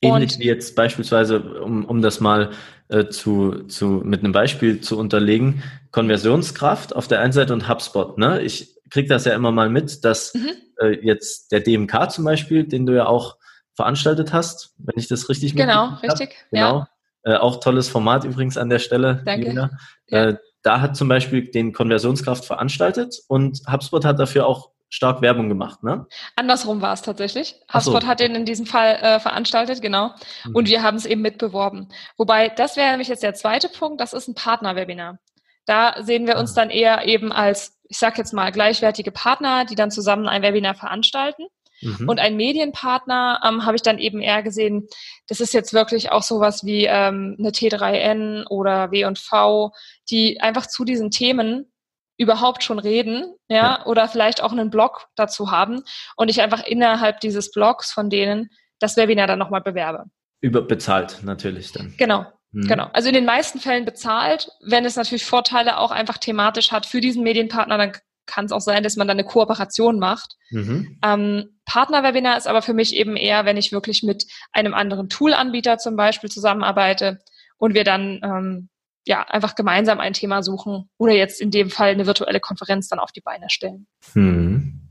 Ähnlich 0.00 0.34
und, 0.34 0.40
wie 0.40 0.46
jetzt 0.46 0.76
beispielsweise, 0.76 1.40
um, 1.62 1.84
um 1.84 2.02
das 2.02 2.20
mal 2.20 2.50
äh, 2.88 3.06
zu, 3.06 3.64
zu, 3.64 4.02
mit 4.04 4.20
einem 4.20 4.32
Beispiel 4.32 4.80
zu 4.80 4.98
unterlegen, 4.98 5.62
Konversionskraft 5.90 6.94
auf 6.94 7.08
der 7.08 7.20
einen 7.20 7.32
Seite 7.32 7.52
und 7.52 7.68
HubSpot. 7.68 8.18
Ne? 8.18 8.42
Ich 8.42 8.76
kriege 8.90 9.08
das 9.08 9.24
ja 9.24 9.34
immer 9.34 9.52
mal 9.52 9.70
mit, 9.70 10.04
dass 10.04 10.34
mhm. 10.34 10.52
äh, 10.80 10.98
jetzt 11.04 11.50
der 11.52 11.60
DMK 11.60 12.10
zum 12.10 12.24
Beispiel, 12.24 12.64
den 12.64 12.86
du 12.86 12.94
ja 12.94 13.06
auch 13.06 13.36
veranstaltet 13.74 14.32
hast, 14.32 14.74
wenn 14.78 14.98
ich 14.98 15.08
das 15.08 15.28
richtig 15.28 15.54
Genau, 15.54 15.94
richtig. 16.02 16.30
Hab. 16.30 16.50
Genau. 16.50 16.78
Ja. 16.78 16.88
Äh, 17.22 17.36
auch 17.38 17.60
tolles 17.60 17.88
Format 17.88 18.24
übrigens 18.24 18.56
an 18.56 18.70
der 18.70 18.78
Stelle. 18.78 19.22
Danke. 19.24 19.70
Ja. 20.08 20.28
Äh, 20.28 20.36
da 20.66 20.80
hat 20.80 20.96
zum 20.96 21.06
Beispiel 21.06 21.48
den 21.48 21.72
Konversionskraft 21.72 22.44
veranstaltet 22.44 23.22
und 23.28 23.60
HubSpot 23.70 24.04
hat 24.04 24.18
dafür 24.18 24.46
auch 24.46 24.70
stark 24.88 25.22
Werbung 25.22 25.48
gemacht, 25.48 25.84
ne? 25.84 26.06
Andersrum 26.34 26.80
war 26.80 26.92
es 26.92 27.02
tatsächlich. 27.02 27.54
HubSpot 27.72 28.02
so. 28.02 28.08
hat 28.08 28.18
den 28.18 28.34
in 28.34 28.44
diesem 28.44 28.66
Fall 28.66 28.96
äh, 28.96 29.20
veranstaltet, 29.20 29.80
genau. 29.80 30.10
Mhm. 30.44 30.56
Und 30.56 30.68
wir 30.68 30.82
haben 30.82 30.96
es 30.96 31.06
eben 31.06 31.22
mitbeworben. 31.22 31.88
Wobei, 32.16 32.48
das 32.48 32.76
wäre 32.76 32.90
nämlich 32.90 33.08
jetzt 33.08 33.22
der 33.22 33.34
zweite 33.34 33.68
Punkt, 33.68 34.00
das 34.00 34.12
ist 34.12 34.26
ein 34.26 34.34
Partnerwebinar. 34.34 35.18
Da 35.66 36.02
sehen 36.02 36.26
wir 36.26 36.36
uns 36.36 36.52
ah. 36.52 36.62
dann 36.62 36.70
eher 36.70 37.06
eben 37.06 37.32
als, 37.32 37.78
ich 37.88 37.98
sag 37.98 38.18
jetzt 38.18 38.32
mal, 38.32 38.50
gleichwertige 38.50 39.12
Partner, 39.12 39.64
die 39.64 39.74
dann 39.76 39.92
zusammen 39.92 40.26
ein 40.26 40.42
Webinar 40.42 40.74
veranstalten. 40.74 41.46
Mhm. 41.80 42.08
Und 42.08 42.18
ein 42.18 42.36
Medienpartner 42.36 43.40
ähm, 43.44 43.64
habe 43.64 43.76
ich 43.76 43.82
dann 43.82 43.98
eben 43.98 44.20
eher 44.20 44.42
gesehen, 44.42 44.88
das 45.28 45.40
ist 45.40 45.54
jetzt 45.54 45.72
wirklich 45.72 46.12
auch 46.12 46.22
sowas 46.22 46.64
wie 46.64 46.86
ähm, 46.86 47.36
eine 47.38 47.50
T3N 47.50 48.46
oder 48.48 48.90
W&V, 48.90 49.72
die 50.10 50.40
einfach 50.40 50.66
zu 50.66 50.84
diesen 50.84 51.10
Themen 51.10 51.72
überhaupt 52.18 52.62
schon 52.62 52.78
reden, 52.78 53.34
ja, 53.48 53.56
ja, 53.56 53.86
oder 53.86 54.08
vielleicht 54.08 54.42
auch 54.42 54.52
einen 54.52 54.70
Blog 54.70 55.08
dazu 55.16 55.50
haben 55.50 55.82
und 56.16 56.30
ich 56.30 56.40
einfach 56.40 56.64
innerhalb 56.64 57.20
dieses 57.20 57.50
Blogs 57.50 57.92
von 57.92 58.08
denen 58.08 58.48
das 58.78 58.96
Webinar 58.96 59.26
dann 59.26 59.38
nochmal 59.38 59.60
bewerbe. 59.60 60.04
Überbezahlt 60.40 61.18
natürlich 61.22 61.72
dann. 61.72 61.94
Genau, 61.98 62.26
Mhm. 62.56 62.68
Genau. 62.68 62.88
Also 62.92 63.08
in 63.08 63.14
den 63.14 63.26
meisten 63.26 63.60
Fällen 63.60 63.84
bezahlt. 63.84 64.50
Wenn 64.64 64.84
es 64.86 64.96
natürlich 64.96 65.26
Vorteile 65.26 65.78
auch 65.78 65.90
einfach 65.90 66.16
thematisch 66.16 66.72
hat 66.72 66.86
für 66.86 67.00
diesen 67.00 67.22
Medienpartner, 67.22 67.76
dann 67.76 67.92
kann 68.26 68.46
es 68.46 68.52
auch 68.52 68.60
sein, 68.60 68.82
dass 68.82 68.96
man 68.96 69.08
dann 69.08 69.18
eine 69.18 69.26
Kooperation 69.26 69.98
macht. 69.98 70.36
Mhm. 70.50 70.98
Ähm, 71.04 71.58
Partnerwebinar 71.64 72.36
ist 72.36 72.46
aber 72.46 72.62
für 72.62 72.74
mich 72.74 72.94
eben 72.94 73.16
eher, 73.16 73.44
wenn 73.44 73.56
ich 73.56 73.72
wirklich 73.72 74.02
mit 74.02 74.26
einem 74.52 74.74
anderen 74.74 75.08
Toolanbieter 75.08 75.78
zum 75.78 75.96
Beispiel 75.96 76.30
zusammenarbeite 76.30 77.18
und 77.58 77.74
wir 77.74 77.84
dann 77.84 78.20
ähm, 78.22 78.68
ja 79.06 79.22
einfach 79.22 79.54
gemeinsam 79.54 80.00
ein 80.00 80.12
Thema 80.12 80.42
suchen 80.42 80.90
oder 80.98 81.12
jetzt 81.12 81.40
in 81.40 81.50
dem 81.50 81.70
Fall 81.70 81.90
eine 81.90 82.06
virtuelle 82.06 82.40
Konferenz 82.40 82.88
dann 82.88 82.98
auf 82.98 83.12
die 83.12 83.20
Beine 83.20 83.48
stellen. 83.48 83.86
Mhm. 84.14 84.85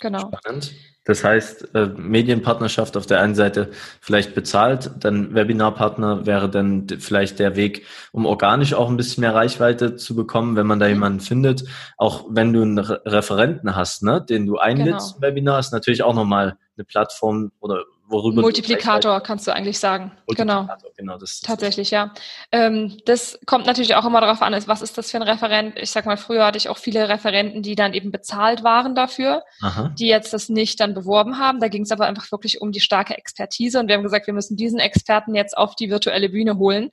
Genau. 0.00 0.30
Spannend. 0.32 0.72
Das 1.08 1.24
heißt, 1.24 1.74
äh, 1.74 1.86
Medienpartnerschaft 1.86 2.94
auf 2.96 3.06
der 3.06 3.20
einen 3.22 3.34
Seite 3.34 3.70
vielleicht 3.98 4.34
bezahlt, 4.34 4.90
dann 5.00 5.34
Webinarpartner 5.34 6.26
wäre 6.26 6.50
dann 6.50 6.86
vielleicht 6.98 7.38
der 7.38 7.56
Weg, 7.56 7.86
um 8.12 8.26
organisch 8.26 8.74
auch 8.74 8.90
ein 8.90 8.98
bisschen 8.98 9.22
mehr 9.22 9.34
Reichweite 9.34 9.96
zu 9.96 10.14
bekommen, 10.14 10.54
wenn 10.54 10.66
man 10.66 10.78
da 10.78 10.86
mhm. 10.86 10.92
jemanden 10.92 11.20
findet. 11.20 11.64
Auch 11.96 12.26
wenn 12.28 12.52
du 12.52 12.60
einen 12.60 12.78
Referenten 12.78 13.74
hast, 13.74 14.02
ne, 14.02 14.22
den 14.22 14.44
du 14.44 14.58
einlädst 14.58 15.14
genau. 15.14 15.26
Webinar, 15.26 15.58
ist 15.60 15.72
natürlich 15.72 16.02
auch 16.02 16.14
nochmal 16.14 16.58
eine 16.76 16.84
Plattform 16.84 17.52
oder 17.58 17.84
worüber 18.08 18.42
Multiplikator 18.42 19.20
kannst 19.20 19.46
du 19.46 19.54
eigentlich 19.54 19.78
sagen. 19.78 20.12
Genau. 20.28 20.68
genau 20.96 21.18
das 21.18 21.40
Tatsächlich, 21.40 21.90
ja. 21.90 22.12
Ähm, 22.52 22.98
das 23.04 23.38
kommt 23.46 23.66
natürlich 23.66 23.94
auch 23.94 24.04
immer 24.04 24.20
darauf 24.20 24.42
an, 24.42 24.54
was 24.66 24.82
ist 24.82 24.98
das 24.98 25.10
für 25.10 25.18
ein 25.18 25.22
Referent? 25.22 25.78
Ich 25.78 25.90
sag 25.90 26.06
mal, 26.06 26.16
früher 26.16 26.46
hatte 26.46 26.58
ich 26.58 26.68
auch 26.68 26.78
viele 26.78 27.08
Referenten, 27.08 27.62
die 27.62 27.74
dann 27.74 27.94
eben 27.94 28.10
bezahlt 28.10 28.64
waren 28.64 28.94
dafür, 28.94 29.42
Aha. 29.62 29.94
die 29.98 30.06
jetzt 30.06 30.32
das 30.32 30.48
nicht 30.48 30.80
dann 30.80 30.94
beworben 30.94 31.38
haben. 31.38 31.60
Da 31.60 31.68
ging 31.68 31.82
es 31.82 31.90
aber 31.90 32.06
einfach 32.06 32.30
wirklich 32.32 32.60
um 32.60 32.72
die 32.72 32.80
starke 32.80 33.16
Expertise 33.16 33.78
und 33.78 33.88
wir 33.88 33.94
haben 33.94 34.02
gesagt, 34.02 34.26
wir 34.26 34.34
müssen 34.34 34.56
diesen 34.56 34.78
Experten 34.78 35.34
jetzt 35.34 35.56
auf 35.56 35.74
die 35.74 35.90
virtuelle 35.90 36.28
Bühne 36.28 36.58
holen 36.58 36.90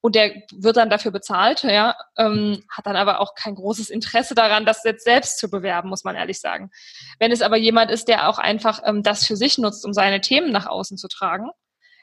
und 0.00 0.14
der 0.14 0.42
wird 0.52 0.76
dann 0.76 0.90
dafür 0.90 1.10
bezahlt, 1.10 1.62
ja, 1.62 1.96
ähm, 2.16 2.62
hat 2.70 2.86
dann 2.86 2.96
aber 2.96 3.20
auch 3.20 3.34
kein 3.34 3.54
großes 3.54 3.90
Interesse 3.90 4.34
daran, 4.34 4.64
das 4.64 4.84
jetzt 4.84 5.04
selbst 5.04 5.38
zu 5.38 5.50
bewerben, 5.50 5.88
muss 5.88 6.04
man 6.04 6.16
ehrlich 6.16 6.40
sagen. 6.40 6.70
Wenn 7.18 7.32
es 7.32 7.42
aber 7.42 7.56
jemand 7.56 7.90
ist, 7.90 8.08
der 8.08 8.28
auch 8.28 8.38
einfach 8.38 8.80
ähm, 8.84 9.02
das 9.02 9.26
für 9.26 9.36
sich 9.36 9.58
nutzt, 9.58 9.84
um 9.84 9.92
seine 9.92 10.20
Themen 10.20 10.52
nach 10.52 10.66
außen 10.66 10.96
zu 10.96 11.08
tragen, 11.08 11.50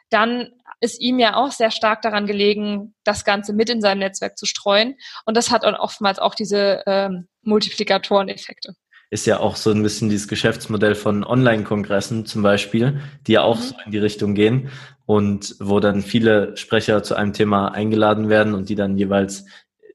dann 0.09 0.51
ist 0.79 0.99
ihm 0.99 1.17
ja 1.17 1.35
auch 1.35 1.51
sehr 1.51 1.71
stark 1.71 2.01
daran 2.01 2.27
gelegen, 2.27 2.93
das 3.03 3.23
Ganze 3.25 3.53
mit 3.53 3.69
in 3.69 3.81
seinem 3.81 3.99
Netzwerk 3.99 4.37
zu 4.37 4.45
streuen. 4.45 4.95
Und 5.25 5.37
das 5.37 5.49
hat 5.49 5.63
dann 5.63 5.75
oftmals 5.75 6.19
auch 6.19 6.35
diese 6.35 6.83
ähm, 6.85 7.29
Multiplikatoren-Effekte 7.41 8.75
ist 9.13 9.27
ja 9.27 9.39
auch 9.39 9.55
so 9.55 9.69
ein 9.69 9.83
bisschen 9.83 10.09
dieses 10.09 10.27
Geschäftsmodell 10.27 10.95
von 10.95 11.23
Online-Kongressen 11.23 12.25
zum 12.25 12.41
Beispiel, 12.41 12.99
die 13.27 13.33
ja 13.33 13.43
auch 13.43 13.57
mhm. 13.57 13.61
so 13.61 13.75
in 13.85 13.91
die 13.91 13.99
Richtung 13.99 14.33
gehen 14.33 14.69
und 15.05 15.55
wo 15.59 15.79
dann 15.79 16.01
viele 16.01 16.57
Sprecher 16.57 17.03
zu 17.03 17.15
einem 17.15 17.31
Thema 17.31 17.67
eingeladen 17.69 18.27
werden 18.27 18.55
und 18.55 18.69
die 18.69 18.75
dann 18.75 18.97
jeweils 18.97 19.45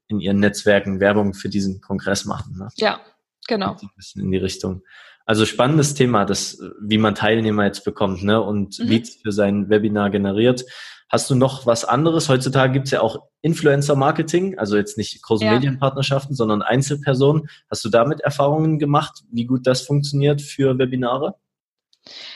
in 0.07 0.21
ihren 0.21 0.39
Netzwerken 0.39 1.01
Werbung 1.01 1.33
für 1.33 1.49
diesen 1.49 1.81
Kongress 1.81 2.23
machen. 2.23 2.57
Ne? 2.57 2.69
Ja, 2.77 3.01
genau. 3.45 3.75
Ein 3.81 3.89
bisschen 3.97 4.23
in 4.23 4.31
die 4.31 4.37
Richtung. 4.37 4.83
Also 5.25 5.45
spannendes 5.45 5.93
Thema, 5.93 6.25
das, 6.25 6.59
wie 6.81 6.97
man 6.97 7.13
Teilnehmer 7.13 7.65
jetzt 7.65 7.83
bekommt 7.83 8.23
ne? 8.23 8.41
und 8.41 8.79
mhm. 8.79 8.85
Leads 8.85 9.15
für 9.21 9.33
sein 9.33 9.69
Webinar 9.69 10.09
generiert. 10.11 10.63
Hast 11.09 11.29
du 11.29 11.35
noch 11.35 11.65
was 11.65 11.85
anderes? 11.85 12.29
Heutzutage 12.29 12.71
gibt 12.71 12.85
es 12.85 12.91
ja 12.91 13.01
auch 13.01 13.23
Influencer-Marketing, 13.41 14.59
also 14.59 14.77
jetzt 14.77 14.97
nicht 14.97 15.21
große 15.23 15.43
ja. 15.43 15.53
Medienpartnerschaften, 15.53 16.35
sondern 16.35 16.61
Einzelpersonen. 16.61 17.49
Hast 17.69 17.83
du 17.83 17.89
damit 17.89 18.21
Erfahrungen 18.21 18.77
gemacht, 18.77 19.23
wie 19.31 19.45
gut 19.45 19.65
das 19.65 19.81
funktioniert 19.81 20.41
für 20.41 20.77
Webinare? 20.77 21.35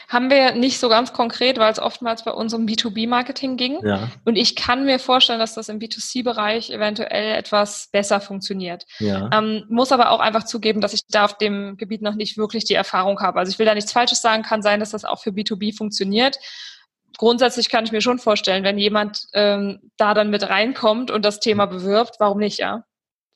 Haben 0.10 0.30
wir 0.30 0.54
nicht 0.54 0.80
so 0.80 0.90
ganz 0.90 1.14
konkret, 1.14 1.58
weil 1.58 1.72
es 1.72 1.80
oftmals 1.80 2.26
bei 2.26 2.32
uns 2.32 2.54
um 2.54 2.66
B2B-Marketing 2.66 3.58
ging. 3.58 3.80
Ja. 3.86 4.10
Und 4.26 4.36
ich 4.36 4.56
kann 4.56 4.86
mir 4.86 5.00
vorstellen, 5.00 5.40
dass 5.40 5.56
das 5.56 5.70
im 5.70 5.80
B2C-Bereich 5.80 6.70
eventuell 6.70 7.36
etwas 7.36 7.90
besser 7.92 8.22
funktioniert. 8.22 8.86
Ja. 9.00 9.30
Ähm, 9.34 9.66
muss 9.70 9.92
aber 9.92 10.12
auch 10.12 10.20
einfach 10.20 10.44
zugeben, 10.44 10.82
dass 10.82 10.94
ich 10.94 11.02
da 11.08 11.26
auf 11.26 11.38
dem 11.38 11.78
Gebiet 11.78 12.02
noch 12.02 12.16
nicht 12.16 12.38
wirklich 12.38 12.66
die 12.66 12.74
Erfahrung 12.74 13.20
habe. 13.22 13.40
Also 13.40 13.52
ich 13.52 13.60
will 13.60 13.66
da 13.66 13.74
nichts 13.74 13.92
Falsches 13.92 14.22
sagen, 14.22 14.44
kann 14.44 14.62
sein, 14.62 14.80
dass 14.80 14.92
das 14.92 15.06
auch 15.06 15.22
für 15.22 15.32
B2B 15.32 15.76
funktioniert 15.76 16.38
grundsätzlich 17.18 17.70
kann 17.70 17.86
ich 17.86 17.92
mir 17.92 18.02
schon 18.02 18.20
vorstellen, 18.20 18.64
wenn 18.64 18.78
jemand 18.78 19.28
ähm, 19.34 19.92
da 19.98 20.14
dann 20.14 20.30
mit 20.30 20.50
reinkommt 20.50 21.12
und 21.12 21.24
das 21.24 21.40
Thema 21.40 21.66
bewirbt, 21.66 22.16
warum 22.20 22.40
nicht, 22.40 22.60
ja? 22.60 22.84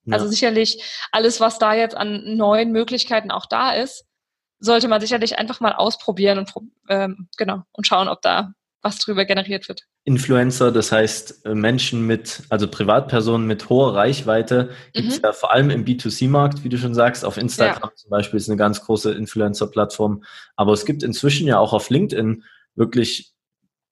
ja? 0.05 0.13
Also 0.13 0.27
sicherlich 0.27 0.83
alles, 1.11 1.39
was 1.39 1.59
da 1.59 1.73
jetzt 1.73 1.95
an 1.95 2.35
neuen 2.35 2.71
Möglichkeiten 2.71 3.31
auch 3.31 3.45
da 3.45 3.73
ist, 3.73 4.05
sollte 4.59 4.87
man 4.87 5.01
sicherlich 5.01 5.37
einfach 5.37 5.59
mal 5.59 5.73
ausprobieren 5.73 6.39
und 6.39 6.51
ähm, 6.89 7.29
genau 7.37 7.61
und 7.71 7.85
schauen, 7.85 8.07
ob 8.07 8.21
da 8.21 8.53
was 8.81 8.99
drüber 8.99 9.25
generiert 9.25 9.67
wird. 9.67 9.83
Influencer, 10.03 10.71
das 10.71 10.91
heißt 10.91 11.45
äh, 11.45 11.53
Menschen 11.53 12.05
mit, 12.05 12.43
also 12.49 12.67
Privatpersonen 12.67 13.45
mit 13.45 13.69
hoher 13.69 13.95
Reichweite, 13.95 14.69
gibt 14.93 15.09
es 15.09 15.17
mhm. 15.17 15.23
ja 15.25 15.33
vor 15.33 15.51
allem 15.51 15.69
im 15.69 15.83
B2C-Markt, 15.83 16.63
wie 16.63 16.69
du 16.69 16.77
schon 16.77 16.93
sagst. 16.93 17.25
Auf 17.25 17.37
Instagram 17.37 17.89
ja. 17.89 17.95
zum 17.95 18.09
Beispiel 18.09 18.37
ist 18.37 18.49
eine 18.49 18.57
ganz 18.57 18.81
große 18.81 19.11
Influencer-Plattform. 19.13 20.23
Aber 20.55 20.73
es 20.73 20.85
gibt 20.85 21.03
inzwischen 21.03 21.47
ja 21.47 21.59
auch 21.59 21.73
auf 21.73 21.89
LinkedIn 21.89 22.43
wirklich 22.75 23.33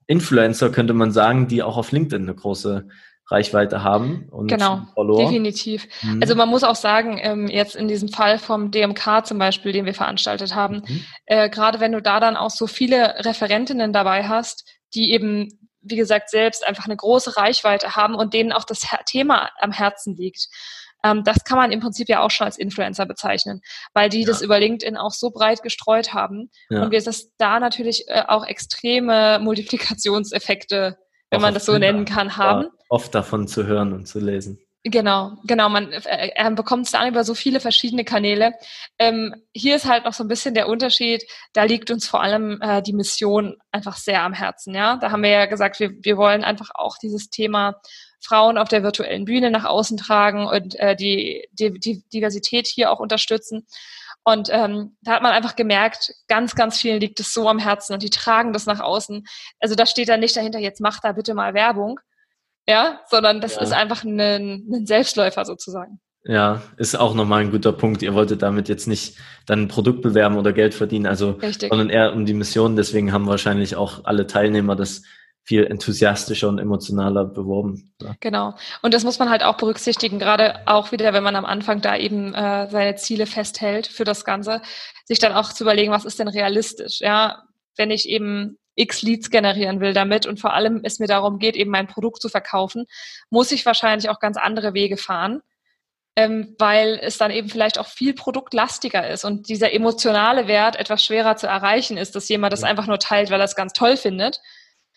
Influencer, 0.07 0.69
könnte 0.69 0.93
man 0.93 1.11
sagen, 1.11 1.47
die 1.47 1.63
auch 1.63 1.77
auf 1.77 1.91
LinkedIn 1.91 2.23
eine 2.23 2.35
große 2.35 2.87
Reichweite 3.27 3.83
haben 3.83 4.27
und 4.29 4.47
genau, 4.47 4.85
Follower. 4.93 5.23
definitiv. 5.23 5.87
Mhm. 6.03 6.21
Also 6.21 6.35
man 6.35 6.47
muss 6.47 6.63
auch 6.63 6.75
sagen, 6.75 7.19
ähm, 7.21 7.47
jetzt 7.47 7.75
in 7.75 7.87
diesem 7.87 8.09
Fall 8.09 8.37
vom 8.37 8.69
DMK 8.69 9.25
zum 9.25 9.39
Beispiel, 9.39 9.71
den 9.71 9.85
wir 9.85 9.95
veranstaltet 9.95 10.53
haben, 10.53 10.83
mhm. 10.87 11.05
äh, 11.25 11.49
gerade 11.49 11.79
wenn 11.79 11.91
du 11.91 12.01
da 12.01 12.19
dann 12.19 12.37
auch 12.37 12.51
so 12.51 12.67
viele 12.67 13.25
Referentinnen 13.25 13.93
dabei 13.93 14.27
hast, 14.27 14.69
die 14.93 15.11
eben, 15.11 15.59
wie 15.81 15.95
gesagt, 15.95 16.29
selbst 16.29 16.65
einfach 16.67 16.85
eine 16.85 16.95
große 16.95 17.35
Reichweite 17.35 17.95
haben 17.95 18.13
und 18.13 18.35
denen 18.35 18.51
auch 18.51 18.63
das 18.63 18.85
Thema 19.05 19.49
am 19.59 19.71
Herzen 19.71 20.15
liegt, 20.15 20.47
ähm, 21.05 21.23
das 21.23 21.43
kann 21.43 21.57
man 21.57 21.71
im 21.71 21.79
Prinzip 21.79 22.09
ja 22.09 22.21
auch 22.21 22.31
schon 22.31 22.45
als 22.45 22.57
Influencer 22.57 23.05
bezeichnen, 23.05 23.61
weil 23.93 24.09
die 24.09 24.21
ja. 24.21 24.27
das 24.27 24.41
über 24.41 24.59
LinkedIn 24.59 24.97
auch 24.97 25.11
so 25.11 25.29
breit 25.29 25.61
gestreut 25.61 26.13
haben 26.13 26.49
ja. 26.69 26.81
und 26.81 26.91
wir 26.91 27.01
das 27.01 27.31
da 27.37 27.59
natürlich 27.59 28.05
äh, 28.07 28.23
auch 28.27 28.45
extreme 28.45 29.39
Multiplikationseffekte, 29.39 30.97
wenn 31.29 31.37
auch 31.37 31.41
man 31.41 31.53
das 31.53 31.65
so 31.65 31.77
nennen 31.77 32.05
kann, 32.05 32.37
haben. 32.37 32.67
Oft 32.89 33.13
davon 33.13 33.47
zu 33.47 33.67
hören 33.67 33.93
und 33.93 34.07
zu 34.07 34.19
lesen. 34.19 34.59
Genau, 34.87 35.31
genau. 35.45 35.67
Man 35.69 35.91
äh, 35.91 36.29
äh 36.35 36.51
bekommt 36.51 36.85
es 36.85 36.91
dann 36.91 37.07
über 37.07 37.23
so 37.23 37.33
viele 37.33 37.59
verschiedene 37.59 38.03
Kanäle. 38.03 38.53
Ähm, 38.99 39.33
hier 39.51 39.75
ist 39.75 39.87
halt 39.87 40.05
noch 40.05 40.13
so 40.13 40.23
ein 40.23 40.27
bisschen 40.27 40.53
der 40.53 40.67
Unterschied. 40.67 41.23
Da 41.53 41.63
liegt 41.63 41.89
uns 41.89 42.07
vor 42.07 42.21
allem 42.21 42.61
äh, 42.61 42.83
die 42.83 42.93
Mission 42.93 43.57
einfach 43.71 43.97
sehr 43.97 44.21
am 44.21 44.33
Herzen. 44.33 44.75
Ja, 44.75 44.97
da 44.97 45.09
haben 45.09 45.23
wir 45.23 45.31
ja 45.31 45.47
gesagt, 45.47 45.79
wir, 45.79 45.89
wir 46.01 46.17
wollen 46.17 46.43
einfach 46.43 46.69
auch 46.75 46.97
dieses 46.99 47.31
Thema 47.31 47.81
Frauen 48.25 48.57
auf 48.57 48.67
der 48.67 48.83
virtuellen 48.83 49.25
Bühne 49.25 49.51
nach 49.51 49.65
außen 49.65 49.97
tragen 49.97 50.45
und 50.47 50.75
äh, 50.79 50.95
die, 50.95 51.47
die, 51.51 51.79
die 51.79 52.03
Diversität 52.13 52.67
hier 52.67 52.91
auch 52.91 52.99
unterstützen. 52.99 53.65
Und 54.23 54.49
ähm, 54.51 54.97
da 55.01 55.13
hat 55.13 55.21
man 55.21 55.33
einfach 55.33 55.55
gemerkt, 55.55 56.11
ganz, 56.27 56.55
ganz 56.55 56.79
vielen 56.79 56.99
liegt 56.99 57.19
es 57.19 57.33
so 57.33 57.47
am 57.47 57.59
Herzen 57.59 57.93
und 57.93 58.01
die 58.01 58.09
tragen 58.09 58.53
das 58.53 58.65
nach 58.65 58.79
außen. 58.79 59.23
Also 59.59 59.75
da 59.75 59.85
steht 59.85 60.09
dann 60.09 60.19
nicht 60.19 60.35
dahinter, 60.35 60.57
jetzt 60.57 60.81
mach 60.81 60.99
da 60.99 61.11
bitte 61.11 61.35
mal 61.35 61.53
Werbung, 61.53 61.99
ja, 62.67 63.01
sondern 63.07 63.39
das 63.39 63.55
ja. 63.55 63.61
ist 63.61 63.71
einfach 63.71 64.03
ein, 64.03 64.19
ein 64.19 64.85
Selbstläufer 64.87 65.45
sozusagen. 65.45 65.99
Ja, 66.27 66.63
ist 66.77 66.95
auch 66.95 67.13
nochmal 67.13 67.41
ein 67.41 67.51
guter 67.51 67.71
Punkt. 67.71 68.01
Ihr 68.01 68.15
wolltet 68.15 68.41
damit 68.41 68.67
jetzt 68.67 68.87
nicht 68.87 69.15
dann 69.45 69.63
ein 69.63 69.67
Produkt 69.67 70.01
bewerben 70.01 70.37
oder 70.37 70.53
Geld 70.53 70.73
verdienen, 70.73 71.05
also 71.05 71.31
Richtig. 71.33 71.69
sondern 71.69 71.91
eher 71.91 72.13
um 72.13 72.25
die 72.25 72.33
Mission. 72.33 72.75
Deswegen 72.75 73.13
haben 73.13 73.27
wahrscheinlich 73.27 73.75
auch 73.75 74.05
alle 74.05 74.25
Teilnehmer 74.25 74.75
das 74.75 75.03
viel 75.45 75.65
enthusiastischer 75.67 76.49
und 76.49 76.57
emotionaler 76.57 77.23
beworben. 77.23 77.93
Ja. 78.01 78.15
Genau. 78.19 78.55
Und 78.81 78.95
das 78.95 79.03
muss 79.03 79.19
man 79.19 79.29
halt 79.29 79.43
auch 79.43 79.57
berücksichtigen, 79.57 80.17
gerade 80.17 80.67
auch 80.67 80.91
wieder, 80.91 81.13
wenn 81.13 81.23
man 81.23 81.35
am 81.35 81.45
Anfang 81.45 81.81
da 81.81 81.95
eben 81.95 82.33
äh, 82.33 82.67
seine 82.69 82.95
Ziele 82.95 83.27
festhält 83.27 83.85
für 83.85 84.05
das 84.05 84.25
Ganze, 84.25 84.61
sich 85.05 85.19
dann 85.19 85.33
auch 85.33 85.53
zu 85.53 85.63
überlegen, 85.63 85.91
was 85.91 86.03
ist 86.03 86.19
denn 86.19 86.27
realistisch? 86.27 86.99
Ja, 86.99 87.43
wenn 87.77 87.91
ich 87.91 88.09
eben 88.09 88.57
X 88.73 89.03
Leads 89.03 89.29
generieren 89.29 89.79
will 89.81 89.93
damit 89.93 90.25
und 90.25 90.39
vor 90.39 90.53
allem 90.53 90.81
es 90.83 90.97
mir 90.97 91.07
darum 91.07 91.37
geht, 91.37 91.55
eben 91.55 91.69
mein 91.69 91.87
Produkt 91.87 92.23
zu 92.23 92.29
verkaufen, 92.29 92.85
muss 93.29 93.51
ich 93.51 93.67
wahrscheinlich 93.67 94.09
auch 94.09 94.19
ganz 94.19 94.37
andere 94.37 94.73
Wege 94.73 94.97
fahren, 94.97 95.41
ähm, 96.15 96.55
weil 96.57 96.99
es 97.03 97.19
dann 97.19 97.29
eben 97.29 97.49
vielleicht 97.49 97.77
auch 97.77 97.87
viel 97.87 98.15
produktlastiger 98.15 99.07
ist 99.07 99.23
und 99.25 99.47
dieser 99.47 99.73
emotionale 99.73 100.47
Wert 100.47 100.75
etwas 100.75 101.03
schwerer 101.03 101.35
zu 101.35 101.45
erreichen 101.45 101.97
ist, 101.97 102.15
dass 102.15 102.29
jemand 102.29 102.51
das 102.51 102.63
einfach 102.63 102.87
nur 102.87 102.97
teilt, 102.97 103.29
weil 103.29 103.39
er 103.39 103.45
es 103.45 103.55
ganz 103.55 103.73
toll 103.73 103.95
findet 103.95 104.41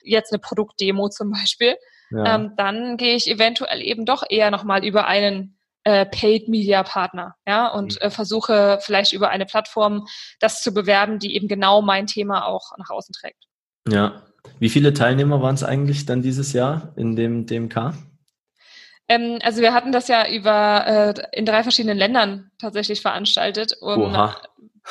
jetzt 0.03 0.33
eine 0.33 0.39
Produktdemo 0.39 1.09
zum 1.09 1.31
Beispiel, 1.31 1.77
ja. 2.11 2.35
ähm, 2.35 2.53
dann 2.57 2.97
gehe 2.97 3.15
ich 3.15 3.31
eventuell 3.31 3.83
eben 3.83 4.05
doch 4.05 4.23
eher 4.29 4.51
nochmal 4.51 4.85
über 4.85 5.07
einen 5.07 5.59
äh, 5.85 6.07
Paid 6.07 6.49
Media 6.49 6.83
Partner, 6.83 7.35
ja, 7.47 7.69
und 7.69 7.95
mhm. 7.95 8.07
äh, 8.07 8.11
versuche 8.11 8.79
vielleicht 8.83 9.13
über 9.13 9.31
eine 9.31 9.47
Plattform 9.47 10.07
das 10.41 10.63
zu 10.63 10.73
bewerben, 10.73 11.19
die 11.19 11.35
eben 11.35 11.49
genau 11.49 11.83
mein 11.83 12.07
Thema 12.07 12.47
auch 12.47 12.73
nach 12.77 12.91
außen 12.91 13.13
trägt. 13.13 13.45
Ja. 13.89 14.23
Wie 14.61 14.69
viele 14.69 14.93
Teilnehmer 14.93 15.43
waren 15.43 15.55
es 15.55 15.65
eigentlich 15.65 16.07
dann 16.07 16.23
dieses 16.23 16.53
Jahr 16.53 16.93
in 16.97 17.17
dem 17.17 17.47
DMK? 17.47 17.95
Ähm, 19.09 19.39
also 19.43 19.63
wir 19.63 19.73
hatten 19.73 19.93
das 19.93 20.09
ja 20.09 20.29
über 20.29 20.87
äh, 20.87 21.39
in 21.39 21.47
drei 21.47 21.63
verschiedenen 21.63 21.99
Ländern 21.99 22.51
tatsächlich 22.59 23.01
veranstaltet. 23.01 23.75
Um, 23.81 24.03
Oha. 24.03 24.37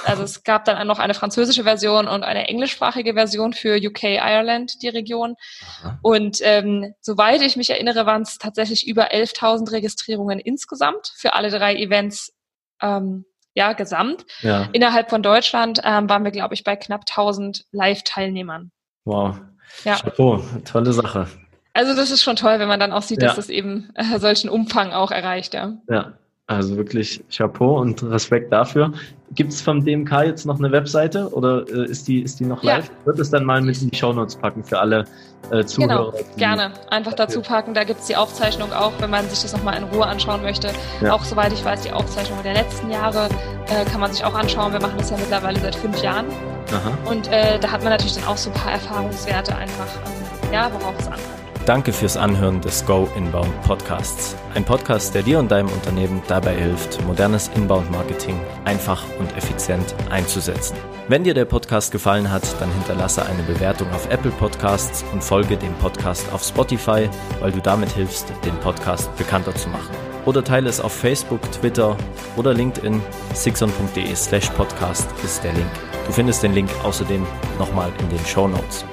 Also 0.05 0.23
es 0.23 0.43
gab 0.43 0.65
dann 0.65 0.85
noch 0.87 0.99
eine 0.99 1.13
französische 1.13 1.63
Version 1.63 2.07
und 2.07 2.23
eine 2.23 2.47
englischsprachige 2.47 3.13
Version 3.13 3.53
für 3.53 3.77
UK, 3.77 4.03
Ireland, 4.03 4.81
die 4.81 4.89
Region. 4.89 5.35
Aha. 5.61 5.99
Und 6.01 6.39
ähm, 6.41 6.93
soweit 7.01 7.41
ich 7.41 7.55
mich 7.55 7.69
erinnere, 7.69 8.05
waren 8.05 8.21
es 8.21 8.37
tatsächlich 8.37 8.87
über 8.87 9.11
11.000 9.11 9.71
Registrierungen 9.71 10.39
insgesamt 10.39 11.11
für 11.15 11.33
alle 11.33 11.49
drei 11.49 11.75
Events. 11.75 12.33
Ähm, 12.81 13.25
ja, 13.53 13.73
gesamt. 13.73 14.23
Ja. 14.41 14.69
Innerhalb 14.71 15.09
von 15.09 15.23
Deutschland 15.23 15.81
ähm, 15.83 16.07
waren 16.07 16.23
wir, 16.23 16.29
glaube 16.29 16.53
ich, 16.53 16.63
bei 16.63 16.75
knapp 16.75 17.05
1000 17.09 17.65
Live-Teilnehmern. 17.71 18.71
Wow. 19.03 19.39
Ja. 19.83 19.95
Chapeau, 19.95 20.43
tolle 20.63 20.93
Sache. 20.93 21.27
Also 21.73 21.95
das 21.95 22.11
ist 22.11 22.21
schon 22.21 22.35
toll, 22.35 22.59
wenn 22.59 22.67
man 22.67 22.79
dann 22.79 22.91
auch 22.91 23.01
sieht, 23.01 23.21
ja. 23.21 23.29
dass 23.29 23.35
das 23.35 23.49
eben 23.49 23.89
äh, 23.95 24.19
solchen 24.19 24.49
Umfang 24.49 24.93
auch 24.93 25.09
erreicht. 25.09 25.55
Ja. 25.55 25.73
ja, 25.89 26.13
also 26.47 26.77
wirklich 26.77 27.21
Chapeau 27.29 27.79
und 27.79 28.01
Respekt 28.03 28.51
dafür. 28.53 28.93
Gibt 29.31 29.51
es 29.51 29.61
vom 29.61 29.83
DMK 29.83 30.23
jetzt 30.23 30.45
noch 30.45 30.57
eine 30.57 30.71
Webseite 30.71 31.29
oder 31.33 31.65
äh, 31.67 31.89
ist, 31.89 32.07
die, 32.07 32.21
ist 32.21 32.39
die 32.39 32.45
noch 32.45 32.63
live? 32.63 32.87
Ja. 32.87 33.05
Wird 33.05 33.19
es 33.19 33.29
dann 33.29 33.43
mal 33.43 33.61
mit 33.61 33.81
in 33.81 33.89
die 33.89 33.97
Shownotes 33.97 34.37
packen 34.37 34.63
für 34.63 34.79
alle 34.79 35.03
äh, 35.51 35.65
Zuhörer? 35.65 36.13
Genau, 36.13 36.25
gerne. 36.37 36.71
Einfach 36.89 37.13
dazu 37.13 37.41
packen. 37.41 37.73
Da 37.73 37.83
gibt 37.83 37.99
es 37.99 38.07
die 38.07 38.15
Aufzeichnung 38.15 38.71
auch, 38.71 38.93
wenn 38.99 39.09
man 39.09 39.29
sich 39.29 39.41
das 39.41 39.51
nochmal 39.51 39.75
in 39.75 39.83
Ruhe 39.83 40.05
anschauen 40.05 40.41
möchte. 40.41 40.71
Ja. 41.01 41.13
Auch 41.13 41.25
soweit 41.25 41.51
ich 41.51 41.65
weiß, 41.65 41.81
die 41.81 41.91
Aufzeichnung 41.91 42.41
der 42.43 42.53
letzten 42.53 42.89
Jahre 42.89 43.27
äh, 43.67 43.83
kann 43.91 43.99
man 43.99 44.13
sich 44.13 44.23
auch 44.23 44.33
anschauen. 44.33 44.71
Wir 44.71 44.79
machen 44.79 44.97
das 44.97 45.09
ja 45.09 45.17
mittlerweile 45.17 45.59
seit 45.59 45.75
fünf 45.75 46.01
Jahren. 46.01 46.27
Aha. 46.71 47.11
Und 47.11 47.27
äh, 47.27 47.59
da 47.59 47.71
hat 47.71 47.83
man 47.83 47.91
natürlich 47.91 48.15
dann 48.15 48.25
auch 48.25 48.37
so 48.37 48.49
ein 48.49 48.53
paar 48.53 48.71
Erfahrungswerte 48.71 49.53
einfach, 49.53 49.87
ähm, 50.05 50.53
ja, 50.53 50.71
worauf 50.79 50.97
es 50.97 51.07
ankommt. 51.07 51.46
Danke 51.67 51.91
fürs 51.91 52.15
Anhören 52.15 52.61
des 52.61 52.85
Go 52.85 53.09
Inbound 53.17 53.61
Podcasts. 53.63 54.37
Ein 54.55 54.63
Podcast, 54.63 55.13
der 55.13 55.21
dir 55.21 55.37
und 55.37 55.51
deinem 55.51 55.67
Unternehmen 55.67 56.21
dabei 56.29 56.55
hilft, 56.55 57.05
modernes 57.05 57.51
Inbound-Marketing 57.55 58.39
einfach 58.63 59.03
und 59.19 59.35
effizient 59.35 59.93
einzusetzen. 60.09 60.77
Wenn 61.09 61.25
dir 61.25 61.33
der 61.33 61.43
Podcast 61.43 61.91
gefallen 61.91 62.31
hat, 62.31 62.43
dann 62.61 62.71
hinterlasse 62.71 63.25
eine 63.25 63.43
Bewertung 63.43 63.91
auf 63.91 64.09
Apple 64.09 64.31
Podcasts 64.31 65.03
und 65.11 65.21
folge 65.21 65.57
dem 65.57 65.73
Podcast 65.73 66.31
auf 66.31 66.41
Spotify, 66.41 67.09
weil 67.41 67.51
du 67.51 67.59
damit 67.59 67.89
hilfst, 67.89 68.31
den 68.45 68.55
Podcast 68.61 69.13
bekannter 69.17 69.53
zu 69.53 69.67
machen. 69.67 69.93
Oder 70.23 70.45
teile 70.45 70.69
es 70.69 70.79
auf 70.79 70.93
Facebook, 70.93 71.41
Twitter 71.51 71.97
oder 72.37 72.53
LinkedIn. 72.53 73.01
sixon.de 73.33 74.15
slash 74.15 74.49
podcast 74.51 75.09
ist 75.21 75.43
der 75.43 75.51
Link. 75.51 75.67
Du 76.05 76.13
findest 76.13 76.43
den 76.43 76.53
Link 76.53 76.69
außerdem 76.85 77.25
nochmal 77.59 77.91
in 77.99 78.07
den 78.07 78.25
Show 78.25 78.47
Notes 78.47 78.85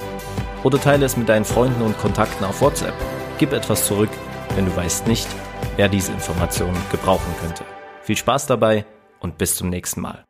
oder 0.65 0.81
teile 0.81 1.07
es 1.07 1.17
mit 1.17 1.29
deinen 1.29 1.45
Freunden 1.45 1.83
und 1.83 1.97
Kontakten 1.99 2.45
auf 2.45 2.61
WhatsApp. 2.61 2.95
Gib 3.39 3.53
etwas 3.53 3.87
zurück, 3.87 4.11
wenn 4.57 4.67
du 4.67 4.75
weißt 4.75 5.07
nicht, 5.07 5.29
wer 5.77 5.89
diese 5.89 6.13
Informationen 6.13 6.77
gebrauchen 6.91 7.33
könnte. 7.41 7.65
Viel 8.03 8.17
Spaß 8.17 8.49
dabei 8.49 8.85
und 9.21 9.39
bis 9.39 9.55
zum 9.57 9.71
nächsten 9.71 10.01
Mal. 10.01 10.25